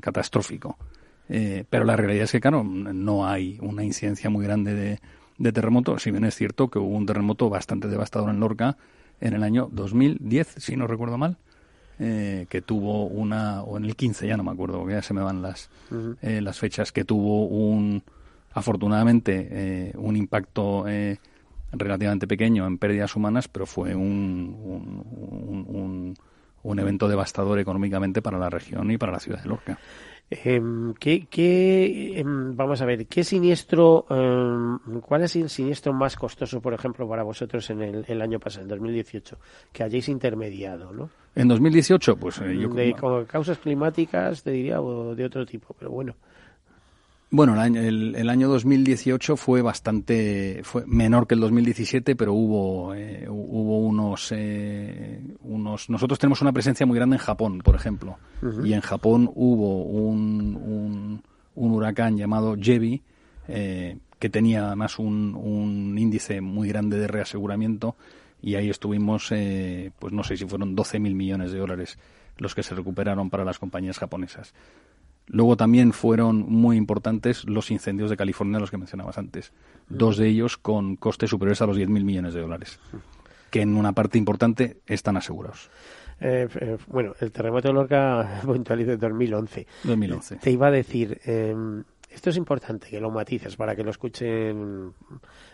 catastrófico. 0.00 0.76
Eh, 1.28 1.64
pero 1.68 1.84
la 1.84 1.96
realidad 1.96 2.24
es 2.24 2.32
que, 2.32 2.40
claro, 2.40 2.62
no 2.64 3.26
hay 3.26 3.58
una 3.60 3.82
incidencia 3.84 4.30
muy 4.30 4.44
grande 4.44 4.74
de, 4.74 5.00
de 5.38 5.52
terremoto, 5.52 5.98
si 5.98 6.10
bien 6.10 6.24
es 6.24 6.34
cierto 6.34 6.68
que 6.68 6.78
hubo 6.78 6.96
un 6.96 7.06
terremoto 7.06 7.48
bastante 7.48 7.88
devastador 7.88 8.30
en 8.30 8.40
Lorca 8.40 8.76
en 9.20 9.34
el 9.34 9.42
año 9.42 9.68
2010, 9.72 10.54
si 10.58 10.76
no 10.76 10.86
recuerdo 10.86 11.18
mal, 11.18 11.38
eh, 11.98 12.46
que 12.48 12.62
tuvo 12.62 13.06
una, 13.06 13.62
o 13.62 13.76
en 13.76 13.84
el 13.84 13.96
15 13.96 14.26
ya 14.26 14.36
no 14.36 14.44
me 14.44 14.52
acuerdo, 14.52 14.78
porque 14.78 14.94
ya 14.94 15.02
se 15.02 15.14
me 15.14 15.22
van 15.22 15.42
las, 15.42 15.70
eh, 16.22 16.40
las 16.40 16.58
fechas, 16.58 16.92
que 16.92 17.04
tuvo 17.04 17.46
un, 17.46 18.02
afortunadamente, 18.52 19.92
un 19.96 20.16
impacto 20.16 20.84
relativamente 21.72 22.26
pequeño 22.26 22.66
en 22.66 22.78
pérdidas 22.78 23.16
humanas, 23.16 23.48
pero 23.48 23.66
fue 23.66 23.94
un, 23.94 24.56
un, 24.64 25.66
un, 25.68 26.14
un 26.62 26.78
evento 26.78 27.08
devastador 27.08 27.58
económicamente 27.58 28.22
para 28.22 28.38
la 28.38 28.50
región 28.50 28.90
y 28.90 28.98
para 28.98 29.12
la 29.12 29.20
ciudad 29.20 29.42
de 29.42 29.48
Lorca. 29.48 29.78
Em, 30.30 30.94
¿qué, 30.94 31.26
qué, 31.26 32.18
em, 32.18 32.56
vamos 32.56 32.80
a 32.80 32.86
ver, 32.86 33.06
¿qué 33.06 33.22
siniestro, 33.22 34.06
em, 34.10 35.00
cuál 35.00 35.28
sido 35.28 35.44
el 35.44 35.50
siniestro 35.50 35.92
más 35.92 36.16
costoso, 36.16 36.60
por 36.60 36.72
ejemplo, 36.72 37.06
para 37.08 37.22
vosotros 37.22 37.68
en 37.70 37.82
el, 37.82 38.22
año 38.22 38.40
pasado, 38.40 38.62
en 38.62 38.68
2018, 38.68 39.38
que 39.72 39.82
hayáis 39.82 40.08
intermediado, 40.08 40.92
¿no? 40.92 41.10
En 41.34 41.48
2018, 41.48 42.16
pues 42.16 42.40
eh, 42.40 42.56
yo... 42.58 42.68
De, 42.68 42.94
con 42.94 43.26
causas 43.26 43.58
climáticas, 43.58 44.42
te 44.42 44.52
diría, 44.52 44.80
o 44.80 45.14
de 45.14 45.24
otro 45.24 45.44
tipo, 45.44 45.74
pero 45.78 45.90
bueno. 45.90 46.14
Bueno, 47.36 47.54
el 47.54 47.58
año, 47.58 47.80
el, 47.80 48.30
año 48.30 48.48
2018 48.48 49.36
fue 49.36 49.60
bastante, 49.60 50.60
fue 50.62 50.84
menor 50.86 51.26
que 51.26 51.34
el 51.34 51.40
2017, 51.40 52.14
pero 52.14 52.32
hubo, 52.32 52.94
eh, 52.94 53.26
hubo 53.28 53.80
unos, 53.80 54.30
eh, 54.30 55.20
unos. 55.40 55.90
Nosotros 55.90 56.20
tenemos 56.20 56.42
una 56.42 56.52
presencia 56.52 56.86
muy 56.86 56.94
grande 56.94 57.16
en 57.16 57.20
Japón, 57.20 57.58
por 57.58 57.74
ejemplo, 57.74 58.18
y 58.62 58.72
en 58.72 58.82
Japón 58.82 59.28
hubo 59.34 59.82
un, 59.82 61.20
un, 61.56 61.72
huracán 61.72 62.16
llamado 62.16 62.54
Jebi, 62.56 63.02
eh, 63.48 63.98
que 64.20 64.30
tenía 64.30 64.68
además 64.68 65.00
un, 65.00 65.34
un, 65.34 65.98
índice 65.98 66.40
muy 66.40 66.68
grande 66.68 66.98
de 66.98 67.08
reaseguramiento, 67.08 67.96
y 68.42 68.54
ahí 68.54 68.70
estuvimos, 68.70 69.30
pues 69.98 70.12
no 70.12 70.22
sé 70.22 70.36
si 70.36 70.46
fueron 70.46 70.76
12 70.76 71.00
mil 71.00 71.16
millones 71.16 71.50
de 71.50 71.58
dólares 71.58 71.98
los 72.38 72.54
que 72.54 72.62
se 72.62 72.74
recuperaron 72.74 73.30
para 73.30 73.44
las 73.44 73.58
compañías 73.58 73.98
japonesas. 73.98 74.54
Luego 75.26 75.56
también 75.56 75.92
fueron 75.92 76.44
muy 76.48 76.76
importantes 76.76 77.44
los 77.48 77.70
incendios 77.70 78.10
de 78.10 78.16
California, 78.16 78.60
los 78.60 78.70
que 78.70 78.76
mencionabas 78.76 79.18
antes. 79.18 79.52
Dos 79.88 80.16
de 80.16 80.28
ellos 80.28 80.58
con 80.58 80.96
costes 80.96 81.30
superiores 81.30 81.62
a 81.62 81.66
los 81.66 81.78
10.000 81.78 82.04
millones 82.04 82.34
de 82.34 82.40
dólares, 82.40 82.78
que 83.50 83.62
en 83.62 83.76
una 83.76 83.92
parte 83.92 84.18
importante 84.18 84.80
están 84.86 85.16
asegurados. 85.16 85.70
Eh, 86.20 86.48
eh, 86.60 86.76
bueno, 86.88 87.14
el 87.20 87.32
terremoto 87.32 87.68
de 87.68 87.74
Lorca 87.74 88.40
puntualiza 88.44 88.92
en 88.92 89.00
2011. 89.00 89.66
2011. 89.84 90.36
Te 90.36 90.50
iba 90.50 90.68
a 90.68 90.70
decir, 90.70 91.20
em, 91.24 91.82
esto 92.10 92.30
es 92.30 92.36
importante 92.36 92.88
que 92.88 93.00
lo 93.00 93.10
matices 93.10 93.56
para 93.56 93.74
que 93.74 93.82
lo 93.82 93.90
escuchen, 93.90 94.92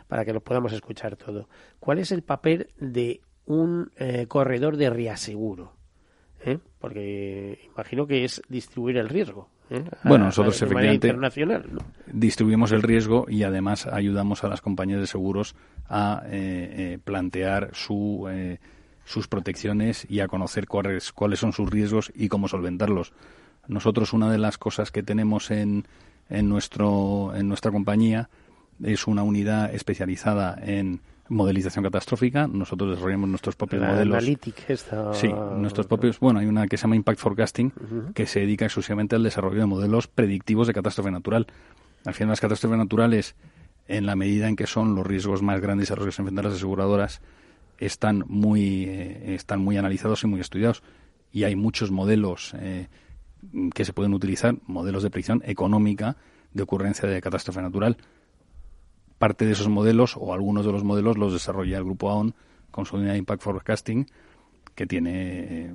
para 0.06 0.24
que 0.24 0.32
lo 0.32 0.40
podamos 0.40 0.72
escuchar 0.72 1.16
todo. 1.16 1.48
¿Cuál 1.78 1.98
es 1.98 2.12
el 2.12 2.22
papel 2.22 2.70
de 2.78 3.20
un 3.46 3.90
eh, 3.96 4.26
corredor 4.28 4.76
de 4.76 4.86
reaseguro? 6.44 6.58
Porque 6.78 7.58
imagino 7.74 8.06
que 8.06 8.24
es 8.24 8.42
distribuir 8.48 8.96
el 8.96 9.08
riesgo. 9.08 9.48
¿eh? 9.70 9.84
Bueno, 10.04 10.26
nosotros 10.26 10.60
efectivamente 10.62 11.14
distribuimos 12.06 12.72
el 12.72 12.82
riesgo 12.82 13.26
y 13.28 13.42
además 13.42 13.86
ayudamos 13.86 14.42
a 14.44 14.48
las 14.48 14.60
compañías 14.60 15.00
de 15.00 15.06
seguros 15.06 15.54
a 15.88 16.22
eh, 16.26 16.30
eh, 16.94 16.98
plantear 17.02 17.70
su, 17.72 18.28
sus 19.04 19.28
protecciones 19.28 20.06
y 20.08 20.20
a 20.20 20.28
conocer 20.28 20.66
cuáles, 20.66 21.12
cuáles 21.12 21.40
son 21.40 21.52
sus 21.52 21.68
riesgos 21.68 22.12
y 22.14 22.28
cómo 22.28 22.48
solventarlos. 22.48 23.12
Nosotros 23.68 24.12
una 24.12 24.30
de 24.30 24.38
las 24.38 24.58
cosas 24.58 24.90
que 24.90 25.02
tenemos 25.02 25.50
en, 25.50 25.86
en, 26.28 26.48
nuestro, 26.48 27.32
en 27.34 27.48
nuestra 27.48 27.70
compañía 27.70 28.30
es 28.82 29.06
una 29.06 29.22
unidad 29.22 29.74
especializada 29.74 30.58
en 30.62 31.00
modelización 31.30 31.84
catastrófica. 31.84 32.46
Nosotros 32.46 32.90
desarrollamos 32.90 33.30
nuestros 33.30 33.56
propios 33.56 33.82
modelos. 33.82 34.16
Sí, 35.14 35.28
nuestros 35.28 35.86
propios. 35.86 36.20
Bueno, 36.20 36.40
hay 36.40 36.46
una 36.46 36.66
que 36.66 36.76
se 36.76 36.82
llama 36.82 36.96
Impact 36.96 37.20
Forecasting, 37.20 37.72
que 38.14 38.26
se 38.26 38.40
dedica 38.40 38.66
exclusivamente 38.66 39.16
al 39.16 39.22
desarrollo 39.22 39.60
de 39.60 39.66
modelos 39.66 40.08
predictivos 40.08 40.66
de 40.66 40.74
catástrofe 40.74 41.10
natural. 41.10 41.46
Al 42.04 42.14
final, 42.14 42.30
las 42.30 42.40
catástrofes 42.40 42.76
naturales, 42.76 43.36
en 43.86 44.06
la 44.06 44.16
medida 44.16 44.48
en 44.48 44.56
que 44.56 44.66
son 44.66 44.94
los 44.94 45.06
riesgos 45.06 45.40
más 45.40 45.60
grandes 45.60 45.90
a 45.90 45.96
los 45.96 46.04
que 46.04 46.12
se 46.12 46.20
enfrentan 46.20 46.46
las 46.46 46.54
aseguradoras, 46.54 47.20
están 47.78 48.24
muy, 48.26 48.84
eh, 48.84 49.34
están 49.34 49.60
muy 49.60 49.76
analizados 49.76 50.24
y 50.24 50.26
muy 50.26 50.40
estudiados. 50.40 50.82
Y 51.32 51.44
hay 51.44 51.54
muchos 51.54 51.92
modelos 51.92 52.54
eh, 52.58 52.88
que 53.72 53.84
se 53.84 53.92
pueden 53.92 54.14
utilizar, 54.14 54.56
modelos 54.66 55.04
de 55.04 55.10
predicción 55.10 55.42
económica 55.46 56.16
de 56.52 56.64
ocurrencia 56.64 57.08
de 57.08 57.20
catástrofe 57.20 57.62
natural 57.62 57.96
parte 59.20 59.44
de 59.44 59.52
esos 59.52 59.68
modelos 59.68 60.16
o 60.18 60.32
algunos 60.32 60.64
de 60.64 60.72
los 60.72 60.82
modelos 60.82 61.18
los 61.18 61.34
desarrolla 61.34 61.76
el 61.76 61.84
grupo 61.84 62.08
AON 62.08 62.34
con 62.70 62.86
su 62.86 62.96
unidad 62.96 63.12
de 63.12 63.18
Impact 63.18 63.42
Forecasting, 63.42 64.06
que 64.74 64.86
tiene 64.86 65.66
eh, 65.66 65.74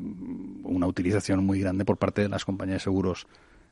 una 0.63 0.87
utilización 0.87 1.45
muy 1.45 1.59
grande 1.59 1.85
por 1.85 1.97
parte 1.97 2.23
de 2.23 2.29
las 2.29 2.43
compañías 2.43 2.77
de 2.77 2.85
seguros 2.85 3.27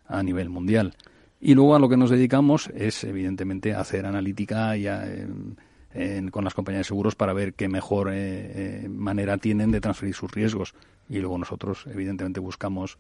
a 0.06 0.22
nivel 0.22 0.52
mundial. 0.52 0.96
Y 1.42 1.56
luego 1.56 1.76
a 1.76 1.80
lo 1.80 1.90
que 1.90 1.98
nos 1.98 2.12
dedicamos 2.12 2.70
es, 2.76 3.04
evidentemente, 3.04 3.74
hacer 3.74 4.06
analítica 4.06 4.78
y 4.78 4.86
con 6.30 6.44
las 6.44 6.54
compañías 6.54 6.82
de 6.82 6.90
seguros 6.90 7.16
para 7.16 7.34
ver 7.34 7.56
qué 7.56 7.68
mejor 7.68 8.10
eh, 8.14 8.84
eh, 8.84 8.90
manera 8.90 9.40
tienen 9.40 9.72
de 9.72 9.82
transferir 9.82 10.14
sus 10.14 10.32
riesgos. 10.32 10.76
Y 11.10 11.18
luego 11.18 11.40
nosotros, 11.40 11.88
evidentemente, 11.88 12.40
buscamos 12.40 13.00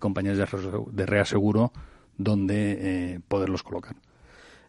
compañías 0.00 0.38
de 0.38 1.06
reaseguro 1.06 1.72
donde 2.16 3.20
poderlos 3.28 3.62
colocar. 3.62 3.96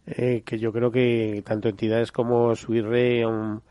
Eh, 0.07 0.43
que 0.45 0.59
yo 0.59 0.71
creo 0.71 0.91
que 0.91 1.41
tanto 1.45 1.67
entidades 1.67 2.11
como 2.11 2.55
Suirre 2.55 3.25
o, 3.25 3.61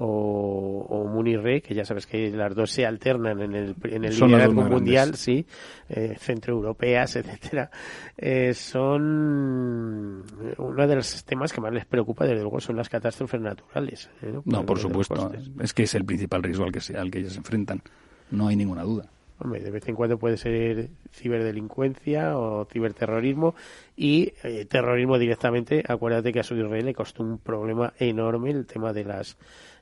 o, 0.00 1.04
Munirre, 1.10 1.60
que 1.60 1.74
ya 1.74 1.84
sabes 1.84 2.06
que 2.06 2.30
las 2.30 2.54
dos 2.54 2.70
se 2.70 2.86
alternan 2.86 3.40
en 3.40 3.54
el, 3.54 3.74
en 3.84 4.04
el 4.04 4.14
liderazgo 4.14 4.62
mundial, 4.62 5.16
sí, 5.16 5.44
eh, 5.88 6.14
centroeuropeas, 6.18 7.16
etcétera, 7.16 7.70
eh, 8.16 8.54
son 8.54 10.22
uno 10.58 10.86
de 10.86 10.94
los 10.94 11.24
temas 11.24 11.52
que 11.52 11.60
más 11.60 11.72
les 11.72 11.84
preocupa, 11.84 12.24
desde 12.26 12.42
luego, 12.42 12.60
son 12.60 12.76
las 12.76 12.88
catástrofes 12.88 13.40
naturales. 13.40 14.08
¿eh? 14.22 14.38
¿no? 14.44 14.64
por 14.64 14.78
supuesto, 14.78 15.32
es 15.60 15.74
que 15.74 15.82
es 15.82 15.94
el 15.94 16.04
principal 16.04 16.42
riesgo 16.42 16.64
al 16.64 16.72
que, 16.72 16.80
se, 16.80 16.96
al 16.96 17.10
que 17.10 17.18
ellos 17.18 17.32
se 17.32 17.38
enfrentan, 17.38 17.82
no 18.30 18.46
hay 18.48 18.56
ninguna 18.56 18.82
duda. 18.82 19.10
De 19.40 19.70
vez 19.70 19.88
en 19.88 19.94
cuando 19.94 20.18
puede 20.18 20.36
ser 20.36 20.90
ciberdelincuencia 21.12 22.36
o 22.36 22.64
ciberterrorismo 22.64 23.54
y 23.96 24.32
eh, 24.42 24.64
terrorismo 24.64 25.18
directamente. 25.18 25.84
Acuérdate 25.86 26.32
que 26.32 26.40
a 26.40 26.42
su 26.42 26.56
Israel 26.56 26.86
le 26.86 26.94
costó 26.94 27.22
un 27.22 27.38
problema 27.38 27.92
enorme 27.98 28.50
el 28.50 28.66
tema 28.66 28.92
de 28.92 29.04
las 29.04 29.36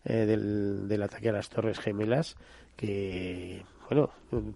eh, 0.05 0.27
del, 0.27 0.89
del 0.89 1.03
ataque 1.03 1.31
a 1.31 1.33
las 1.33 1.49
Torres 1.49 1.79
Gemelas, 1.79 2.37
que 2.77 3.63
bueno, 3.89 4.11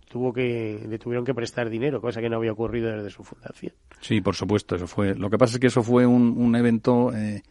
tuvo 0.09 0.33
que, 0.33 0.85
le 0.89 0.99
tuvieron 0.99 1.25
que 1.25 1.35
prestar 1.35 1.71
dinero, 1.71 2.01
cosa 2.01 2.21
que 2.21 2.29
no 2.29 2.37
había 2.37 2.53
ocurrido 2.53 2.91
desde 2.91 3.11
su 3.11 3.23
fundación. 3.23 3.73
Sí, 4.01 4.21
por 4.21 4.35
supuesto, 4.35 4.77
eso 4.77 4.87
fue. 4.87 5.15
Lo 5.15 5.31
que 5.31 5.39
pasa 5.39 5.55
es 5.55 5.61
que 5.61 5.69
eso 5.69 5.83
fue 5.83 6.07
un, 6.07 6.35
un 6.37 6.57
evento, 6.57 7.15
eh, 7.15 7.43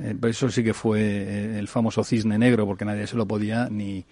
eh, 0.00 0.16
eso 0.24 0.48
sí 0.48 0.64
que 0.64 0.74
fue 0.74 1.00
eh, 1.00 1.58
el 1.58 1.68
famoso 1.68 2.02
cisne 2.02 2.38
negro, 2.38 2.66
porque 2.66 2.84
nadie 2.84 3.06
se 3.06 3.16
lo 3.16 3.26
podía 3.26 3.68
ni. 3.70 4.04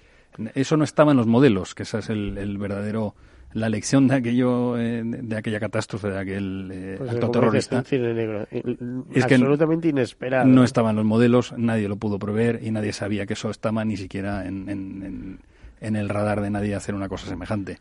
Eso 0.54 0.76
no 0.76 0.84
estaba 0.84 1.10
en 1.12 1.16
los 1.18 1.26
modelos, 1.26 1.74
que 1.74 1.82
esa 1.82 1.98
es 1.98 2.08
el, 2.10 2.38
el 2.38 2.58
verdadero 2.58 3.14
la 3.54 3.68
lección 3.68 4.08
de 4.08 4.14
aquello 4.14 4.78
eh, 4.78 5.02
de 5.04 5.36
aquella 5.36 5.60
catástrofe 5.60 6.08
de 6.08 6.18
aquel 6.18 6.70
eh, 6.72 6.94
Pues 6.96 7.10
acto 7.10 7.30
terrorista. 7.30 7.82
cine 7.82 8.14
negro, 8.14 8.46
es 8.50 9.26
que 9.26 9.34
absolutamente 9.34 9.88
inesperado. 9.88 10.46
no 10.46 10.64
estaban 10.64 10.96
los 10.96 11.04
modelos 11.04 11.52
nadie 11.58 11.86
lo 11.86 11.96
pudo 11.96 12.18
prever 12.18 12.60
y 12.62 12.70
nadie 12.70 12.94
sabía 12.94 13.26
que 13.26 13.34
eso 13.34 13.50
estaba 13.50 13.84
ni 13.84 13.98
siquiera 13.98 14.46
en, 14.46 14.68
en- 15.80 15.96
el 15.96 16.08
radar 16.08 16.40
de 16.40 16.48
nadie 16.48 16.74
hacer 16.76 16.94
una 16.94 17.08
cosa 17.10 17.26
semejante. 17.28 17.78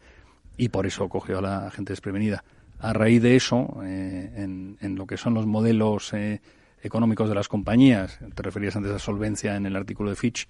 Y 0.58 0.70
por 0.70 0.86
eso 0.88 1.08
cogió 1.08 1.38
a 1.38 1.42
la 1.42 1.72
gente 1.72 1.94
desprevenida. 1.94 2.44
A 2.80 2.92
raíz 2.94 3.22
de 3.22 3.36
eso 3.38 3.78
eh, 3.86 4.32
en, 4.36 4.76
en 4.82 4.96
lo 4.96 5.06
que 5.08 5.16
son 5.18 5.36
los 5.36 5.46
modelos 5.46 6.12
eh, 6.14 6.42
económicos 6.84 7.30
de 7.30 7.36
las 7.36 7.48
compañías 7.48 8.20
te 8.36 8.42
referías 8.44 8.76
antes 8.76 8.92
a 8.92 8.98
solvencia 9.00 9.56
en 9.56 9.68
el 9.68 9.76
artículo 9.76 10.10
de 10.10 10.16
Fitch 10.18 10.48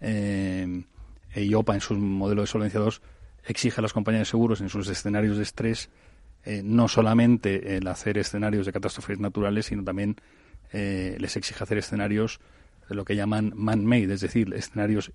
eh, 0.00 0.84
EIOPA 1.34 1.74
en 1.74 1.80
su 1.80 1.94
modelo 1.94 2.42
de 2.42 2.46
solvencia 2.46 2.80
2 2.80 3.02
exige 3.44 3.80
a 3.80 3.82
las 3.82 3.92
compañías 3.92 4.22
de 4.22 4.30
seguros 4.30 4.60
en 4.60 4.68
sus 4.68 4.88
escenarios 4.88 5.36
de 5.36 5.42
estrés 5.42 5.90
eh, 6.44 6.62
no 6.64 6.88
solamente 6.88 7.76
el 7.76 7.86
hacer 7.86 8.18
escenarios 8.18 8.66
de 8.66 8.72
catástrofes 8.72 9.18
naturales, 9.18 9.66
sino 9.66 9.84
también 9.84 10.16
eh, 10.72 11.16
les 11.18 11.36
exige 11.36 11.62
hacer 11.62 11.78
escenarios 11.78 12.40
de 12.88 12.94
lo 12.94 13.04
que 13.04 13.16
llaman 13.16 13.52
man-made, 13.54 14.12
es 14.14 14.20
decir, 14.20 14.52
escenarios 14.54 15.12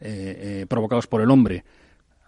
eh, 0.00 0.60
eh, 0.60 0.66
provocados 0.68 1.06
por 1.06 1.20
el 1.20 1.30
hombre. 1.30 1.64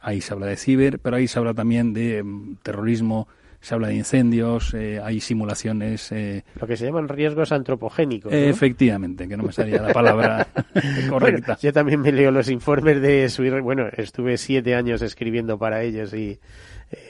Ahí 0.01 0.21
se 0.21 0.33
habla 0.33 0.47
de 0.47 0.57
ciber, 0.57 0.99
pero 0.99 1.17
ahí 1.17 1.29
se 1.29 1.39
habla 1.39 1.55
también 1.55 1.93
de 1.93 2.23
mm, 2.23 2.57
terrorismo, 2.63 3.29
se 3.61 3.75
habla 3.75 3.89
de 3.89 3.95
incendios, 3.97 4.73
eh, 4.75 5.01
hay 5.03 5.21
simulaciones. 5.21 6.11
eh, 6.13 6.45
Lo 6.61 6.67
que 6.67 6.77
se 6.77 6.87
llaman 6.87 7.09
riesgos 7.09 7.53
antropogénicos. 7.53 8.33
¿no? 8.33 8.39
Efectivamente, 8.39 9.29
que 9.29 9.37
no 9.37 9.45
me 9.45 9.53
salía 9.53 9.83
la 9.83 9.93
palabra 9.93 10.47
correcta. 11.09 11.47
Bueno, 11.55 11.59
yo 11.61 11.73
también 11.73 12.01
me 12.01 12.13
leo 12.13 12.31
los 12.31 12.49
informes 12.49 13.01
de 13.01 13.29
su 13.29 13.43
bueno 13.63 13.89
estuve 13.97 14.39
siete 14.39 14.75
años 14.75 15.03
escribiendo 15.03 15.59
para 15.59 15.83
ellos 15.83 16.15
y 16.15 16.39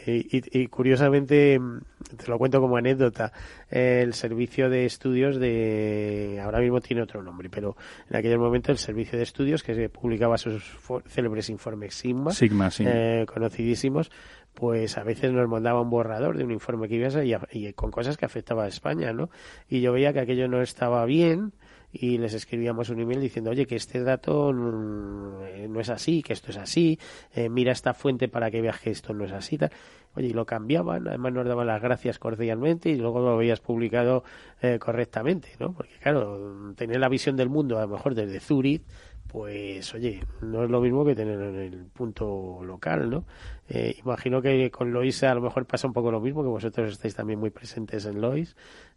eh, 0.06 0.26
y, 0.30 0.60
y 0.60 0.66
curiosamente 0.66 1.58
mm, 1.58 1.80
te 2.18 2.26
lo 2.28 2.36
cuento 2.36 2.60
como 2.60 2.76
anécdota 2.76 3.32
el 3.70 4.12
servicio 4.12 4.68
de 4.68 4.84
estudios 4.84 5.38
de 5.40 6.38
ahora 6.42 6.58
mismo 6.60 6.80
tiene 6.82 7.00
otro 7.02 7.22
nombre 7.22 7.48
pero 7.48 7.76
en 8.10 8.16
aquel 8.16 8.38
momento 8.38 8.72
el 8.72 8.78
servicio 8.78 9.16
de 9.16 9.22
estudios 9.24 9.62
que 9.62 9.74
se 9.74 9.88
publicaba 9.88 10.36
sus 10.36 10.62
célebres 11.08 11.48
informes 11.48 11.94
Sigma 11.94 12.32
Sigma, 12.32 12.70
sí. 12.70 12.84
eh, 12.86 13.24
conocidísimos 13.32 14.10
pues 14.54 14.98
a 14.98 15.04
veces 15.04 15.32
nos 15.32 15.48
mandaba 15.48 15.80
un 15.80 15.90
borrador 15.90 16.36
de 16.36 16.44
un 16.44 16.50
informe 16.50 16.88
que 16.88 16.96
iba 16.96 17.08
a 17.08 17.10
ser 17.10 17.26
y, 17.52 17.72
con 17.72 17.90
cosas 17.90 18.16
que 18.16 18.26
afectaba 18.26 18.64
a 18.64 18.68
España, 18.68 19.12
¿no? 19.12 19.30
Y 19.68 19.80
yo 19.80 19.92
veía 19.92 20.12
que 20.12 20.20
aquello 20.20 20.48
no 20.48 20.60
estaba 20.60 21.04
bien 21.04 21.52
y 21.92 22.18
les 22.18 22.34
escribíamos 22.34 22.88
un 22.90 23.00
email 23.00 23.20
diciendo, 23.20 23.50
oye, 23.50 23.66
que 23.66 23.76
este 23.76 24.02
dato 24.02 24.50
eh, 24.50 25.66
no 25.68 25.80
es 25.80 25.88
así, 25.88 26.22
que 26.22 26.32
esto 26.32 26.50
es 26.50 26.56
así, 26.56 26.98
eh, 27.34 27.48
mira 27.48 27.72
esta 27.72 27.94
fuente 27.94 28.28
para 28.28 28.50
que 28.50 28.60
veas 28.60 28.78
que 28.80 28.90
esto 28.90 29.12
no 29.12 29.24
es 29.24 29.32
así, 29.32 29.58
tal. 29.58 29.70
Oye, 30.14 30.28
y 30.28 30.32
lo 30.32 30.44
cambiaban, 30.44 31.06
además 31.06 31.32
nos 31.32 31.46
daban 31.46 31.68
las 31.68 31.80
gracias 31.80 32.18
cordialmente 32.18 32.90
y 32.90 32.96
luego 32.96 33.20
lo 33.20 33.30
habías 33.30 33.60
publicado 33.60 34.24
eh, 34.60 34.78
correctamente, 34.80 35.50
¿no? 35.60 35.72
Porque 35.72 35.94
claro, 36.00 36.74
tener 36.76 36.98
la 36.98 37.08
visión 37.08 37.36
del 37.36 37.48
mundo 37.48 37.78
a 37.78 37.82
lo 37.82 37.88
mejor 37.88 38.14
desde 38.14 38.40
Zurich, 38.40 38.82
pues 39.26 39.94
oye, 39.94 40.20
no 40.42 40.64
es 40.64 40.70
lo 40.70 40.80
mismo 40.80 41.04
que 41.04 41.14
tener 41.14 41.40
en 41.40 41.54
el 41.56 41.84
punto 41.86 42.60
local, 42.64 43.08
¿no? 43.10 43.24
Eh, 43.68 43.96
imagino 44.04 44.42
que 44.42 44.70
con 44.70 44.92
Loisa 44.92 45.30
a 45.30 45.34
lo 45.34 45.40
mejor 45.40 45.66
pasa 45.66 45.86
un 45.86 45.92
poco 45.92 46.10
lo 46.10 46.20
mismo, 46.20 46.42
que 46.42 46.48
vosotros 46.48 46.90
estáis 46.92 47.14
también 47.14 47.38
muy 47.38 47.50
presentes 47.50 48.04
en 48.06 48.20
Lois, 48.20 48.56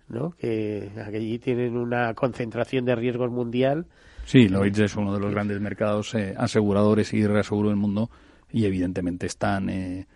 ¿no? 0.10 0.32
Que 0.32 0.90
allí 1.06 1.38
tienen 1.40 1.78
una 1.78 2.14
concentración 2.16 2.84
de 2.86 2.96
riesgos 2.96 3.30
mundial. 3.32 3.86
Sí, 4.26 4.48
Lloyds 4.48 4.80
es 4.80 4.96
uno 4.96 5.14
de 5.14 5.20
los 5.20 5.32
grandes 5.32 5.60
mercados 5.62 6.16
eh, 6.16 6.34
aseguradores 6.38 7.14
y 7.14 7.28
reaseguro 7.28 7.70
del 7.70 7.78
mundo 7.78 8.10
y 8.52 8.66
evidentemente 8.66 9.28
están 9.28 9.70
eh, 9.70 10.08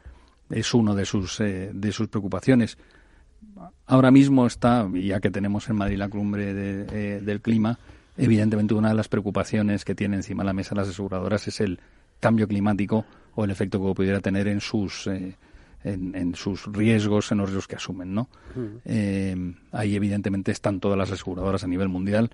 es 0.49 0.74
uno 0.74 0.95
de 0.95 1.05
sus 1.05 1.39
eh, 1.41 1.70
de 1.74 1.91
sus 1.91 2.08
preocupaciones. 2.08 2.78
Ahora 3.86 4.12
mismo 4.12 4.45
está, 4.47 4.88
ya 4.93 5.20
que 5.20 5.30
tenemos 5.32 5.70
en 5.70 5.76
Madrid 5.78 5.97
la 5.97 6.10
cumbre 6.10 6.53
de- 6.53 7.22
del 7.22 7.41
clima, 7.41 7.78
evidentemente 8.18 8.74
una 8.74 8.89
de 8.89 8.95
las 8.95 9.07
preocupaciones 9.07 9.86
que 9.86 9.95
tiene 9.95 10.18
encima 10.18 10.43
de 10.43 10.47
la 10.47 10.53
mesa 10.53 10.76
las 10.76 10.89
aseguradoras 10.89 11.47
es 11.47 11.59
el 11.61 11.80
cambio 12.20 12.47
climático 12.47 13.05
o 13.36 13.45
el 13.45 13.51
efecto 13.51 13.80
que 13.80 13.93
pudiera 13.93 14.20
tener 14.20 14.47
en 14.47 14.61
sus 14.61 15.07
eh, 15.07 15.36
en, 15.84 16.15
en 16.15 16.36
sus 16.36 16.65
riesgos, 16.72 17.32
en 17.32 17.38
los 17.38 17.49
riesgos 17.49 17.68
que 17.68 17.76
asumen, 17.76 18.13
¿no? 18.13 18.30
Eh, 18.86 19.53
ahí 19.72 19.95
evidentemente 19.95 20.51
están 20.51 20.80
todas 20.80 20.97
las 20.97 21.11
aseguradoras 21.11 21.63
a 21.63 21.68
nivel 21.68 21.88
mundial, 21.88 22.32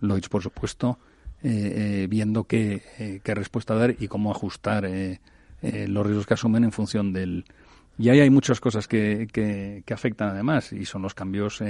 Lloyds 0.00 0.28
por 0.28 0.42
supuesto, 0.42 0.98
eh, 1.42 2.02
eh, 2.02 2.06
viendo 2.08 2.44
qué, 2.44 3.20
qué 3.22 3.34
respuesta 3.34 3.74
dar 3.74 3.94
y 3.98 4.08
cómo 4.08 4.30
ajustar 4.30 4.86
eh, 4.86 5.20
eh, 5.60 5.86
los 5.88 6.06
riesgos 6.06 6.26
que 6.26 6.34
asumen 6.34 6.64
en 6.64 6.72
función 6.72 7.12
del... 7.12 7.44
Y 7.98 8.08
ahí 8.08 8.20
hay 8.20 8.30
muchas 8.30 8.60
cosas 8.60 8.88
que, 8.88 9.28
que, 9.32 9.82
que 9.84 9.94
afectan 9.94 10.30
además 10.30 10.72
y 10.72 10.84
son 10.84 11.02
los 11.02 11.14
cambios 11.14 11.62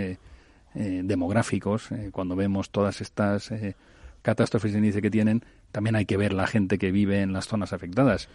eh, 0.74 1.02
demográficos. 1.04 1.90
eh, 1.92 2.10
cuando 2.12 2.36
vemos 2.36 2.70
todas 2.70 3.00
estas 3.00 3.50
eh, 3.50 3.76
catástrofes 4.22 4.72
de 4.72 4.78
índice 4.78 5.02
que 5.02 5.10
tienen, 5.10 5.44
también 5.72 5.96
hay 5.96 6.06
que 6.06 6.16
ver 6.16 6.32
la 6.32 6.46
gente 6.46 6.78
que 6.78 6.90
vive 6.90 7.20
en 7.20 7.32
las 7.32 7.46
zonas 7.46 7.72
afectadas. 7.72 8.28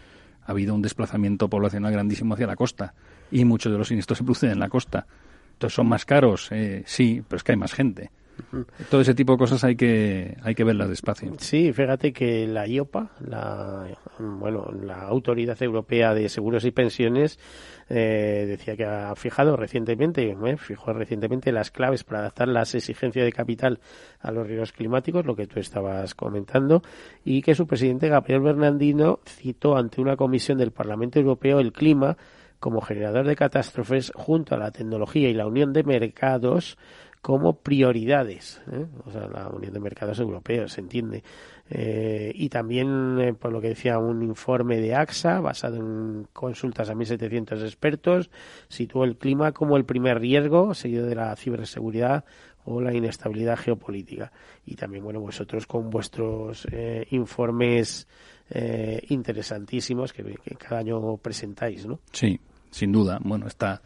Ha 0.46 0.52
habido 0.52 0.74
un 0.74 0.82
desplazamiento 0.82 1.50
poblacional 1.50 1.92
grandísimo 1.92 2.34
hacia 2.34 2.48
la 2.48 2.56
costa 2.56 2.94
y 3.32 3.46
muchos 3.46 3.72
de 3.72 3.78
los 3.78 3.88
siniestros 3.88 4.18
se 4.18 4.24
producen 4.24 4.52
en 4.52 4.60
la 4.60 4.70
costa. 4.70 5.06
Entonces 5.54 5.76
son 5.76 5.88
más 5.88 6.06
caros, 6.06 6.50
eh, 6.52 6.84
sí, 6.86 7.22
pero 7.28 7.38
es 7.38 7.44
que 7.44 7.52
hay 7.52 7.58
más 7.58 7.74
gente. 7.74 8.12
Todo 8.90 9.02
ese 9.02 9.14
tipo 9.14 9.34
de 9.34 9.38
cosas 9.38 9.64
hay 9.66 9.76
que 9.76 10.38
hay 10.42 10.56
que 10.56 10.64
verlas 10.64 10.88
despacio. 10.88 11.34
Sí, 11.40 11.74
fíjate 11.74 12.14
que 12.14 12.48
la 12.48 12.66
IOPA, 12.66 13.12
la, 13.20 13.88
bueno, 14.18 14.72
la 14.82 15.02
Autoridad 15.02 15.62
Europea 15.62 16.14
de 16.14 16.30
Seguros 16.30 16.64
y 16.64 16.72
Pensiones, 16.72 17.38
eh, 17.90 18.46
decía 18.48 18.76
que 18.78 18.86
ha 18.86 19.16
fijado 19.16 19.58
recientemente, 19.58 20.36
fijó 20.58 20.94
recientemente 20.94 21.52
las 21.52 21.72
claves 21.72 22.04
para 22.04 22.20
adaptar 22.20 22.48
las 22.48 22.76
exigencias 22.76 23.26
de 23.26 23.32
capital 23.32 23.80
a 24.20 24.32
los 24.32 24.46
riesgos 24.46 24.72
climáticos, 24.72 25.26
lo 25.26 25.36
que 25.36 25.48
tú 25.48 25.60
estabas 25.60 26.14
comentando, 26.14 26.84
y 27.26 27.42
que 27.42 27.56
su 27.56 27.66
presidente 27.66 28.08
Gabriel 28.08 28.42
Bernardino 28.42 29.20
citó 29.26 29.76
ante 29.76 30.02
una 30.02 30.16
comisión 30.16 30.60
del 30.60 30.72
Parlamento 30.72 31.20
Europeo 31.20 31.60
el 31.60 31.74
clima 31.74 32.16
como 32.60 32.82
generador 32.82 33.26
de 33.26 33.36
catástrofes 33.36 34.12
junto 34.14 34.54
a 34.54 34.58
la 34.58 34.72
tecnología 34.72 35.30
y 35.30 35.34
la 35.34 35.48
unión 35.48 35.74
de 35.74 35.84
mercados 35.84 36.78
como 37.22 37.58
prioridades, 37.58 38.62
¿eh? 38.72 38.86
o 39.06 39.12
sea, 39.12 39.28
la 39.28 39.50
Unión 39.50 39.74
de 39.74 39.80
Mercados 39.80 40.20
Europeos, 40.20 40.74
se 40.74 40.82
entiende. 40.82 41.24
Eh, 41.70 42.32
y 42.34 42.50
también, 42.50 43.20
eh, 43.20 43.34
por 43.34 43.52
lo 43.52 43.62
que 43.62 43.70
decía 43.70 44.00
un 44.00 44.24
informe 44.24 44.80
de 44.80 44.96
AXA, 44.96 45.42
basado 45.42 45.76
en 45.78 46.28
consultas 46.32 46.90
a 46.90 46.96
1.700 46.96 47.62
expertos, 47.64 48.30
situó 48.70 49.04
el 49.04 49.18
clima 49.18 49.52
como 49.52 49.76
el 49.76 49.86
primer 49.86 50.20
riesgo, 50.20 50.74
seguido 50.74 51.06
de 51.06 51.16
la 51.16 51.36
ciberseguridad 51.36 52.24
o 52.66 52.82
la 52.82 52.94
inestabilidad 52.94 53.58
geopolítica. 53.58 54.32
Y 54.66 54.76
también, 54.76 55.04
bueno, 55.04 55.20
vosotros 55.20 55.68
con 55.68 55.90
vuestros 55.90 56.68
eh, 56.72 57.06
informes 57.12 58.08
eh, 58.50 59.02
interesantísimos 59.10 60.14
que, 60.14 60.24
que 60.24 60.56
cada 60.56 60.80
año 60.80 61.18
presentáis, 61.18 61.86
¿no? 61.86 62.00
Sí, 62.12 62.40
sin 62.72 62.92
duda. 62.92 63.20
Bueno, 63.24 63.48
está, 63.48 63.82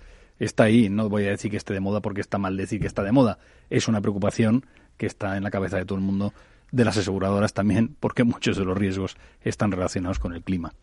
está 0.46 0.66
ahí. 0.66 0.90
No 0.90 1.10
voy 1.10 1.26
a 1.26 1.30
decir 1.30 1.52
que 1.52 1.58
esté 1.58 1.74
de 1.74 1.80
moda 1.80 2.02
porque 2.02 2.22
está 2.22 2.38
mal 2.38 2.58
decir 2.58 2.80
que 2.80 2.88
está 2.88 3.04
de 3.04 3.12
moda. 3.12 3.40
Es 3.70 3.88
una 3.88 4.02
preocupación 4.02 4.66
que 4.98 5.06
está 5.06 5.38
en 5.38 5.44
la 5.44 5.52
cabeza 5.52 5.78
de 5.78 5.86
todo 5.86 5.98
el 5.98 6.04
mundo, 6.04 6.34
de 6.72 6.86
las 6.86 6.98
aseguradoras 6.98 7.54
también, 7.54 7.96
porque 8.00 8.24
muchos 8.24 8.58
de 8.58 8.66
los 8.66 8.78
riesgos 8.78 9.18
están 9.42 9.72
relacionados 9.72 10.20
con 10.20 10.34
el 10.34 10.44
clima. 10.44 10.74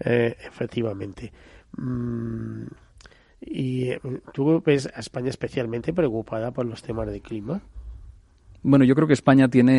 Eh, 0.00 0.36
efectivamente. 0.46 1.32
Mm, 1.76 2.64
¿Y 3.40 3.90
eh, 3.90 4.00
tú 4.32 4.62
ves 4.64 4.88
a 4.94 5.00
España 5.00 5.28
especialmente 5.28 5.92
preocupada 5.92 6.50
por 6.50 6.66
los 6.66 6.82
temas 6.82 7.08
de 7.08 7.20
clima? 7.20 7.62
Bueno, 8.66 8.86
yo 8.86 8.94
creo 8.94 9.06
que 9.06 9.12
España 9.12 9.46
tiene, 9.48 9.74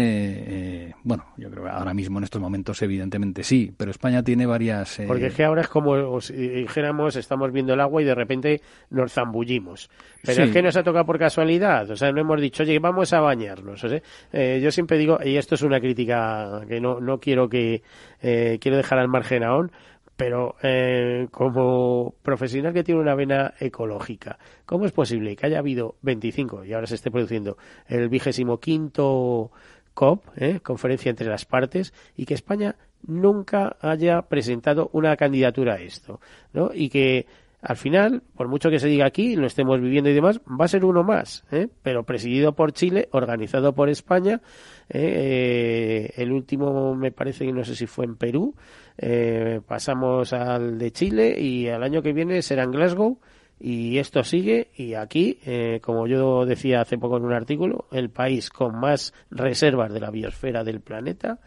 eh, 0.48 0.94
bueno, 1.04 1.26
yo 1.38 1.50
creo 1.50 1.64
que 1.64 1.70
ahora 1.72 1.94
mismo 1.96 2.20
en 2.20 2.24
estos 2.24 2.40
momentos 2.40 2.80
evidentemente 2.84 3.44
sí, 3.44 3.74
pero 3.76 3.90
España 3.90 4.22
tiene 4.22 4.46
varias... 4.46 5.00
eh, 5.00 5.06
Porque 5.08 5.26
es 5.26 5.34
que 5.34 5.44
ahora 5.44 5.62
es 5.62 5.68
como 5.68 6.22
si 6.22 6.34
dijéramos, 6.34 7.16
estamos 7.16 7.52
viendo 7.52 7.74
el 7.74 7.82
agua 7.82 8.04
y 8.04 8.06
de 8.06 8.14
repente 8.14 8.62
nos 8.92 9.12
zambullimos. 9.12 9.90
Pero 10.22 10.36
Sí. 10.36 10.42
es 10.44 10.52
que 10.52 10.62
nos 10.62 10.78
ha 10.78 10.84
tocado 10.84 11.04
por 11.04 11.18
casualidad. 11.18 11.90
O 11.90 11.96
sea, 11.96 12.12
no 12.12 12.22
hemos 12.22 12.40
dicho, 12.40 12.62
oye, 12.62 12.78
vamos 12.78 13.12
a 13.12 13.22
bañarnos. 13.22 13.84
o 13.84 13.90
sea, 13.90 14.02
eh, 14.32 14.60
yo 14.64 14.70
siempre 14.70 15.00
digo, 15.00 15.18
y 15.26 15.38
esto 15.38 15.56
es 15.56 15.64
una 15.64 15.80
crítica 15.80 16.62
que 16.68 16.80
no, 16.80 17.00
no 17.02 17.20
quiero 17.20 17.50
que, 17.50 17.82
eh, 18.22 18.60
quiero 18.62 18.78
dejar 18.78 19.00
al 19.00 19.08
margen 19.08 19.44
aún, 19.44 19.72
pero 20.16 20.56
eh, 20.64 21.28
como 21.32 22.16
profesional 22.22 22.74
que 22.74 22.84
tiene 22.84 23.02
una 23.02 23.16
vena 23.16 23.54
ecológica, 23.60 24.38
¿cómo 24.66 24.86
es 24.86 24.92
posible 24.92 25.36
que 25.36 25.46
haya 25.46 25.60
habido 25.60 25.96
25 26.02 26.66
y 26.66 26.74
ahora 26.74 26.88
se 26.88 26.96
esté 26.96 27.12
produciendo 27.12 27.58
el 27.88 28.10
vigésimo 28.10 28.60
quinto 28.60 29.52
COP, 29.94 30.26
¿eh? 30.38 30.60
conferencia 30.62 31.10
entre 31.10 31.28
las 31.28 31.46
partes, 31.46 31.94
y 32.16 32.26
que 32.26 32.34
España 32.34 32.76
nunca 33.08 33.78
haya 33.82 34.22
presentado 34.24 34.90
una 34.94 35.16
candidatura 35.16 35.76
a 35.76 35.80
esto, 35.80 36.20
¿no? 36.54 36.72
Y 36.74 36.90
que 36.90 37.26
al 37.68 37.78
final, 37.78 38.22
por 38.36 38.48
mucho 38.48 38.70
que 38.70 38.78
se 38.78 38.88
diga 38.88 39.08
aquí, 39.08 39.36
lo 39.36 39.48
estemos 39.48 39.82
viviendo 39.82 40.08
y 40.08 40.14
demás, 40.14 40.40
va 40.42 40.66
a 40.66 40.68
ser 40.68 40.86
uno 40.86 41.04
más, 41.04 41.44
¿eh? 41.52 41.68
pero 41.82 42.04
presidido 42.04 42.54
por 42.54 42.74
Chile, 42.74 43.10
organizado 43.12 43.74
por 43.74 43.90
España. 43.90 44.40
¿eh? 44.88 46.06
Eh, 46.08 46.22
el 46.22 46.32
último 46.32 46.94
me 46.94 47.12
parece 47.12 47.44
que 47.44 47.52
no 47.52 47.64
sé 47.64 47.76
si 47.76 47.88
fue 47.88 48.06
en 48.06 48.18
Perú. 48.18 48.54
Eh, 49.00 49.62
pasamos 49.68 50.32
al 50.32 50.78
de 50.78 50.92
Chile 50.92 51.40
y 51.40 51.68
al 51.68 51.82
año 51.82 52.04
que 52.04 52.14
viene 52.14 52.44
será 52.44 52.66
en 52.66 52.72
Glasgow. 52.72 53.18
Y 53.60 53.98
esto 53.98 54.24
sigue 54.24 54.70
y 54.76 54.94
aquí, 54.94 55.40
eh, 55.44 55.80
como 55.82 56.06
yo 56.06 56.46
decía 56.46 56.82
hace 56.82 57.00
poco 57.00 57.18
en 57.18 57.24
un 57.24 57.34
artículo, 57.34 57.88
el 57.92 58.12
país 58.12 58.52
con 58.52 58.80
más 58.80 59.12
reservas 59.32 59.92
de 59.92 60.02
la 60.02 60.12
biosfera 60.12 60.64
del 60.64 60.82
planeta, 60.82 61.40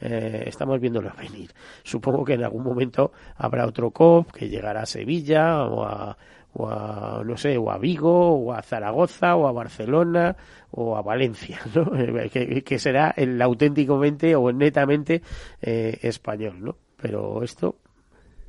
eh, 0.00 0.44
estamos 0.46 0.80
viéndolo 0.80 1.12
venir. 1.16 1.50
Supongo 1.82 2.24
que 2.24 2.34
en 2.34 2.44
algún 2.44 2.64
momento 2.64 3.12
habrá 3.36 3.66
otro 3.66 3.90
COP 3.90 4.32
que 4.32 4.48
llegará 4.48 4.82
a 4.82 4.86
Sevilla 4.86 5.64
o 5.64 5.84
a, 5.84 6.16
o 6.54 6.68
a, 6.68 7.22
no 7.24 7.36
sé, 7.36 7.56
o 7.58 7.70
a 7.70 7.78
Vigo, 7.78 8.32
o 8.36 8.52
a 8.52 8.62
Zaragoza, 8.62 9.36
o 9.36 9.46
a 9.46 9.52
Barcelona, 9.52 10.36
o 10.70 10.96
a 10.96 11.02
Valencia, 11.02 11.60
¿no? 11.74 11.90
que, 12.30 12.62
que 12.62 12.78
será 12.78 13.14
el 13.16 13.40
auténticamente 13.40 14.34
o 14.36 14.52
netamente 14.52 15.22
eh, 15.60 15.98
español, 16.02 16.56
¿no? 16.60 16.76
Pero 16.96 17.42
esto 17.42 17.76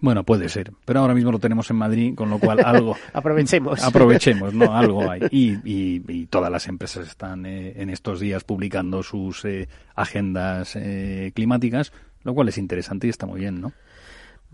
Bueno, 0.02 0.24
puede 0.24 0.50
ser, 0.50 0.72
pero 0.86 1.00
ahora 1.00 1.14
mismo 1.14 1.32
lo 1.32 1.40
tenemos 1.40 1.70
en 1.72 1.78
Madrid, 1.78 2.16
con 2.16 2.30
lo 2.30 2.38
cual 2.38 2.60
algo... 2.64 2.96
Aprovechemos. 3.14 3.84
Aprovechemos, 3.84 4.54
¿no? 4.54 4.76
Algo 4.76 5.10
hay. 5.10 5.22
Y, 5.32 5.54
y, 5.64 6.04
y 6.08 6.26
todas 6.28 6.52
las 6.52 6.68
empresas 6.68 7.08
están 7.08 7.46
eh, 7.46 7.74
en 7.78 7.90
estos 7.90 8.20
días 8.20 8.44
publicando 8.44 9.04
sus 9.04 9.46
eh, 9.46 9.68
agendas 9.96 10.76
eh, 10.76 11.32
climáticas, 11.34 11.94
lo 12.24 12.34
cual 12.34 12.50
es 12.50 12.58
interesante 12.58 13.08
y 13.08 13.10
está 13.10 13.26
muy 13.26 13.40
bien, 13.40 13.62
¿no? 13.62 13.72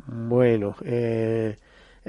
Bueno, 0.07 0.75
eh, 0.83 1.57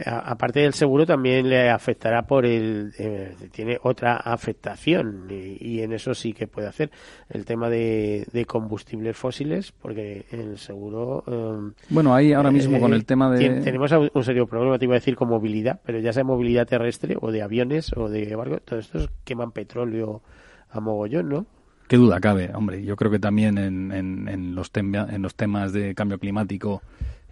aparte 0.07 0.61
del 0.61 0.72
seguro 0.72 1.05
también 1.05 1.49
le 1.51 1.68
afectará 1.68 2.22
por 2.26 2.47
el 2.47 2.93
eh, 2.99 3.34
tiene 3.51 3.78
otra 3.82 4.16
afectación 4.16 5.26
y, 5.30 5.59
y 5.61 5.82
en 5.82 5.93
eso 5.93 6.14
sí 6.14 6.32
que 6.32 6.47
puede 6.47 6.66
hacer 6.68 6.90
el 7.28 7.45
tema 7.45 7.68
de, 7.68 8.26
de 8.32 8.45
combustibles 8.47 9.16
fósiles 9.16 9.72
porque 9.72 10.24
el 10.30 10.57
seguro 10.59 11.24
eh, 11.26 11.72
Bueno, 11.90 12.14
ahí 12.14 12.32
ahora 12.32 12.51
mismo 12.51 12.80
con 12.80 12.95
el 12.95 13.05
tema 13.05 13.30
de... 13.30 13.61
tenemos 13.61 13.93
un 14.14 14.24
serio 14.24 14.47
problema 14.47 14.78
te 14.78 14.86
iba 14.86 14.95
a 14.95 14.99
decir 14.99 15.14
con 15.14 15.28
movilidad 15.28 15.80
pero 15.84 15.99
ya 15.99 16.12
sea 16.12 16.24
movilidad 16.24 16.66
terrestre 16.66 17.16
o 17.20 17.30
de 17.30 17.43
aviones 17.43 17.93
o 17.97 18.09
de 18.09 18.34
barcos 18.34 18.62
todos 18.64 18.86
estos 18.86 19.11
queman 19.24 19.53
petróleo 19.53 20.22
a 20.70 20.80
mogollón 20.80 21.28
¿no? 21.28 21.47
Qué 21.88 21.99
duda 21.99 22.20
cabe, 22.20 22.51
hombre. 22.55 22.82
Yo 22.84 22.97
creo 22.97 23.11
que 23.11 23.18
también 23.18 23.59
en, 23.59 23.93
en, 23.93 24.26
en 24.26 24.55
los, 24.55 24.70
tema- 24.70 25.07
en 25.11 25.20
los 25.20 25.34
temas 25.34 25.74
de 25.74 25.95
cambio 25.95 26.18
climático 26.18 26.80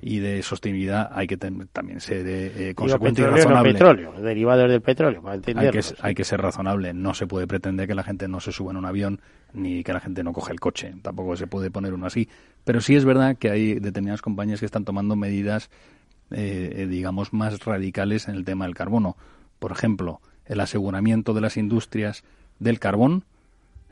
y 0.03 0.19
de 0.21 0.43
sostenibilidad 0.43 1.11
hay 1.13 1.27
que 1.27 1.37
ten- 1.37 1.69
también 1.73 2.01
ser 2.01 2.27
eh, 2.27 2.47
eh, 2.47 2.59
Digo, 2.69 2.75
consecuente 2.77 3.21
y 3.21 3.25
petróleo, 3.25 3.45
no 3.45 3.49
razonable. 3.51 3.73
petróleo 3.73 4.13
derivados 4.21 4.71
del 4.71 4.81
petróleo 4.81 5.23
para 5.23 5.35
hay 5.35 5.71
que, 5.71 5.81
hay 6.01 6.15
que 6.15 6.25
ser 6.25 6.41
razonable. 6.41 6.95
No 6.95 7.13
se 7.15 7.27
puede 7.27 7.47
pretender 7.47 7.87
que 7.87 7.95
la 7.95 8.03
gente 8.03 8.27
no 8.29 8.41
se 8.41 8.53
suba 8.53 8.71
en 8.73 8.79
un 8.79 8.87
avión 8.87 9.21
ni 9.53 9.83
que 9.85 9.93
la 9.93 10.01
gente 10.01 10.23
no 10.25 10.33
coge 10.33 10.53
el 10.53 10.61
coche. 10.61 10.95
Tampoco 11.03 11.37
se 11.37 11.47
puede 11.47 11.71
poner 11.71 11.93
uno 11.93 12.07
así. 12.07 12.29
Pero 12.65 12.81
sí 12.81 12.97
es 12.97 13.05
verdad 13.05 13.37
que 13.37 13.51
hay 13.51 13.75
determinadas 13.75 14.23
compañías 14.23 14.61
que 14.61 14.67
están 14.67 14.85
tomando 14.85 15.17
medidas, 15.17 15.71
eh, 16.31 16.73
eh, 16.77 16.87
digamos, 16.87 17.33
más 17.33 17.65
radicales 17.65 18.29
en 18.29 18.37
el 18.37 18.45
tema 18.45 18.65
del 18.67 18.75
carbono. 18.75 19.17
Por 19.59 19.73
ejemplo, 19.73 20.21
el 20.47 20.61
aseguramiento 20.61 21.35
de 21.35 21.41
las 21.43 21.57
industrias 21.57 22.25
del 22.59 22.79
carbón 22.79 23.25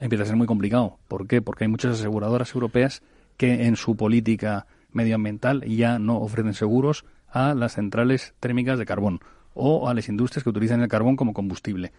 empieza 0.00 0.24
a 0.24 0.26
ser 0.26 0.36
muy 0.36 0.46
complicado. 0.46 0.96
¿Por 1.08 1.26
qué? 1.26 1.42
Porque 1.42 1.64
hay 1.64 1.68
muchas 1.68 1.98
aseguradoras 1.98 2.54
europeas 2.54 3.02
que 3.36 3.66
en 3.66 3.76
su 3.76 3.96
política 3.96 4.66
medioambiental 4.92 5.64
ya 5.64 5.98
no 5.98 6.18
ofrecen 6.18 6.54
seguros 6.54 7.04
a 7.28 7.54
las 7.54 7.74
centrales 7.74 8.34
térmicas 8.40 8.78
de 8.78 8.86
carbón 8.86 9.20
o 9.54 9.88
a 9.88 9.94
las 9.94 10.08
industrias 10.08 10.44
que 10.44 10.50
utilizan 10.50 10.80
el 10.80 10.88
carbón 10.88 11.16
como 11.16 11.32
combustible. 11.32 11.92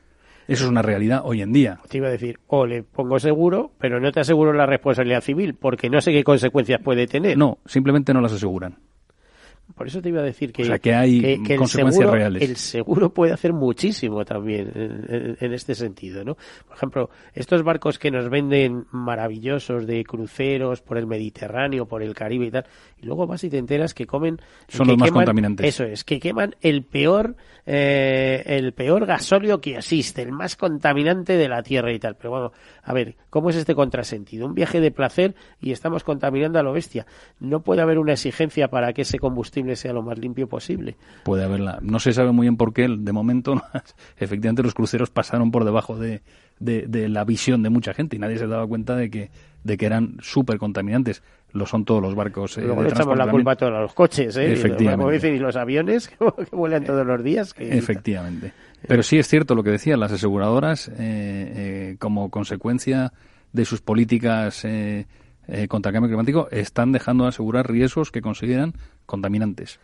Eso 0.48 0.64
es 0.64 0.70
una 0.72 0.82
realidad 0.82 1.22
hoy 1.24 1.44
en 1.44 1.54
día. 1.54 1.80
te 1.88 1.98
iba 1.98 2.08
a 2.08 2.12
decir, 2.12 2.40
o 2.48 2.66
le 2.66 2.82
pongo 2.82 3.20
seguro, 3.20 3.72
pero 3.78 4.00
no 4.00 4.12
te 4.12 4.22
aseguro 4.22 4.52
la 4.52 4.66
responsabilidad 4.66 5.22
civil, 5.22 5.54
porque 5.54 5.92
no 5.92 6.02
sé 6.02 6.12
qué 6.12 6.24
consecuencias 6.24 6.82
puede 6.82 7.06
tener. 7.06 7.38
No, 7.38 7.60
simplemente 7.68 8.16
no 8.16 8.22
las 8.22 8.34
aseguran. 8.34 8.78
Por 9.76 9.88
eso 9.88 10.02
te 10.02 10.10
iba 10.10 10.20
a 10.20 10.24
decir 10.24 10.52
que, 10.52 10.64
O 10.64 10.66
sea, 10.66 10.80
que 10.80 10.94
hay 10.94 11.20
el 11.24 11.58
consecuencias 11.58 11.96
seguro, 11.96 12.12
reales. 12.12 12.42
El 12.50 12.56
seguro 12.58 13.14
puede 13.14 13.32
hacer 13.32 13.54
muchísimo 13.54 14.26
también 14.26 14.72
en, 14.76 15.06
en- 15.08 15.38
en 15.40 15.54
este 15.54 15.74
sentido, 15.76 16.24
¿no? 16.26 16.36
Por 16.68 16.76
ejemplo, 16.76 17.10
estos 17.34 17.64
barcos 17.64 17.98
que 18.00 18.12
nos 18.12 18.30
venden 18.30 18.86
maravillosos 18.92 19.88
de 19.88 20.04
cruceros 20.04 20.82
por 20.82 20.98
el 20.98 21.08
Mediterráneo, 21.08 21.86
por 21.86 22.04
el 22.04 22.14
Caribe 22.14 22.48
y 22.48 22.52
tal, 22.52 22.66
y 23.02 23.06
luego 23.06 23.26
vas 23.28 23.44
y 23.44 23.50
te 23.50 23.58
enteras 23.58 23.94
que 23.94 24.06
comen... 24.06 24.40
Son 24.68 24.86
que 24.86 24.92
los 24.94 25.00
más 25.00 25.10
queman- 25.10 25.14
contaminantes. 25.14 25.68
Eso 25.68 25.84
es, 25.86 26.04
que 26.04 26.20
queman 26.20 26.56
el 26.62 26.84
peor, 26.84 27.36
eh, 27.66 28.44
el 28.48 28.74
peor 28.74 29.06
gasóleo 29.06 29.62
que 29.62 29.78
existe, 29.78 30.24
el 30.24 30.32
más 30.32 30.56
contaminante 30.56 31.38
de 31.38 31.48
la 31.48 31.62
Tierra 31.64 31.94
y 31.94 32.00
tal. 32.00 32.16
Pero 32.16 32.32
bueno, 32.32 32.52
a 32.84 32.94
ver, 32.94 33.16
¿cómo 33.30 33.50
es 33.52 33.56
este 33.56 33.76
contrasentido? 33.76 34.48
Un 34.48 34.56
viaje 34.56 34.82
de 34.82 34.92
placer 34.92 35.36
y 35.62 35.72
estamos 35.72 36.04
contaminando 36.04 36.58
a 36.60 36.64
lo 36.64 36.74
bestia. 36.74 37.06
No 37.40 37.62
puede 37.62 37.82
haber 37.82 38.00
una 38.00 38.14
exigencia 38.14 38.68
para 38.70 38.92
que 38.94 39.04
ese 39.04 39.20
combustible 39.20 39.59
sea 39.76 39.94
lo 39.94 40.02
más 40.02 40.18
limpio 40.20 40.48
posible. 40.48 40.96
Puede 41.24 41.44
haberla. 41.44 41.80
No 41.82 42.00
se 42.00 42.14
sabe 42.14 42.32
muy 42.32 42.46
bien 42.46 42.58
por 42.58 42.74
qué. 42.74 42.88
De 42.90 43.12
momento, 43.12 43.62
efectivamente, 44.18 44.64
los 44.64 44.74
cruceros 44.74 45.10
pasaron 45.10 45.52
por 45.52 45.66
debajo 45.66 45.98
de, 45.98 46.22
de, 46.60 46.88
de 46.88 47.10
la 47.10 47.24
visión 47.26 47.64
de 47.64 47.70
mucha 47.70 47.94
gente 47.94 48.16
y 48.16 48.20
nadie 48.20 48.38
se 48.38 48.48
daba 48.48 48.66
cuenta 48.68 48.96
de 48.96 49.10
que, 49.10 49.32
de 49.64 49.78
que 49.78 49.86
eran 49.86 50.18
súper 50.22 50.58
contaminantes. 50.58 51.24
Lo 51.52 51.66
son 51.66 51.84
todos 51.84 52.02
los 52.02 52.14
barcos. 52.14 52.58
eh, 52.60 52.62
Luego 52.62 52.84
le 52.84 52.90
echamos 52.90 53.18
la 53.18 53.30
culpa 53.30 53.54
a 53.54 53.56
todos 53.56 53.72
los 53.74 53.94
coches, 53.94 54.38
¿eh? 54.38 54.54
Efectivamente. 54.54 54.98
como 54.98 55.10
dicen, 55.12 55.36
y 55.36 55.40
los 55.40 55.56
aviones 55.56 56.08
que, 56.10 56.16
que 56.18 56.56
vuelan 56.56 56.84
todos 56.84 57.06
los 57.08 57.24
días. 57.24 57.54
que- 57.54 57.76
Efectivamente. 57.78 58.54
Pero 58.88 59.04
sí 59.04 59.18
es 59.18 59.28
cierto 59.28 59.56
lo 59.56 59.64
que 59.64 59.72
decía, 59.72 59.98
las 59.98 60.12
aseguradoras, 60.12 60.88
eh, 60.90 60.94
eh, 61.00 61.96
como 62.00 62.30
consecuencia 62.30 63.12
de 63.52 63.66
sus 63.66 63.82
políticas 63.82 64.64
eh, 65.52 65.68
contra 65.68 65.90
el 65.90 65.94
cambio 65.94 66.10
climático, 66.10 66.48
están 66.52 66.92
dejando 66.92 67.24
de 67.24 67.30
asegurar 67.30 67.70
riesgos 67.70 68.12
que 68.12 68.22
consideran 68.22 68.74
contaminantes. 69.06 69.80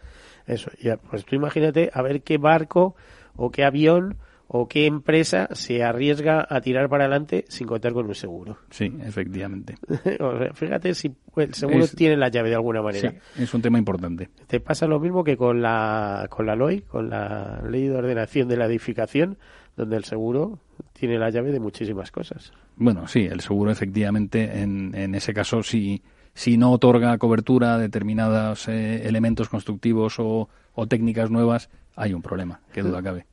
Eso, 0.45 0.71
ya, 0.81 0.97
pues 0.97 1.25
tú 1.25 1.35
imagínate 1.35 1.89
a 1.93 2.01
ver 2.01 2.21
qué 2.21 2.37
barco 2.37 2.95
o 3.35 3.51
qué 3.51 3.63
avión 3.63 4.17
o 4.47 4.67
qué 4.67 4.85
empresa 4.85 5.49
se 5.53 5.83
arriesga 5.83 6.45
a 6.49 6.61
tirar 6.61 6.87
para 6.89 7.05
adelante 7.05 7.45
sin 7.47 7.67
contar 7.67 7.93
con 7.93 8.05
un 8.05 8.15
seguro. 8.15 8.57
Sí, 8.69 8.93
efectivamente. 9.01 9.75
O 10.19 10.37
sea, 10.37 10.53
fíjate 10.53 10.93
si 10.93 11.13
el 11.37 11.53
seguro 11.53 11.85
Es- 11.85 11.95
tiene 11.95 12.15
la 12.17 12.29
llave 12.29 12.49
de 12.49 12.55
alguna 12.55 12.81
manera. 12.81 13.11
Sí, 13.11 13.41
es 13.43 13.53
un 13.53 13.61
tema 13.61 13.77
importante. 13.79 14.29
Te 14.47 14.59
pasa 14.59 14.85
lo 14.87 14.99
mismo 14.99 15.23
que 15.23 15.35
con 15.35 15.61
la, 15.61 16.27
con 16.29 16.45
la 16.45 16.55
LOI, 16.55 16.81
con 16.81 17.09
la 17.09 17.61
Ley 17.69 17.87
de 17.87 17.95
Ordenación 17.95 18.47
de 18.47 18.57
la 18.57 18.65
Edificación, 18.65 19.37
donde 19.75 19.97
el 19.97 20.03
seguro 20.05 20.59
tiene 20.93 21.17
la 21.17 21.29
llave 21.29 21.51
de 21.51 21.59
muchísimas 21.59 22.11
cosas. 22.11 22.53
Bueno, 22.77 23.07
sí, 23.07 23.25
el 23.25 23.41
seguro 23.41 23.71
efectivamente 23.71 24.61
en, 24.61 24.93
en 24.95 25.15
ese 25.15 25.33
caso 25.33 25.63
si, 25.63 26.01
si 26.35 26.57
no 26.57 26.71
otorga 26.71 27.17
cobertura 27.17 27.73
a 27.73 27.79
determinados 27.79 28.67
eh, 28.67 29.07
elementos 29.07 29.49
constructivos 29.49 30.19
o, 30.19 30.47
o 30.75 30.87
técnicas 30.87 31.31
nuevas, 31.31 31.69
hay 31.95 32.13
un 32.13 32.21
problema, 32.21 32.59
qué 32.73 32.81
duda 32.81 33.01
cabe. 33.01 33.25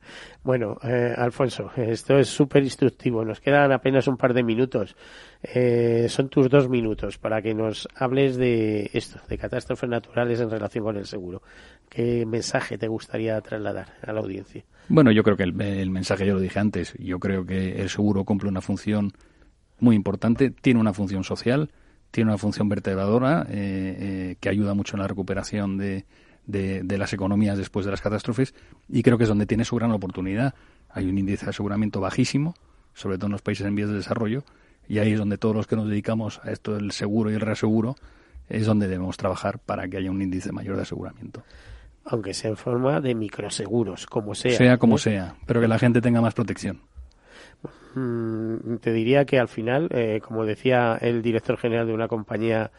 Bueno, 0.45 0.79
eh, 0.85 1.13
Alfonso, 1.17 1.73
esto 1.77 2.17
es 2.17 2.29
súper 2.29 2.63
instructivo. 2.63 3.25
Nos 3.25 3.41
quedan 3.41 3.73
apenas 3.73 4.07
un 4.07 4.17
par 4.17 4.33
de 4.35 4.45
minutos. 4.45 4.95
Eh, 5.43 6.07
son 6.09 6.29
tus 6.29 6.49
dos 6.49 6.69
minutos 6.69 7.19
para 7.19 7.43
que 7.43 7.55
nos 7.55 7.89
hables 7.97 8.37
de 8.37 8.89
esto, 8.93 9.19
de 9.29 9.37
catástrofes 9.37 9.91
naturales 9.91 10.41
en 10.41 10.49
relación 10.49 10.85
con 10.85 10.97
el 10.97 11.07
seguro. 11.07 11.43
¿Qué 11.89 12.25
mensaje 12.25 12.79
te 12.79 12.87
gustaría 12.87 13.41
trasladar 13.41 13.95
a 14.01 14.13
la 14.13 14.21
audiencia? 14.21 14.65
Bueno, 14.89 15.11
yo 15.11 15.25
creo 15.25 15.37
que 15.37 15.43
el, 15.43 15.61
el 15.61 15.91
mensaje 15.91 16.25
ya 16.25 16.33
lo 16.33 16.41
dije 16.41 16.61
antes. 16.61 16.95
Yo 17.01 17.19
creo 17.19 17.45
que 17.45 17.83
el 17.83 17.89
seguro 17.89 18.23
cumple 18.23 18.49
una 18.49 18.61
función 18.61 19.13
muy 19.81 19.97
importante, 19.97 20.51
tiene 20.51 20.79
una 20.79 20.93
función 20.93 21.25
social, 21.25 21.69
tiene 22.13 22.31
una 22.31 22.39
función 22.39 22.69
vertebradora 22.69 23.47
eh, 23.49 23.97
eh, 23.99 24.37
que 24.39 24.49
ayuda 24.49 24.75
mucho 24.75 24.97
en 24.97 25.01
la 25.01 25.09
recuperación 25.09 25.79
de, 25.79 26.05
de, 26.47 26.83
de 26.85 26.99
las 26.99 27.13
economías 27.13 27.59
después 27.59 27.85
de 27.85 27.91
las 27.91 28.01
catástrofes 28.01 28.55
y 28.89 29.03
creo 29.03 29.19
que 29.19 29.25
es 29.25 29.29
donde 29.29 29.47
tiene 29.47 29.65
su 29.65 29.75
gran 29.75 29.91
oportunidad. 29.91 30.55
Hay 30.91 31.07
un 31.09 31.19
índice 31.19 31.47
de 31.47 31.51
aseguramiento 31.51 32.01
bajísimo, 32.01 32.55
sobre 32.95 33.17
todo 33.17 33.27
en 33.27 33.33
los 33.33 33.43
países 33.43 33.67
en 33.67 33.75
vías 33.75 33.89
de 33.89 33.97
desarrollo, 33.97 34.45
y 34.87 34.99
ahí 34.99 35.13
es 35.13 35.19
donde 35.19 35.39
todos 35.39 35.57
los 35.57 35.67
que 35.67 35.75
nos 35.75 35.89
dedicamos 35.89 36.41
a 36.45 36.53
esto 36.53 36.75
del 36.75 36.93
seguro 36.93 37.31
y 37.31 37.35
el 37.35 37.41
reaseguro 37.41 37.97
es 38.49 38.67
donde 38.67 38.89
debemos 38.89 39.17
trabajar 39.17 39.59
para 39.59 39.89
que 39.89 39.97
haya 39.97 40.11
un 40.11 40.21
índice 40.21 40.53
mayor 40.53 40.77
de 40.77 40.83
aseguramiento. 40.83 41.43
Aunque 42.05 42.35
sea 42.35 42.51
en 42.51 42.57
forma 42.57 43.01
de 43.01 43.15
microseguros, 43.15 44.07
como 44.07 44.35
sea. 44.35 44.57
Sea 44.57 44.77
como 44.77 44.97
¿eh? 44.97 44.99
sea, 44.99 45.37
pero 45.47 45.61
que 45.61 45.69
la 45.69 45.79
gente 45.79 46.03
tenga 46.03 46.21
más 46.21 46.35
protección. 46.35 46.81
Mm, 47.95 48.77
te 48.81 48.93
diría 48.93 49.25
que 49.25 49.39
al 49.39 49.49
final, 49.49 49.89
eh, 49.93 50.21
como 50.27 50.45
decía 50.45 50.99
el 51.01 51.23
director 51.23 51.57
general 51.59 51.87
de 51.87 51.95
una 51.95 52.09
compañía 52.09 52.71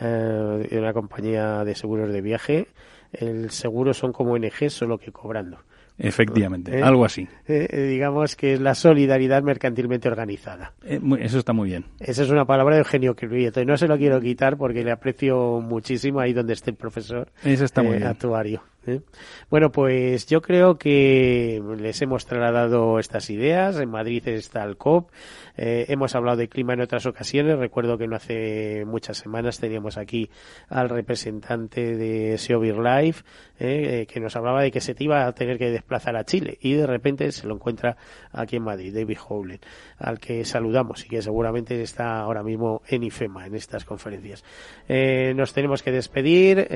eh, 0.00 0.68
de 0.70 0.78
una 0.78 0.92
compañía 0.92 1.64
de 1.64 1.74
seguros 1.74 2.12
de 2.12 2.20
viaje, 2.20 2.68
el 3.12 3.50
seguro 3.50 3.94
son 3.94 4.12
como 4.12 4.32
ONG, 4.32 4.68
solo 4.70 4.98
que 4.98 5.12
cobrando. 5.12 5.58
Efectivamente, 5.98 6.82
algo 6.82 7.06
así. 7.06 7.26
digamos 7.48 8.36
que 8.36 8.52
es 8.52 8.60
la 8.60 8.74
solidaridad 8.74 9.42
mercantilmente 9.42 10.08
organizada. 10.08 10.74
eso 10.84 11.38
está 11.38 11.54
muy 11.54 11.70
bien. 11.70 11.86
Esa 12.00 12.22
es 12.22 12.28
una 12.28 12.44
palabra 12.44 12.74
de 12.74 12.82
Eugenio 12.82 13.16
y 13.18 13.64
no 13.64 13.78
se 13.78 13.88
lo 13.88 13.96
quiero 13.96 14.20
quitar 14.20 14.58
porque 14.58 14.84
le 14.84 14.90
aprecio 14.90 15.62
muchísimo 15.62 16.20
ahí 16.20 16.34
donde 16.34 16.52
esté 16.52 16.70
el 16.70 16.76
profesor 16.76 17.28
Eso 17.42 17.64
está 17.64 17.82
muy 17.82 17.96
bien. 17.96 18.06
actuario. 18.08 18.62
¿Eh? 18.88 19.02
Bueno, 19.50 19.72
pues 19.72 20.26
yo 20.26 20.42
creo 20.42 20.78
que 20.78 21.62
les 21.78 22.00
hemos 22.02 22.26
trasladado 22.26 22.98
estas 22.98 23.30
ideas. 23.30 23.78
En 23.78 23.90
Madrid 23.90 24.26
está 24.28 24.64
el 24.64 24.76
COP. 24.76 25.10
Eh, 25.56 25.86
hemos 25.88 26.14
hablado 26.14 26.36
de 26.36 26.48
clima 26.48 26.74
en 26.74 26.80
otras 26.80 27.06
ocasiones. 27.06 27.58
Recuerdo 27.58 27.98
que 27.98 28.06
no 28.06 28.16
hace 28.16 28.84
muchas 28.86 29.18
semanas 29.18 29.58
teníamos 29.58 29.96
aquí 29.96 30.30
al 30.68 30.88
representante 30.88 31.96
de 31.96 32.38
Seovir 32.38 32.76
Life 32.78 33.24
eh, 33.58 34.06
que 34.08 34.20
nos 34.20 34.36
hablaba 34.36 34.62
de 34.62 34.70
que 34.70 34.80
se 34.80 34.94
te 34.94 35.04
iba 35.04 35.26
a 35.26 35.32
tener 35.32 35.58
que 35.58 35.70
desplazar 35.70 36.16
a 36.16 36.24
Chile 36.24 36.58
y 36.60 36.74
de 36.74 36.86
repente 36.86 37.30
se 37.32 37.46
lo 37.46 37.54
encuentra 37.54 37.96
aquí 38.32 38.56
en 38.56 38.62
Madrid, 38.62 38.94
David 38.94 39.18
Howlett, 39.28 39.64
al 39.98 40.18
que 40.18 40.44
saludamos 40.44 41.04
y 41.04 41.08
que 41.08 41.22
seguramente 41.22 41.80
está 41.80 42.20
ahora 42.20 42.42
mismo 42.42 42.82
en 42.88 43.04
IFEMA, 43.04 43.46
en 43.46 43.54
estas 43.54 43.84
conferencias. 43.84 44.44
nos 44.88 45.52
tenemos 45.52 45.82
que 45.82 45.92
despedir. 45.92 46.68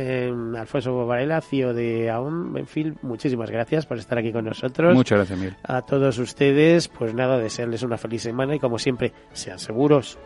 Alfonso 0.56 1.06
Varela, 1.06 1.40
CEO 1.40 1.74
de 1.74 2.10
aún, 2.10 2.52
Benfield, 2.52 2.98
muchísimas 3.02 3.50
gracias 3.50 3.86
por 3.86 3.98
estar 3.98 4.18
aquí 4.18 4.32
con 4.32 4.44
nosotros. 4.44 4.94
Muchas 4.94 5.18
gracias, 5.18 5.38
Miguel. 5.38 5.56
A 5.62 5.82
todos 5.82 6.18
ustedes, 6.18 6.88
pues 6.88 7.14
nada, 7.14 7.38
desearles 7.38 7.82
una 7.82 7.98
feliz 7.98 8.22
semana 8.22 8.54
y 8.54 8.58
como 8.58 8.69
siempre, 8.78 9.12
sean 9.32 9.58
seguros. 9.58 10.18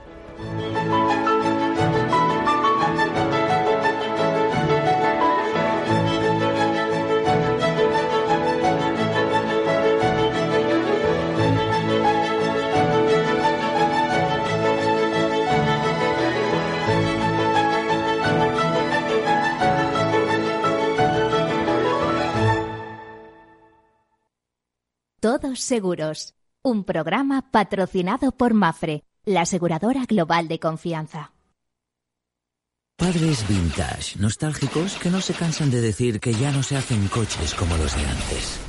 Todos 25.24 25.58
Seguros, 25.60 26.34
un 26.64 26.84
programa 26.84 27.42
patrocinado 27.50 28.32
por 28.32 28.54
Mafre, 28.54 29.04
la 29.26 29.42
aseguradora 29.42 30.06
global 30.06 30.48
de 30.48 30.58
confianza. 30.58 31.32
Padres 32.96 33.46
vintage, 33.46 34.18
nostálgicos 34.18 34.94
que 34.94 35.10
no 35.10 35.20
se 35.20 35.34
cansan 35.34 35.70
de 35.70 35.82
decir 35.82 36.20
que 36.20 36.32
ya 36.32 36.52
no 36.52 36.62
se 36.62 36.76
hacen 36.76 37.06
coches 37.08 37.54
como 37.54 37.76
los 37.76 37.94
de 37.94 38.06
antes. 38.06 38.60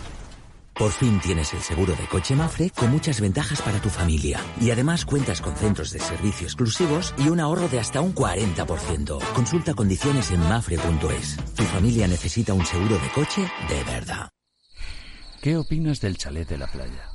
Por 0.73 0.91
fin 0.91 1.21
tienes 1.21 1.53
el 1.53 1.61
seguro 1.61 1.95
de 1.95 2.05
coche 2.07 2.35
Mafre 2.35 2.69
con 2.69 2.91
muchas 2.91 3.21
ventajas 3.21 3.61
para 3.61 3.79
tu 3.79 3.87
familia. 3.87 4.41
Y 4.59 4.71
además 4.71 5.05
cuentas 5.05 5.39
con 5.39 5.55
centros 5.55 5.91
de 5.91 5.99
servicio 5.99 6.47
exclusivos 6.47 7.13
y 7.17 7.29
un 7.29 7.39
ahorro 7.39 7.69
de 7.69 7.79
hasta 7.79 8.01
un 8.01 8.13
40%. 8.13 9.21
Consulta 9.33 9.73
condiciones 9.73 10.31
en 10.31 10.41
mafre.es. 10.41 11.37
Tu 11.55 11.63
familia 11.63 12.09
necesita 12.09 12.53
un 12.53 12.65
seguro 12.65 12.97
de 12.97 13.09
coche 13.13 13.49
de 13.69 13.83
verdad. 13.85 14.29
¿Qué 15.41 15.55
opinas 15.55 16.01
del 16.01 16.17
chalet 16.17 16.49
de 16.49 16.57
la 16.57 16.67
playa? 16.67 17.14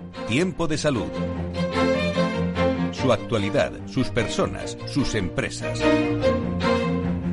Tiempo 0.31 0.69
de 0.69 0.77
salud. 0.77 1.09
Su 2.93 3.11
actualidad, 3.11 3.85
sus 3.85 4.11
personas, 4.11 4.77
sus 4.87 5.13
empresas. 5.13 5.81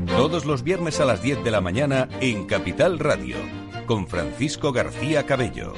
Todos 0.08 0.44
los 0.44 0.64
viernes 0.64 0.98
a 0.98 1.04
las 1.04 1.22
10 1.22 1.44
de 1.44 1.52
la 1.52 1.60
mañana 1.60 2.08
en 2.20 2.44
Capital 2.46 2.98
Radio, 2.98 3.36
con 3.86 4.08
Francisco 4.08 4.72
García 4.72 5.26
Cabello. 5.26 5.74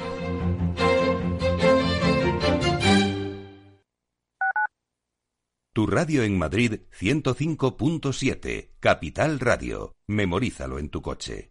Tu 5.73 5.85
radio 5.85 6.23
en 6.23 6.39
Madrid 6.39 6.81
105.7, 6.99 8.71
Capital 8.79 9.39
Radio. 9.39 9.95
Memorízalo 10.07 10.79
en 10.79 10.89
tu 10.89 11.03
coche. 11.03 11.50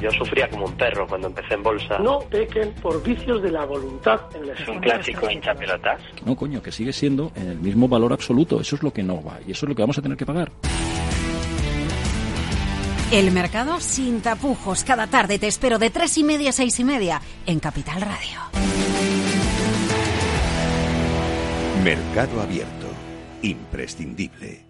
Yo 0.00 0.10
sufría 0.12 0.48
como 0.48 0.66
un 0.66 0.72
perro 0.76 1.06
cuando 1.06 1.28
empecé 1.28 1.54
en 1.54 1.62
bolsa. 1.62 1.98
No 1.98 2.20
pequen 2.20 2.72
por 2.74 3.02
vicios 3.02 3.42
de 3.42 3.50
la 3.50 3.64
voluntad. 3.64 4.20
En 4.34 4.48
es 4.48 4.68
un 4.68 4.80
clásico 4.80 5.30
hincha 5.30 5.54
pelotas. 5.54 6.00
No, 6.24 6.36
coño, 6.36 6.62
que 6.62 6.72
sigue 6.72 6.92
siendo 6.92 7.32
en 7.34 7.48
el 7.48 7.58
mismo 7.58 7.88
valor 7.88 8.12
absoluto. 8.12 8.60
Eso 8.60 8.76
es 8.76 8.82
lo 8.82 8.92
que 8.92 9.02
no 9.02 9.22
va 9.22 9.38
y 9.46 9.52
eso 9.52 9.66
es 9.66 9.68
lo 9.68 9.74
que 9.74 9.82
vamos 9.82 9.98
a 9.98 10.02
tener 10.02 10.16
que 10.16 10.26
pagar. 10.26 10.50
El 13.12 13.32
mercado 13.32 13.80
sin 13.80 14.20
tapujos. 14.20 14.84
Cada 14.84 15.08
tarde 15.08 15.38
te 15.38 15.48
espero 15.48 15.78
de 15.78 15.90
tres 15.90 16.16
y 16.16 16.24
media 16.24 16.50
a 16.50 16.52
seis 16.52 16.78
y 16.78 16.84
media 16.84 17.20
en 17.44 17.58
Capital 17.58 18.00
Radio. 18.00 18.38
Mercado 21.82 22.40
abierto. 22.40 22.86
Imprescindible. 23.42 24.69